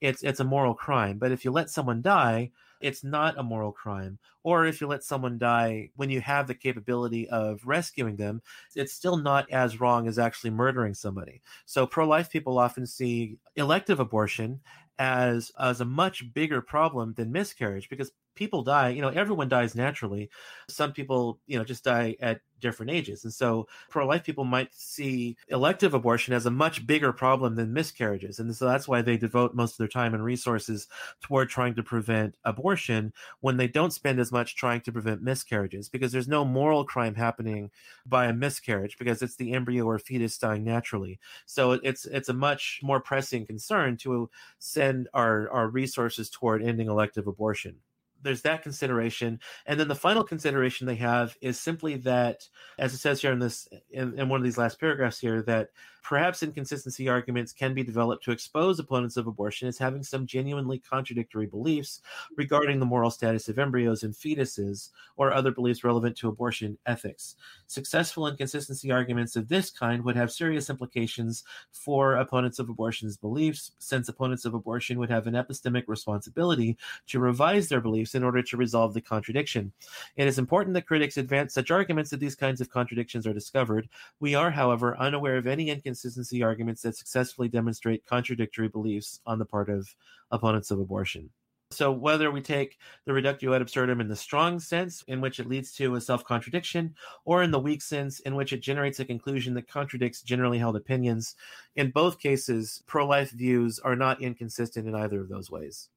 it's 0.00 0.22
it's 0.22 0.40
a 0.40 0.44
moral 0.44 0.74
crime. 0.74 1.18
But 1.18 1.32
if 1.32 1.44
you 1.44 1.50
let 1.50 1.70
someone 1.70 2.02
die, 2.02 2.52
it's 2.80 3.02
not 3.02 3.38
a 3.38 3.42
moral 3.42 3.72
crime. 3.72 4.18
Or 4.42 4.66
if 4.66 4.80
you 4.80 4.86
let 4.86 5.02
someone 5.02 5.38
die 5.38 5.90
when 5.96 6.10
you 6.10 6.20
have 6.20 6.46
the 6.46 6.54
capability 6.54 7.28
of 7.28 7.60
rescuing 7.64 8.16
them, 8.16 8.40
it's 8.74 8.92
still 8.92 9.16
not 9.16 9.50
as 9.50 9.80
wrong 9.80 10.06
as 10.08 10.18
actually 10.18 10.50
murdering 10.50 10.94
somebody. 10.94 11.42
So 11.66 11.86
pro 11.86 12.06
life 12.06 12.30
people 12.30 12.58
often 12.58 12.86
see 12.86 13.38
elective 13.56 14.00
abortion 14.00 14.60
as 14.98 15.52
as 15.58 15.80
a 15.80 15.84
much 15.84 16.32
bigger 16.34 16.60
problem 16.60 17.14
than 17.14 17.32
miscarriage 17.32 17.88
because 17.88 18.10
people 18.38 18.62
die 18.62 18.90
you 18.90 19.02
know 19.02 19.08
everyone 19.08 19.48
dies 19.48 19.74
naturally. 19.74 20.30
Some 20.68 20.92
people 20.92 21.40
you 21.46 21.58
know 21.58 21.64
just 21.64 21.84
die 21.84 22.16
at 22.20 22.40
different 22.60 22.90
ages. 22.90 23.24
And 23.24 23.32
so 23.32 23.68
pro-life 23.88 24.24
people 24.24 24.44
might 24.44 24.74
see 24.74 25.36
elective 25.48 25.94
abortion 25.94 26.34
as 26.34 26.46
a 26.46 26.50
much 26.50 26.86
bigger 26.86 27.12
problem 27.12 27.54
than 27.54 27.72
miscarriages. 27.72 28.38
And 28.40 28.54
so 28.54 28.64
that's 28.66 28.88
why 28.88 29.00
they 29.02 29.16
devote 29.16 29.54
most 29.54 29.72
of 29.74 29.78
their 29.78 29.88
time 29.88 30.14
and 30.14 30.24
resources 30.24 30.88
toward 31.22 31.48
trying 31.48 31.74
to 31.76 31.82
prevent 31.82 32.36
abortion 32.44 33.12
when 33.40 33.56
they 33.56 33.68
don't 33.68 33.92
spend 33.92 34.18
as 34.20 34.32
much 34.32 34.56
trying 34.56 34.80
to 34.82 34.92
prevent 34.92 35.22
miscarriages 35.22 35.88
because 35.88 36.12
there's 36.12 36.28
no 36.28 36.44
moral 36.44 36.84
crime 36.84 37.14
happening 37.14 37.70
by 38.06 38.26
a 38.26 38.32
miscarriage 38.32 38.98
because 38.98 39.22
it's 39.22 39.36
the 39.36 39.52
embryo 39.52 39.84
or 39.84 39.98
fetus 39.98 40.38
dying 40.38 40.64
naturally. 40.64 41.18
So 41.46 41.72
it's 41.72 42.04
it's 42.06 42.28
a 42.28 42.34
much 42.34 42.80
more 42.82 43.00
pressing 43.00 43.46
concern 43.46 43.96
to 43.98 44.30
send 44.58 45.08
our 45.14 45.50
our 45.50 45.68
resources 45.68 46.30
toward 46.30 46.62
ending 46.62 46.88
elective 46.88 47.26
abortion 47.26 47.76
there's 48.22 48.42
that 48.42 48.62
consideration. 48.62 49.40
And 49.66 49.78
then 49.78 49.88
the 49.88 49.94
final 49.94 50.24
consideration 50.24 50.86
they 50.86 50.96
have 50.96 51.36
is 51.40 51.60
simply 51.60 51.96
that 51.98 52.48
as 52.78 52.94
it 52.94 52.98
says 52.98 53.20
here 53.20 53.32
in 53.32 53.38
this 53.38 53.68
in, 53.90 54.18
in, 54.18 54.28
one 54.28 54.40
of 54.40 54.44
these 54.44 54.58
last 54.58 54.80
paragraphs 54.80 55.18
here 55.18 55.42
that 55.42 55.70
perhaps 56.08 56.42
inconsistency 56.42 57.06
arguments 57.06 57.52
can 57.52 57.74
be 57.74 57.82
developed 57.82 58.24
to 58.24 58.30
expose 58.30 58.78
opponents 58.78 59.18
of 59.18 59.26
abortion 59.26 59.68
as 59.68 59.76
having 59.76 60.02
some 60.02 60.24
genuinely 60.24 60.78
contradictory 60.78 61.44
beliefs 61.44 62.00
regarding 62.38 62.80
the 62.80 62.86
moral 62.86 63.10
status 63.10 63.46
of 63.46 63.58
embryos 63.58 64.02
and 64.02 64.14
fetuses 64.14 64.88
or 65.18 65.34
other 65.34 65.50
beliefs 65.50 65.84
relevant 65.84 66.16
to 66.16 66.28
abortion 66.28 66.78
ethics 66.86 67.36
successful 67.66 68.26
inconsistency 68.26 68.90
arguments 68.90 69.36
of 69.36 69.48
this 69.48 69.70
kind 69.70 70.02
would 70.02 70.16
have 70.16 70.32
serious 70.32 70.70
implications 70.70 71.44
for 71.72 72.14
opponents 72.16 72.58
of 72.58 72.70
abortion's 72.70 73.18
beliefs 73.18 73.72
since 73.78 74.08
opponents 74.08 74.46
of 74.46 74.54
abortion 74.54 74.98
would 74.98 75.10
have 75.10 75.26
an 75.26 75.34
epistemic 75.34 75.84
responsibility 75.88 76.78
to 77.06 77.18
revise 77.18 77.68
their 77.68 77.82
beliefs 77.82 78.14
in 78.14 78.24
order 78.24 78.42
to 78.42 78.56
resolve 78.56 78.94
the 78.94 79.00
contradiction. 79.02 79.70
It 80.16 80.26
is 80.26 80.38
important 80.38 80.72
that 80.72 80.86
critics 80.86 81.18
advance 81.18 81.52
such 81.52 81.70
arguments 81.70 82.08
that 82.08 82.20
these 82.20 82.34
kinds 82.34 82.62
of 82.62 82.70
contradictions 82.70 83.26
are 83.26 83.34
discovered. 83.34 83.90
We 84.20 84.34
are, 84.34 84.50
however, 84.50 84.96
unaware 84.96 85.36
of 85.36 85.46
any 85.46 85.68
inconsistency 85.68 85.97
arguments 86.42 86.82
that 86.82 86.96
successfully 86.96 87.48
demonstrate 87.48 88.06
contradictory 88.06 88.68
beliefs 88.68 89.20
on 89.26 89.38
the 89.38 89.44
part 89.44 89.68
of 89.68 89.94
opponents 90.30 90.70
of 90.70 90.80
abortion. 90.80 91.30
So, 91.70 91.92
whether 91.92 92.30
we 92.30 92.40
take 92.40 92.78
the 93.04 93.12
reductio 93.12 93.52
ad 93.52 93.60
absurdum 93.60 94.00
in 94.00 94.08
the 94.08 94.16
strong 94.16 94.58
sense, 94.58 95.04
in 95.06 95.20
which 95.20 95.38
it 95.38 95.46
leads 95.46 95.72
to 95.74 95.96
a 95.96 96.00
self 96.00 96.24
contradiction, 96.24 96.94
or 97.26 97.42
in 97.42 97.50
the 97.50 97.58
weak 97.58 97.82
sense, 97.82 98.20
in 98.20 98.34
which 98.34 98.54
it 98.54 98.62
generates 98.62 99.00
a 99.00 99.04
conclusion 99.04 99.52
that 99.54 99.68
contradicts 99.68 100.22
generally 100.22 100.58
held 100.58 100.76
opinions, 100.76 101.34
in 101.76 101.90
both 101.90 102.20
cases, 102.20 102.82
pro 102.86 103.06
life 103.06 103.32
views 103.32 103.78
are 103.80 103.96
not 103.96 104.22
inconsistent 104.22 104.88
in 104.88 104.94
either 104.94 105.20
of 105.20 105.28
those 105.28 105.50
ways. 105.50 105.90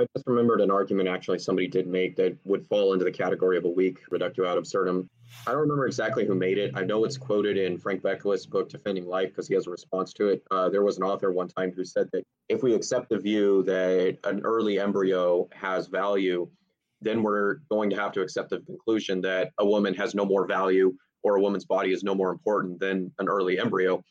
I 0.00 0.06
just 0.16 0.26
remembered 0.26 0.62
an 0.62 0.70
argument 0.70 1.10
actually 1.10 1.40
somebody 1.40 1.68
did 1.68 1.86
make 1.86 2.16
that 2.16 2.34
would 2.44 2.66
fall 2.66 2.94
into 2.94 3.04
the 3.04 3.12
category 3.12 3.58
of 3.58 3.66
a 3.66 3.68
weak 3.68 3.98
reductio 4.10 4.50
ad 4.50 4.56
absurdum. 4.56 5.10
I 5.46 5.50
don't 5.50 5.60
remember 5.60 5.86
exactly 5.86 6.24
who 6.24 6.34
made 6.34 6.56
it. 6.56 6.72
I 6.74 6.84
know 6.84 7.04
it's 7.04 7.18
quoted 7.18 7.58
in 7.58 7.76
Frank 7.76 8.02
Beckwith's 8.02 8.46
book 8.46 8.70
Defending 8.70 9.04
Life 9.04 9.28
because 9.28 9.46
he 9.46 9.54
has 9.54 9.66
a 9.66 9.70
response 9.70 10.14
to 10.14 10.28
it. 10.28 10.42
Uh, 10.50 10.70
there 10.70 10.82
was 10.82 10.96
an 10.96 11.02
author 11.02 11.32
one 11.32 11.48
time 11.48 11.70
who 11.76 11.84
said 11.84 12.08
that 12.14 12.24
if 12.48 12.62
we 12.62 12.72
accept 12.72 13.10
the 13.10 13.18
view 13.18 13.62
that 13.64 14.16
an 14.24 14.40
early 14.42 14.80
embryo 14.80 15.46
has 15.52 15.86
value, 15.88 16.48
then 17.02 17.22
we're 17.22 17.56
going 17.70 17.90
to 17.90 17.96
have 17.96 18.12
to 18.12 18.22
accept 18.22 18.48
the 18.48 18.60
conclusion 18.60 19.20
that 19.20 19.50
a 19.58 19.66
woman 19.66 19.92
has 19.92 20.14
no 20.14 20.24
more 20.24 20.46
value 20.46 20.94
or 21.22 21.36
a 21.36 21.42
woman's 21.42 21.66
body 21.66 21.92
is 21.92 22.02
no 22.02 22.14
more 22.14 22.30
important 22.30 22.80
than 22.80 23.12
an 23.18 23.28
early 23.28 23.58
embryo. 23.58 24.02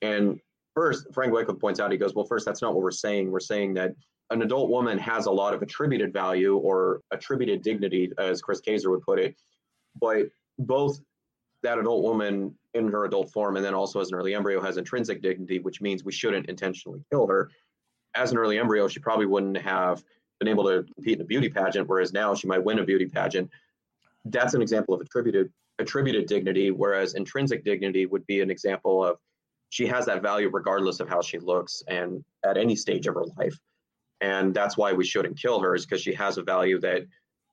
And 0.00 0.40
first, 0.74 1.06
Frank 1.12 1.34
Beckwith 1.34 1.60
points 1.60 1.80
out, 1.80 1.92
he 1.92 1.98
goes, 1.98 2.14
well, 2.14 2.24
first, 2.24 2.46
that's 2.46 2.62
not 2.62 2.72
what 2.72 2.82
we're 2.82 2.90
saying. 2.92 3.30
We're 3.30 3.40
saying 3.40 3.74
that 3.74 3.92
an 4.30 4.42
adult 4.42 4.68
woman 4.70 4.98
has 4.98 5.26
a 5.26 5.30
lot 5.30 5.54
of 5.54 5.62
attributed 5.62 6.12
value 6.12 6.56
or 6.56 7.00
attributed 7.10 7.62
dignity, 7.62 8.12
as 8.18 8.42
Chris 8.42 8.60
Kaczor 8.60 8.90
would 8.90 9.02
put 9.02 9.18
it. 9.18 9.34
But 10.00 10.26
both 10.58 11.00
that 11.62 11.78
adult 11.78 12.02
woman 12.02 12.54
in 12.74 12.88
her 12.88 13.04
adult 13.04 13.32
form 13.32 13.56
and 13.56 13.64
then 13.64 13.74
also 13.74 14.00
as 14.00 14.10
an 14.10 14.14
early 14.14 14.34
embryo 14.34 14.60
has 14.60 14.76
intrinsic 14.76 15.22
dignity, 15.22 15.58
which 15.58 15.80
means 15.80 16.04
we 16.04 16.12
shouldn't 16.12 16.48
intentionally 16.48 17.02
kill 17.10 17.26
her. 17.26 17.50
As 18.14 18.30
an 18.30 18.38
early 18.38 18.58
embryo, 18.58 18.86
she 18.86 19.00
probably 19.00 19.26
wouldn't 19.26 19.56
have 19.58 20.02
been 20.38 20.48
able 20.48 20.64
to 20.64 20.84
compete 20.94 21.16
in 21.16 21.22
a 21.22 21.24
beauty 21.24 21.48
pageant, 21.48 21.88
whereas 21.88 22.12
now 22.12 22.34
she 22.34 22.46
might 22.46 22.62
win 22.62 22.78
a 22.78 22.84
beauty 22.84 23.06
pageant. 23.06 23.50
That's 24.24 24.54
an 24.54 24.62
example 24.62 24.94
of 24.94 25.00
attributed 25.00 25.52
attributed 25.80 26.26
dignity, 26.26 26.72
whereas 26.72 27.14
intrinsic 27.14 27.64
dignity 27.64 28.04
would 28.04 28.26
be 28.26 28.40
an 28.40 28.50
example 28.50 29.04
of 29.04 29.16
she 29.70 29.86
has 29.86 30.06
that 30.06 30.22
value 30.22 30.50
regardless 30.52 30.98
of 30.98 31.08
how 31.08 31.22
she 31.22 31.38
looks 31.38 31.82
and 31.86 32.24
at 32.44 32.56
any 32.56 32.74
stage 32.74 33.06
of 33.06 33.14
her 33.14 33.26
life 33.36 33.56
and 34.20 34.54
that's 34.54 34.76
why 34.76 34.92
we 34.92 35.04
shouldn't 35.04 35.40
kill 35.40 35.60
her 35.60 35.74
is 35.74 35.86
because 35.86 36.02
she 36.02 36.14
has 36.14 36.38
a 36.38 36.42
value 36.42 36.80
that 36.80 37.06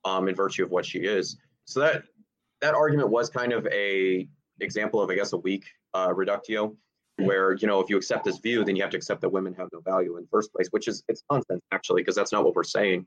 um, 0.04 0.28
in 0.28 0.34
virtue 0.34 0.64
of 0.64 0.70
what 0.70 0.84
she 0.86 1.00
is. 1.00 1.36
So 1.64 1.80
that 1.80 2.04
that 2.60 2.74
argument 2.74 3.10
was 3.10 3.28
kind 3.28 3.52
of 3.52 3.66
a 3.68 4.28
example 4.60 5.00
of 5.00 5.10
i 5.10 5.14
guess 5.14 5.32
a 5.32 5.36
weak 5.36 5.64
uh, 5.94 6.12
reductio 6.14 6.74
where 7.18 7.54
you 7.54 7.66
know 7.66 7.80
if 7.80 7.88
you 7.88 7.96
accept 7.96 8.24
this 8.24 8.38
view 8.38 8.64
then 8.64 8.76
you 8.76 8.82
have 8.82 8.90
to 8.90 8.96
accept 8.96 9.20
that 9.20 9.28
women 9.28 9.54
have 9.54 9.68
no 9.72 9.80
value 9.80 10.16
in 10.16 10.22
the 10.22 10.28
first 10.28 10.52
place 10.52 10.68
which 10.70 10.88
is 10.88 11.02
it's 11.08 11.22
nonsense 11.30 11.62
actually 11.72 12.02
because 12.02 12.14
that's 12.14 12.32
not 12.32 12.44
what 12.44 12.54
we're 12.54 12.64
saying. 12.64 13.06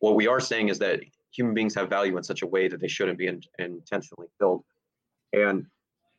What 0.00 0.16
we 0.16 0.26
are 0.26 0.40
saying 0.40 0.68
is 0.68 0.78
that 0.80 1.00
human 1.30 1.54
beings 1.54 1.74
have 1.76 1.88
value 1.88 2.16
in 2.16 2.24
such 2.24 2.42
a 2.42 2.46
way 2.46 2.68
that 2.68 2.80
they 2.80 2.88
shouldn't 2.88 3.16
be 3.16 3.28
in, 3.28 3.40
intentionally 3.58 4.26
killed. 4.38 4.62
And 5.32 5.66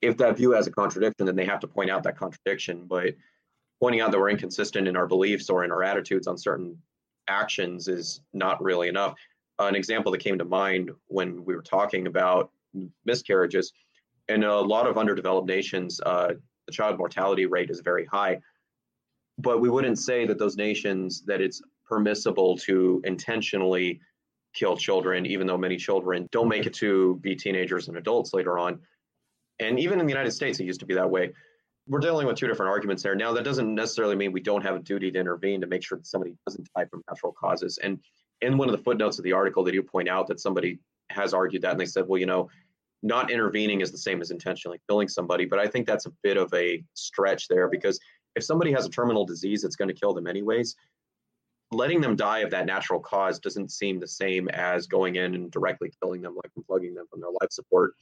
if 0.01 0.17
that 0.17 0.37
view 0.37 0.51
has 0.51 0.65
a 0.65 0.71
contradiction 0.71 1.25
then 1.25 1.35
they 1.35 1.45
have 1.45 1.59
to 1.59 1.67
point 1.67 1.89
out 1.89 2.03
that 2.03 2.17
contradiction 2.17 2.85
but 2.87 3.15
pointing 3.81 4.01
out 4.01 4.11
that 4.11 4.19
we're 4.19 4.29
inconsistent 4.29 4.87
in 4.87 4.95
our 4.95 5.07
beliefs 5.07 5.49
or 5.49 5.63
in 5.63 5.71
our 5.71 5.83
attitudes 5.83 6.27
on 6.27 6.37
certain 6.37 6.77
actions 7.27 7.87
is 7.87 8.21
not 8.33 8.61
really 8.61 8.87
enough. 8.87 9.15
An 9.59 9.75
example 9.75 10.11
that 10.11 10.19
came 10.19 10.37
to 10.37 10.45
mind 10.45 10.91
when 11.07 11.43
we 11.45 11.55
were 11.55 11.61
talking 11.61 12.07
about 12.07 12.51
miscarriages 13.05 13.71
in 14.27 14.43
a 14.43 14.59
lot 14.59 14.87
of 14.87 14.97
underdeveloped 14.97 15.47
nations, 15.47 16.01
uh, 16.05 16.33
the 16.65 16.71
child 16.71 16.97
mortality 16.97 17.45
rate 17.45 17.69
is 17.69 17.81
very 17.81 18.05
high. 18.05 18.39
But 19.37 19.61
we 19.61 19.69
wouldn't 19.69 19.99
say 19.99 20.25
that 20.25 20.39
those 20.39 20.57
nations 20.57 21.23
that 21.25 21.41
it's 21.41 21.61
permissible 21.87 22.57
to 22.57 23.01
intentionally 23.05 23.99
kill 24.53 24.77
children, 24.77 25.25
even 25.25 25.45
though 25.45 25.57
many 25.57 25.77
children 25.77 26.27
don't 26.31 26.47
make 26.47 26.65
it 26.65 26.73
to 26.75 27.19
be 27.21 27.35
teenagers 27.35 27.87
and 27.87 27.97
adults 27.97 28.33
later 28.33 28.57
on. 28.57 28.79
And 29.59 29.79
even 29.79 29.99
in 29.99 30.05
the 30.05 30.11
United 30.11 30.31
States, 30.31 30.59
it 30.59 30.65
used 30.65 30.79
to 30.79 30.85
be 30.85 30.95
that 30.95 31.09
way 31.09 31.33
we're 31.87 31.99
dealing 31.99 32.25
with 32.25 32.37
two 32.37 32.47
different 32.47 32.71
arguments 32.71 33.03
there. 33.03 33.15
Now, 33.15 33.31
that 33.33 33.43
doesn't 33.43 33.73
necessarily 33.73 34.15
mean 34.15 34.31
we 34.31 34.41
don't 34.41 34.63
have 34.63 34.75
a 34.75 34.79
duty 34.79 35.11
to 35.11 35.19
intervene 35.19 35.61
to 35.61 35.67
make 35.67 35.83
sure 35.83 35.97
that 35.97 36.07
somebody 36.07 36.35
doesn't 36.47 36.67
die 36.75 36.85
from 36.85 37.03
natural 37.07 37.31
causes. 37.31 37.77
And 37.77 37.99
in 38.41 38.57
one 38.57 38.67
of 38.67 38.75
the 38.75 38.83
footnotes 38.83 39.17
of 39.19 39.23
the 39.23 39.33
article, 39.33 39.63
they 39.63 39.71
do 39.71 39.83
point 39.83 40.09
out 40.09 40.27
that 40.27 40.39
somebody 40.39 40.79
has 41.09 41.33
argued 41.33 41.61
that, 41.61 41.71
and 41.71 41.79
they 41.79 41.85
said, 41.85 42.05
well, 42.07 42.19
you 42.19 42.25
know, 42.25 42.49
not 43.03 43.29
intervening 43.29 43.81
is 43.81 43.91
the 43.91 43.97
same 43.97 44.19
as 44.19 44.31
intentionally 44.31 44.81
killing 44.89 45.07
somebody. 45.07 45.45
But 45.45 45.59
I 45.59 45.67
think 45.67 45.85
that's 45.85 46.07
a 46.07 46.13
bit 46.23 46.37
of 46.37 46.51
a 46.55 46.83
stretch 46.95 47.47
there 47.47 47.67
because 47.67 47.99
if 48.35 48.43
somebody 48.43 48.71
has 48.71 48.85
a 48.85 48.89
terminal 48.89 49.25
disease 49.25 49.61
that's 49.61 49.75
going 49.75 49.89
to 49.89 49.93
kill 49.93 50.13
them 50.13 50.25
anyways, 50.25 50.75
letting 51.71 52.01
them 52.01 52.15
die 52.15 52.39
of 52.39 52.49
that 52.49 52.65
natural 52.65 52.99
cause 52.99 53.37
doesn't 53.37 53.71
seem 53.71 53.99
the 53.99 54.07
same 54.07 54.49
as 54.49 54.87
going 54.87 55.17
in 55.17 55.35
and 55.35 55.51
directly 55.51 55.91
killing 56.01 56.21
them, 56.21 56.35
like 56.35 56.51
unplugging 56.57 56.95
them 56.95 57.05
from 57.11 57.21
their 57.21 57.29
life 57.29 57.51
support. 57.51 57.93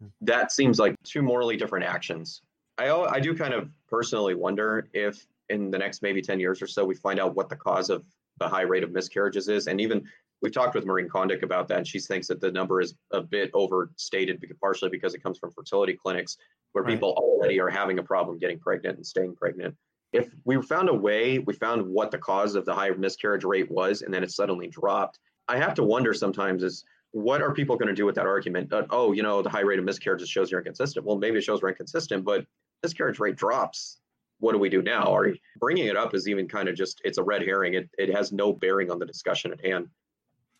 Hmm. 0.00 0.08
That 0.22 0.52
seems 0.52 0.78
like 0.78 0.94
two 1.04 1.20
morally 1.20 1.58
different 1.58 1.84
actions 1.84 2.40
I 2.78 2.90
I 2.90 3.20
do 3.20 3.34
kind 3.34 3.54
of 3.54 3.70
personally 3.88 4.34
wonder 4.34 4.88
if 4.92 5.26
in 5.48 5.70
the 5.70 5.78
next 5.78 6.02
maybe 6.02 6.20
10 6.20 6.40
years 6.40 6.60
or 6.60 6.66
so 6.66 6.84
we 6.84 6.94
find 6.94 7.20
out 7.20 7.34
what 7.34 7.48
the 7.48 7.56
cause 7.56 7.90
of 7.90 8.04
the 8.38 8.48
high 8.48 8.62
rate 8.62 8.82
of 8.82 8.92
miscarriages 8.92 9.48
is. 9.48 9.66
And 9.66 9.80
even 9.80 10.04
we've 10.42 10.52
talked 10.52 10.74
with 10.74 10.84
Maureen 10.84 11.08
Condic 11.08 11.42
about 11.42 11.68
that 11.68 11.78
and 11.78 11.86
she 11.86 11.98
thinks 11.98 12.26
that 12.28 12.40
the 12.40 12.50
number 12.50 12.80
is 12.80 12.94
a 13.12 13.22
bit 13.22 13.50
overstated 13.54 14.40
because 14.40 14.56
partially 14.60 14.90
because 14.90 15.14
it 15.14 15.22
comes 15.22 15.38
from 15.38 15.52
fertility 15.52 15.94
clinics 15.94 16.36
where 16.72 16.84
right. 16.84 16.92
people 16.92 17.14
already 17.16 17.60
are 17.60 17.70
having 17.70 17.98
a 17.98 18.02
problem 18.02 18.38
getting 18.38 18.58
pregnant 18.58 18.96
and 18.96 19.06
staying 19.06 19.34
pregnant. 19.34 19.74
If 20.12 20.30
we 20.44 20.60
found 20.62 20.88
a 20.88 20.94
way 20.94 21.38
we 21.38 21.54
found 21.54 21.86
what 21.86 22.10
the 22.10 22.18
cause 22.18 22.54
of 22.54 22.64
the 22.64 22.74
high 22.74 22.90
miscarriage 22.90 23.44
rate 23.44 23.70
was 23.70 24.02
and 24.02 24.12
then 24.12 24.22
it 24.22 24.30
suddenly 24.30 24.66
dropped 24.68 25.18
i 25.48 25.56
have 25.56 25.74
to 25.74 25.82
wonder 25.82 26.14
sometimes 26.14 26.62
is 26.62 26.84
what 27.12 27.42
are 27.42 27.52
people 27.52 27.76
going 27.76 27.88
to 27.88 27.94
do 27.94 28.04
with 28.04 28.14
that 28.14 28.26
argument 28.26 28.72
uh, 28.72 28.84
oh 28.90 29.12
you 29.12 29.22
know 29.22 29.42
the 29.42 29.48
high 29.48 29.60
rate 29.60 29.78
of 29.78 29.84
miscarriages 29.84 30.28
shows 30.28 30.50
you're 30.50 30.60
inconsistent? 30.60 31.04
Well 31.04 31.16
maybe 31.18 31.38
it 31.38 31.44
shows 31.44 31.62
we're 31.62 31.70
inconsistent 31.70 32.24
but 32.24 32.46
miscarriage 32.86 33.18
rate 33.18 33.36
drops 33.36 33.98
what 34.38 34.52
do 34.52 34.58
we 34.58 34.68
do 34.68 34.82
now? 34.82 35.14
Are 35.14 35.34
bringing 35.58 35.86
it 35.86 35.96
up 35.96 36.14
is 36.14 36.28
even 36.28 36.48
kind 36.48 36.68
of 36.68 36.76
just 36.76 37.00
it's 37.04 37.18
a 37.18 37.22
red 37.22 37.42
herring. 37.42 37.74
It 37.74 37.88
it 37.98 38.14
has 38.14 38.32
no 38.32 38.52
bearing 38.52 38.90
on 38.90 38.98
the 38.98 39.06
discussion 39.06 39.52
at 39.52 39.64
hand. 39.64 39.88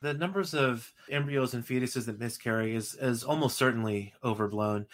The 0.03 0.15
numbers 0.15 0.55
of 0.55 0.93
embryos 1.11 1.55
and 1.55 1.65
fetuses 1.65 2.07
that 2.07 2.19
miscarry 2.19 2.75
is 2.75 2.95
is 2.95 3.25
almost 3.25 3.57
certainly 3.57 4.15
overblown 4.25 4.87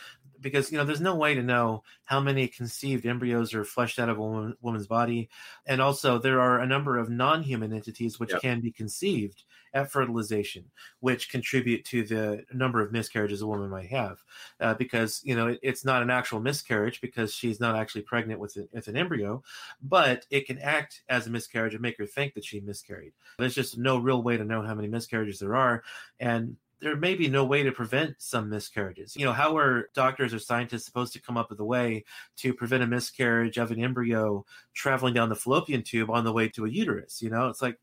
because 0.43 0.71
you 0.71 0.79
know 0.79 0.85
there's 0.85 1.01
no 1.01 1.15
way 1.15 1.35
to 1.35 1.43
know 1.43 1.83
how 2.05 2.21
many 2.21 2.49
conceived 2.49 3.07
embryos 3.07 3.55
are 3.55 3.65
fleshed 3.65 3.99
out 3.99 4.09
of 4.09 4.19
a 4.19 4.21
woman, 4.21 4.57
woman's 4.61 4.87
body. 4.87 5.31
And 5.67 5.81
also 5.81 6.19
there 6.19 6.41
are 6.41 6.61
a 6.61 6.67
number 6.67 6.99
of 6.99 7.09
non-human 7.09 7.73
entities 7.73 8.21
which 8.21 8.33
yep. 8.33 8.43
can 8.43 8.61
be 8.61 8.73
conceived 8.73 9.45
at 9.75 9.91
fertilization 9.91 10.65
which 11.01 11.31
contribute 11.31 11.83
to 11.87 12.05
the 12.05 12.45
number 12.53 12.83
of 12.83 12.93
miscarriages 12.93 13.41
a 13.41 13.47
woman 13.47 13.71
might 13.71 13.89
have. 13.89 14.19
Uh, 14.61 14.75
because 14.75 15.21
you 15.25 15.35
know 15.35 15.49
it, 15.49 15.61
it's 15.63 15.85
not 15.85 16.03
an 16.03 16.11
actual 16.11 16.41
miscarriage 16.41 17.01
because 17.01 17.33
she's 17.33 17.61
not 17.61 17.77
actually 17.77 18.03
pregnant 18.03 18.41
with, 18.41 18.57
a, 18.57 18.69
with 18.73 18.89
an 18.89 18.97
embryo 18.97 19.43
but 19.81 20.27
it 20.31 20.47
can 20.47 20.59
act 20.59 21.03
as 21.09 21.27
a 21.27 21.31
miscarriage 21.31 21.75
and 21.75 21.83
make 21.83 21.99
her 21.99 22.07
think 22.07 22.35
that 22.35 22.45
she 22.45 22.61
miscarried. 22.61 23.13
There's 23.39 23.55
just 23.55 23.79
no 23.79 23.99
real 23.99 24.23
way 24.23 24.37
to 24.37 24.45
know 24.45 24.63
how 24.63 24.75
many 24.75 24.89
miscarriages 24.89 25.39
there 25.39 25.57
are. 25.57 25.83
And 26.21 26.57
there 26.83 26.97
may 26.97 27.15
be 27.15 27.29
no 27.29 27.45
way 27.45 27.63
to 27.63 27.71
prevent 27.71 28.17
some 28.19 28.51
miscarriages. 28.51 29.17
You 29.17 29.25
know, 29.25 29.33
how 29.33 29.57
are 29.57 29.89
doctors 29.95 30.35
or 30.35 30.41
scientists 30.41 30.85
supposed 30.85 31.13
to 31.13 31.23
come 31.23 31.37
up 31.37 31.49
with 31.49 31.61
a 31.61 31.65
way 31.65 32.05
to 32.39 32.53
prevent 32.53 32.83
a 32.83 32.89
miscarriage 32.89 33.57
of 33.57 33.71
an 33.71 33.83
embryo 33.83 34.45
traveling 34.75 35.15
down 35.15 35.29
the 35.29 35.37
fallopian 35.37 35.85
tube 35.85 36.11
on 36.11 36.25
the 36.25 36.33
way 36.33 36.49
to 36.49 36.65
a 36.65 36.69
uterus? 36.69 37.23
You 37.23 37.31
know, 37.31 37.49
it's 37.49 37.63
like 37.63 37.79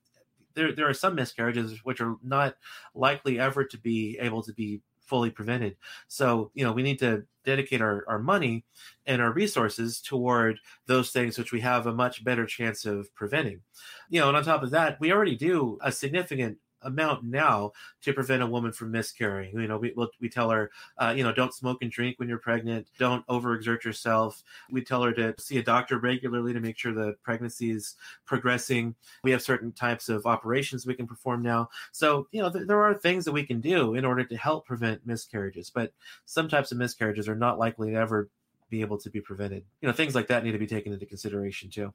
there 0.53 0.73
there 0.73 0.89
are 0.89 0.93
some 0.93 1.15
miscarriages 1.15 1.79
which 1.85 2.01
are 2.01 2.17
not 2.21 2.55
likely 2.93 3.39
ever 3.39 3.63
to 3.63 3.77
be 3.77 4.17
able 4.19 4.43
to 4.43 4.53
be 4.53 4.81
fully 4.99 5.31
prevented. 5.31 5.77
So, 6.09 6.51
you 6.53 6.65
know, 6.65 6.73
we 6.73 6.83
need 6.83 6.99
to 6.99 7.23
dedicate 7.45 7.81
our, 7.81 8.03
our 8.07 8.19
money 8.19 8.65
and 9.07 9.21
our 9.21 9.31
resources 9.31 10.01
toward 10.01 10.59
those 10.85 11.09
things 11.09 11.37
which 11.37 11.51
we 11.51 11.61
have 11.61 11.87
a 11.87 11.93
much 11.93 12.23
better 12.23 12.45
chance 12.45 12.85
of 12.85 13.13
preventing. 13.15 13.61
You 14.09 14.19
know, 14.19 14.27
and 14.27 14.37
on 14.37 14.43
top 14.43 14.61
of 14.61 14.71
that, 14.71 14.99
we 14.99 15.11
already 15.11 15.35
do 15.35 15.79
a 15.81 15.91
significant 15.91 16.57
amount 16.81 17.23
now 17.23 17.71
to 18.01 18.13
prevent 18.13 18.43
a 18.43 18.47
woman 18.47 18.71
from 18.71 18.91
miscarrying. 18.91 19.59
You 19.59 19.67
know, 19.67 19.77
we 19.77 19.93
we'll, 19.95 20.09
we 20.19 20.29
tell 20.29 20.49
her, 20.49 20.71
uh, 20.97 21.13
you 21.15 21.23
know, 21.23 21.33
don't 21.33 21.53
smoke 21.53 21.79
and 21.81 21.91
drink 21.91 22.19
when 22.19 22.29
you're 22.29 22.37
pregnant. 22.37 22.87
Don't 22.97 23.25
overexert 23.27 23.83
yourself. 23.83 24.43
We 24.71 24.83
tell 24.83 25.03
her 25.03 25.11
to 25.13 25.35
see 25.39 25.57
a 25.57 25.63
doctor 25.63 25.97
regularly 25.99 26.53
to 26.53 26.59
make 26.59 26.77
sure 26.77 26.93
the 26.93 27.15
pregnancy 27.23 27.71
is 27.71 27.95
progressing. 28.25 28.95
We 29.23 29.31
have 29.31 29.41
certain 29.41 29.71
types 29.71 30.09
of 30.09 30.25
operations 30.25 30.85
we 30.85 30.95
can 30.95 31.07
perform 31.07 31.41
now. 31.41 31.69
So, 31.91 32.27
you 32.31 32.41
know, 32.41 32.51
th- 32.51 32.67
there 32.67 32.81
are 32.81 32.93
things 32.93 33.25
that 33.25 33.31
we 33.31 33.45
can 33.45 33.61
do 33.61 33.95
in 33.95 34.05
order 34.05 34.23
to 34.23 34.37
help 34.37 34.65
prevent 34.65 35.05
miscarriages. 35.05 35.69
But 35.69 35.93
some 36.25 36.47
types 36.47 36.71
of 36.71 36.77
miscarriages 36.77 37.27
are 37.27 37.35
not 37.35 37.59
likely 37.59 37.91
to 37.91 37.97
ever 37.97 38.29
be 38.69 38.81
able 38.81 38.97
to 38.99 39.09
be 39.09 39.19
prevented. 39.19 39.63
You 39.81 39.87
know, 39.87 39.93
things 39.93 40.15
like 40.15 40.27
that 40.27 40.43
need 40.43 40.51
to 40.51 40.59
be 40.59 40.67
taken 40.67 40.93
into 40.93 41.05
consideration 41.05 41.69
too. 41.69 41.93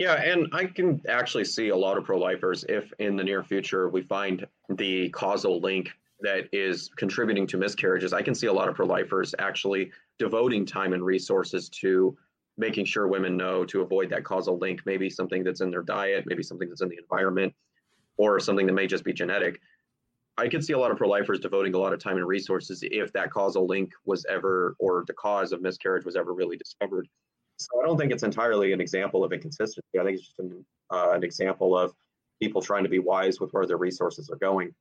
Yeah, 0.00 0.14
and 0.14 0.48
I 0.54 0.64
can 0.64 1.02
actually 1.10 1.44
see 1.44 1.68
a 1.68 1.76
lot 1.76 1.98
of 1.98 2.04
pro 2.04 2.18
lifers 2.18 2.64
if 2.70 2.90
in 3.00 3.16
the 3.16 3.22
near 3.22 3.44
future 3.44 3.90
we 3.90 4.00
find 4.00 4.46
the 4.70 5.10
causal 5.10 5.60
link 5.60 5.90
that 6.20 6.48
is 6.54 6.88
contributing 6.96 7.46
to 7.48 7.58
miscarriages. 7.58 8.14
I 8.14 8.22
can 8.22 8.34
see 8.34 8.46
a 8.46 8.52
lot 8.52 8.70
of 8.70 8.74
pro 8.74 8.86
lifers 8.86 9.34
actually 9.38 9.90
devoting 10.18 10.64
time 10.64 10.94
and 10.94 11.04
resources 11.04 11.68
to 11.80 12.16
making 12.56 12.86
sure 12.86 13.08
women 13.08 13.36
know 13.36 13.62
to 13.66 13.82
avoid 13.82 14.08
that 14.08 14.24
causal 14.24 14.56
link, 14.56 14.80
maybe 14.86 15.10
something 15.10 15.44
that's 15.44 15.60
in 15.60 15.70
their 15.70 15.82
diet, 15.82 16.24
maybe 16.26 16.42
something 16.42 16.70
that's 16.70 16.80
in 16.80 16.88
the 16.88 16.96
environment, 16.96 17.52
or 18.16 18.40
something 18.40 18.66
that 18.66 18.72
may 18.72 18.86
just 18.86 19.04
be 19.04 19.12
genetic. 19.12 19.60
I 20.38 20.48
could 20.48 20.64
see 20.64 20.72
a 20.72 20.78
lot 20.78 20.90
of 20.90 20.96
pro 20.96 21.10
lifers 21.10 21.40
devoting 21.40 21.74
a 21.74 21.78
lot 21.78 21.92
of 21.92 22.02
time 22.02 22.16
and 22.16 22.26
resources 22.26 22.82
if 22.82 23.12
that 23.12 23.30
causal 23.30 23.66
link 23.66 23.92
was 24.06 24.24
ever, 24.30 24.76
or 24.78 25.04
the 25.06 25.12
cause 25.12 25.52
of 25.52 25.60
miscarriage 25.60 26.06
was 26.06 26.16
ever 26.16 26.32
really 26.32 26.56
discovered. 26.56 27.06
So 27.60 27.80
I 27.80 27.86
don't 27.86 27.98
think 27.98 28.10
it's 28.10 28.22
entirely 28.22 28.72
an 28.72 28.80
example 28.80 29.22
of 29.22 29.32
inconsistency. 29.32 29.98
I 30.00 30.04
think 30.04 30.18
it's 30.18 30.28
just 30.28 30.38
an, 30.38 30.64
uh, 30.90 31.10
an 31.12 31.22
example 31.22 31.76
of 31.76 31.94
people 32.40 32.62
trying 32.62 32.84
to 32.84 32.88
be 32.88 32.98
wise 32.98 33.38
with 33.38 33.52
where 33.52 33.66
their 33.66 33.76
resources 33.76 34.30
are 34.30 34.36
going. 34.36 34.74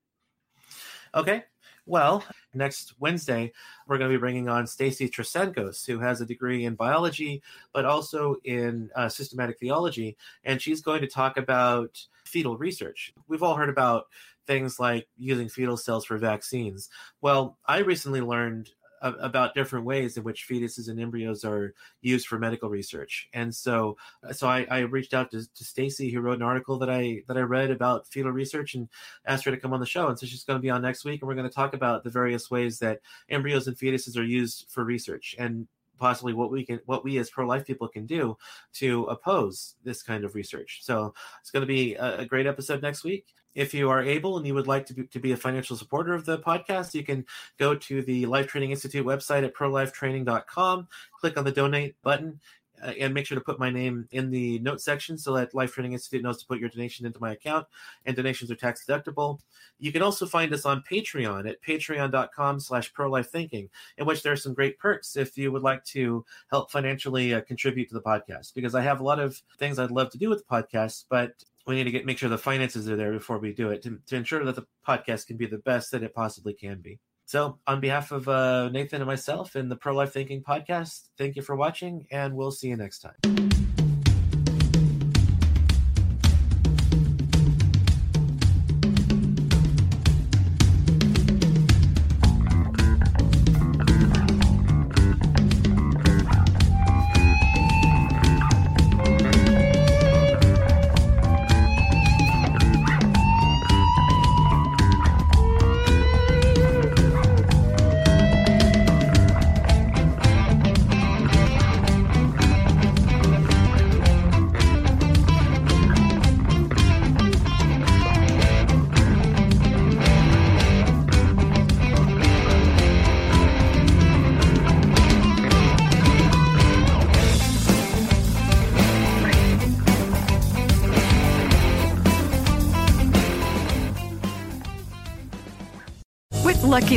Okay. 1.14 1.44
Well, 1.86 2.24
next 2.54 2.94
Wednesday, 3.00 3.52
we're 3.88 3.98
going 3.98 4.12
to 4.12 4.16
be 4.16 4.20
bringing 4.20 4.48
on 4.48 4.68
Stacy 4.68 5.10
Trasancos, 5.10 5.86
who 5.86 6.00
has 6.00 6.22
a 6.22 6.26
degree 6.26 6.66
in 6.66 6.76
biology, 6.76 7.42
but 7.74 7.84
also 7.84 8.36
in 8.44 8.92
uh, 8.96 9.10
systematic 9.10 9.60
theology. 9.60 10.16
And 10.44 10.62
she's 10.62 10.82
going 10.82 11.02
to 11.02 11.08
talk 11.08 11.38
about 11.38 12.00
fetal 12.26 12.58
research. 12.58 13.12
We've 13.28 13.44
all 13.44 13.56
heard 13.56 13.70
about 13.70 14.06
things 14.46 14.80
like 14.80 15.08
using 15.18 15.50
fetal 15.50 15.78
cells 15.78 16.06
for 16.06 16.18
vaccines. 16.18 16.90
Well, 17.22 17.58
I 17.66 17.80
recently 17.80 18.22
learned 18.22 18.70
about 19.02 19.54
different 19.54 19.86
ways 19.86 20.18
in 20.18 20.24
which 20.24 20.48
fetuses 20.48 20.90
and 20.90 21.00
embryos 21.00 21.44
are 21.44 21.74
used 22.02 22.28
for 22.28 22.40
medical 22.40 22.70
research. 22.70 23.30
And 23.34 23.54
so, 23.54 23.98
uh, 24.28 24.34
so 24.34 24.48
I, 24.48 24.66
I 24.70 24.80
reached 24.80 25.14
out 25.14 25.32
to, 25.32 25.46
to 25.54 25.64
Stacy, 25.64 26.12
who 26.12 26.22
wrote 26.22 26.38
an 26.38 26.44
article 26.44 26.78
that 26.80 26.90
I 26.90 27.24
that 27.28 27.38
I 27.38 27.42
read 27.42 27.72
about 27.72 28.08
fetal 28.08 28.32
research, 28.32 28.76
and 28.76 28.90
asked 29.26 29.46
her 29.46 29.52
to 29.52 29.58
come 29.58 29.74
on 29.74 29.80
the 29.80 29.86
show. 29.86 30.08
And 30.08 30.20
so 30.20 30.26
she's 30.26 30.44
going 30.44 30.58
to 30.58 30.62
be 30.62 30.70
on 30.70 30.82
next 30.82 31.06
week, 31.06 31.22
and 31.22 31.28
we're 31.28 31.36
going 31.36 31.50
to 31.50 31.54
talk 31.54 31.74
about 31.74 32.04
the 32.04 32.10
various 32.10 32.52
ways 32.52 32.80
that 32.80 33.00
embryos 33.30 33.68
and 33.68 33.78
fetuses 33.78 34.18
are 34.18 34.24
used 34.24 34.66
for 34.70 34.84
research 34.84 35.36
and 35.40 35.68
possibly 36.00 36.34
what 36.34 36.50
we 36.50 36.66
can 36.66 36.80
what 36.86 37.04
we 37.04 37.18
as 37.18 37.30
pro-life 37.30 37.66
people 37.66 37.88
can 37.88 38.06
do 38.06 38.36
to 38.74 39.04
oppose 39.04 39.76
this 39.84 40.02
kind 40.02 40.24
of 40.24 40.34
research 40.34 40.80
so 40.82 41.14
it's 41.42 41.52
going 41.52 41.62
to 41.62 41.68
be 41.68 41.94
a, 41.96 42.20
a 42.20 42.26
great 42.26 42.48
episode 42.48 42.82
next 42.82 43.04
week 43.04 43.26
if 43.56 43.74
you 43.74 43.90
are 43.90 44.02
able 44.02 44.38
and 44.38 44.46
you 44.46 44.54
would 44.54 44.68
like 44.68 44.86
to 44.88 44.94
be, 44.94 45.04
to 45.08 45.20
be 45.20 45.32
a 45.32 45.38
financial 45.38 45.76
supporter 45.76 46.14
of 46.14 46.26
the 46.26 46.40
podcast, 46.40 46.94
you 46.94 47.04
can 47.04 47.26
go 47.58 47.76
to 47.76 48.02
the 48.02 48.26
Life 48.26 48.48
Training 48.48 48.72
Institute 48.72 49.06
website 49.06 49.44
at 49.44 49.56
prolifetraining.com, 49.56 50.88
click 51.20 51.38
on 51.38 51.44
the 51.44 51.52
donate 51.52 51.96
button, 52.02 52.40
uh, 52.82 52.94
and 53.00 53.14
make 53.14 53.26
sure 53.26 53.38
to 53.38 53.44
put 53.44 53.60
my 53.60 53.70
name 53.70 54.08
in 54.12 54.32
the 54.32 54.60
note 54.60 54.82
section 54.82 55.18
so 55.18 55.34
that 55.34 55.54
Life 55.54 55.74
Training 55.74 55.94
Institute 55.94 56.24
knows 56.24 56.40
to 56.40 56.48
put 56.48 56.60
your 56.60 56.70
donation 56.70 57.06
into 57.06 57.20
my 57.20 57.32
account. 57.34 57.68
And 58.06 58.16
donations 58.16 58.52
are 58.52 58.56
tax 58.56 58.86
deductible. 58.88 59.40
You 59.80 59.92
can 59.92 60.02
also 60.02 60.26
find 60.26 60.54
us 60.54 60.66
on 60.66 60.84
Patreon 60.90 61.50
at 61.50 61.62
patreon.com 61.62 62.60
slash 62.60 62.94
prolifethinking, 62.94 63.70
in 63.98 64.06
which 64.06 64.24
there 64.24 64.34
are 64.34 64.38
some 64.38 64.54
great 64.54 64.80
perks 64.80 65.18
if 65.18 65.38
you 65.38 65.52
would 65.52 65.64
like 65.64 65.84
to 65.86 66.26
help 66.50 66.72
financially 66.72 67.34
uh, 67.34 67.42
contribute 67.42 67.90
to 67.90 67.96
the 67.96 68.02
podcast. 68.02 68.54
Because 68.54 68.76
I 68.76 68.82
have 68.82 69.00
a 69.00 69.06
lot 69.06 69.20
of 69.20 69.42
things 69.58 69.80
I'd 69.80 69.92
love 69.92 70.10
to 70.12 70.18
do 70.18 70.30
with 70.30 70.40
the 70.40 70.56
podcast, 70.56 71.06
but 71.10 71.44
we 71.68 71.76
need 71.76 71.84
to 71.86 71.92
get 71.92 72.06
make 72.06 72.18
sure 72.18 72.30
the 72.30 72.38
finances 72.38 72.90
are 72.90 72.96
there 72.96 73.12
before 73.12 73.38
we 73.38 73.54
do 73.54 73.70
it 73.70 73.84
to, 73.84 74.00
to 74.08 74.16
ensure 74.16 74.44
that 74.44 74.56
the 74.56 74.66
podcast 74.88 75.28
can 75.28 75.38
be 75.38 75.46
the 75.46 75.58
best 75.58 75.92
that 75.92 76.04
it 76.04 76.14
possibly 76.14 76.54
can 76.54 76.82
be. 76.82 77.00
So, 77.26 77.60
on 77.68 77.80
behalf 77.80 78.12
of 78.12 78.28
uh, 78.28 78.70
Nathan 78.70 79.02
and 79.02 79.08
myself 79.08 79.54
and 79.54 79.70
the 79.70 79.76
Pro 79.76 79.94
Life 79.94 80.14
Thinking 80.14 80.42
podcast, 80.42 81.10
thank 81.18 81.36
you 81.36 81.44
for 81.44 81.56
watching, 81.56 82.08
and 82.10 82.34
we'll 82.34 82.52
see 82.52 82.70
you 82.70 82.76
next 82.76 83.00
time. 83.00 83.50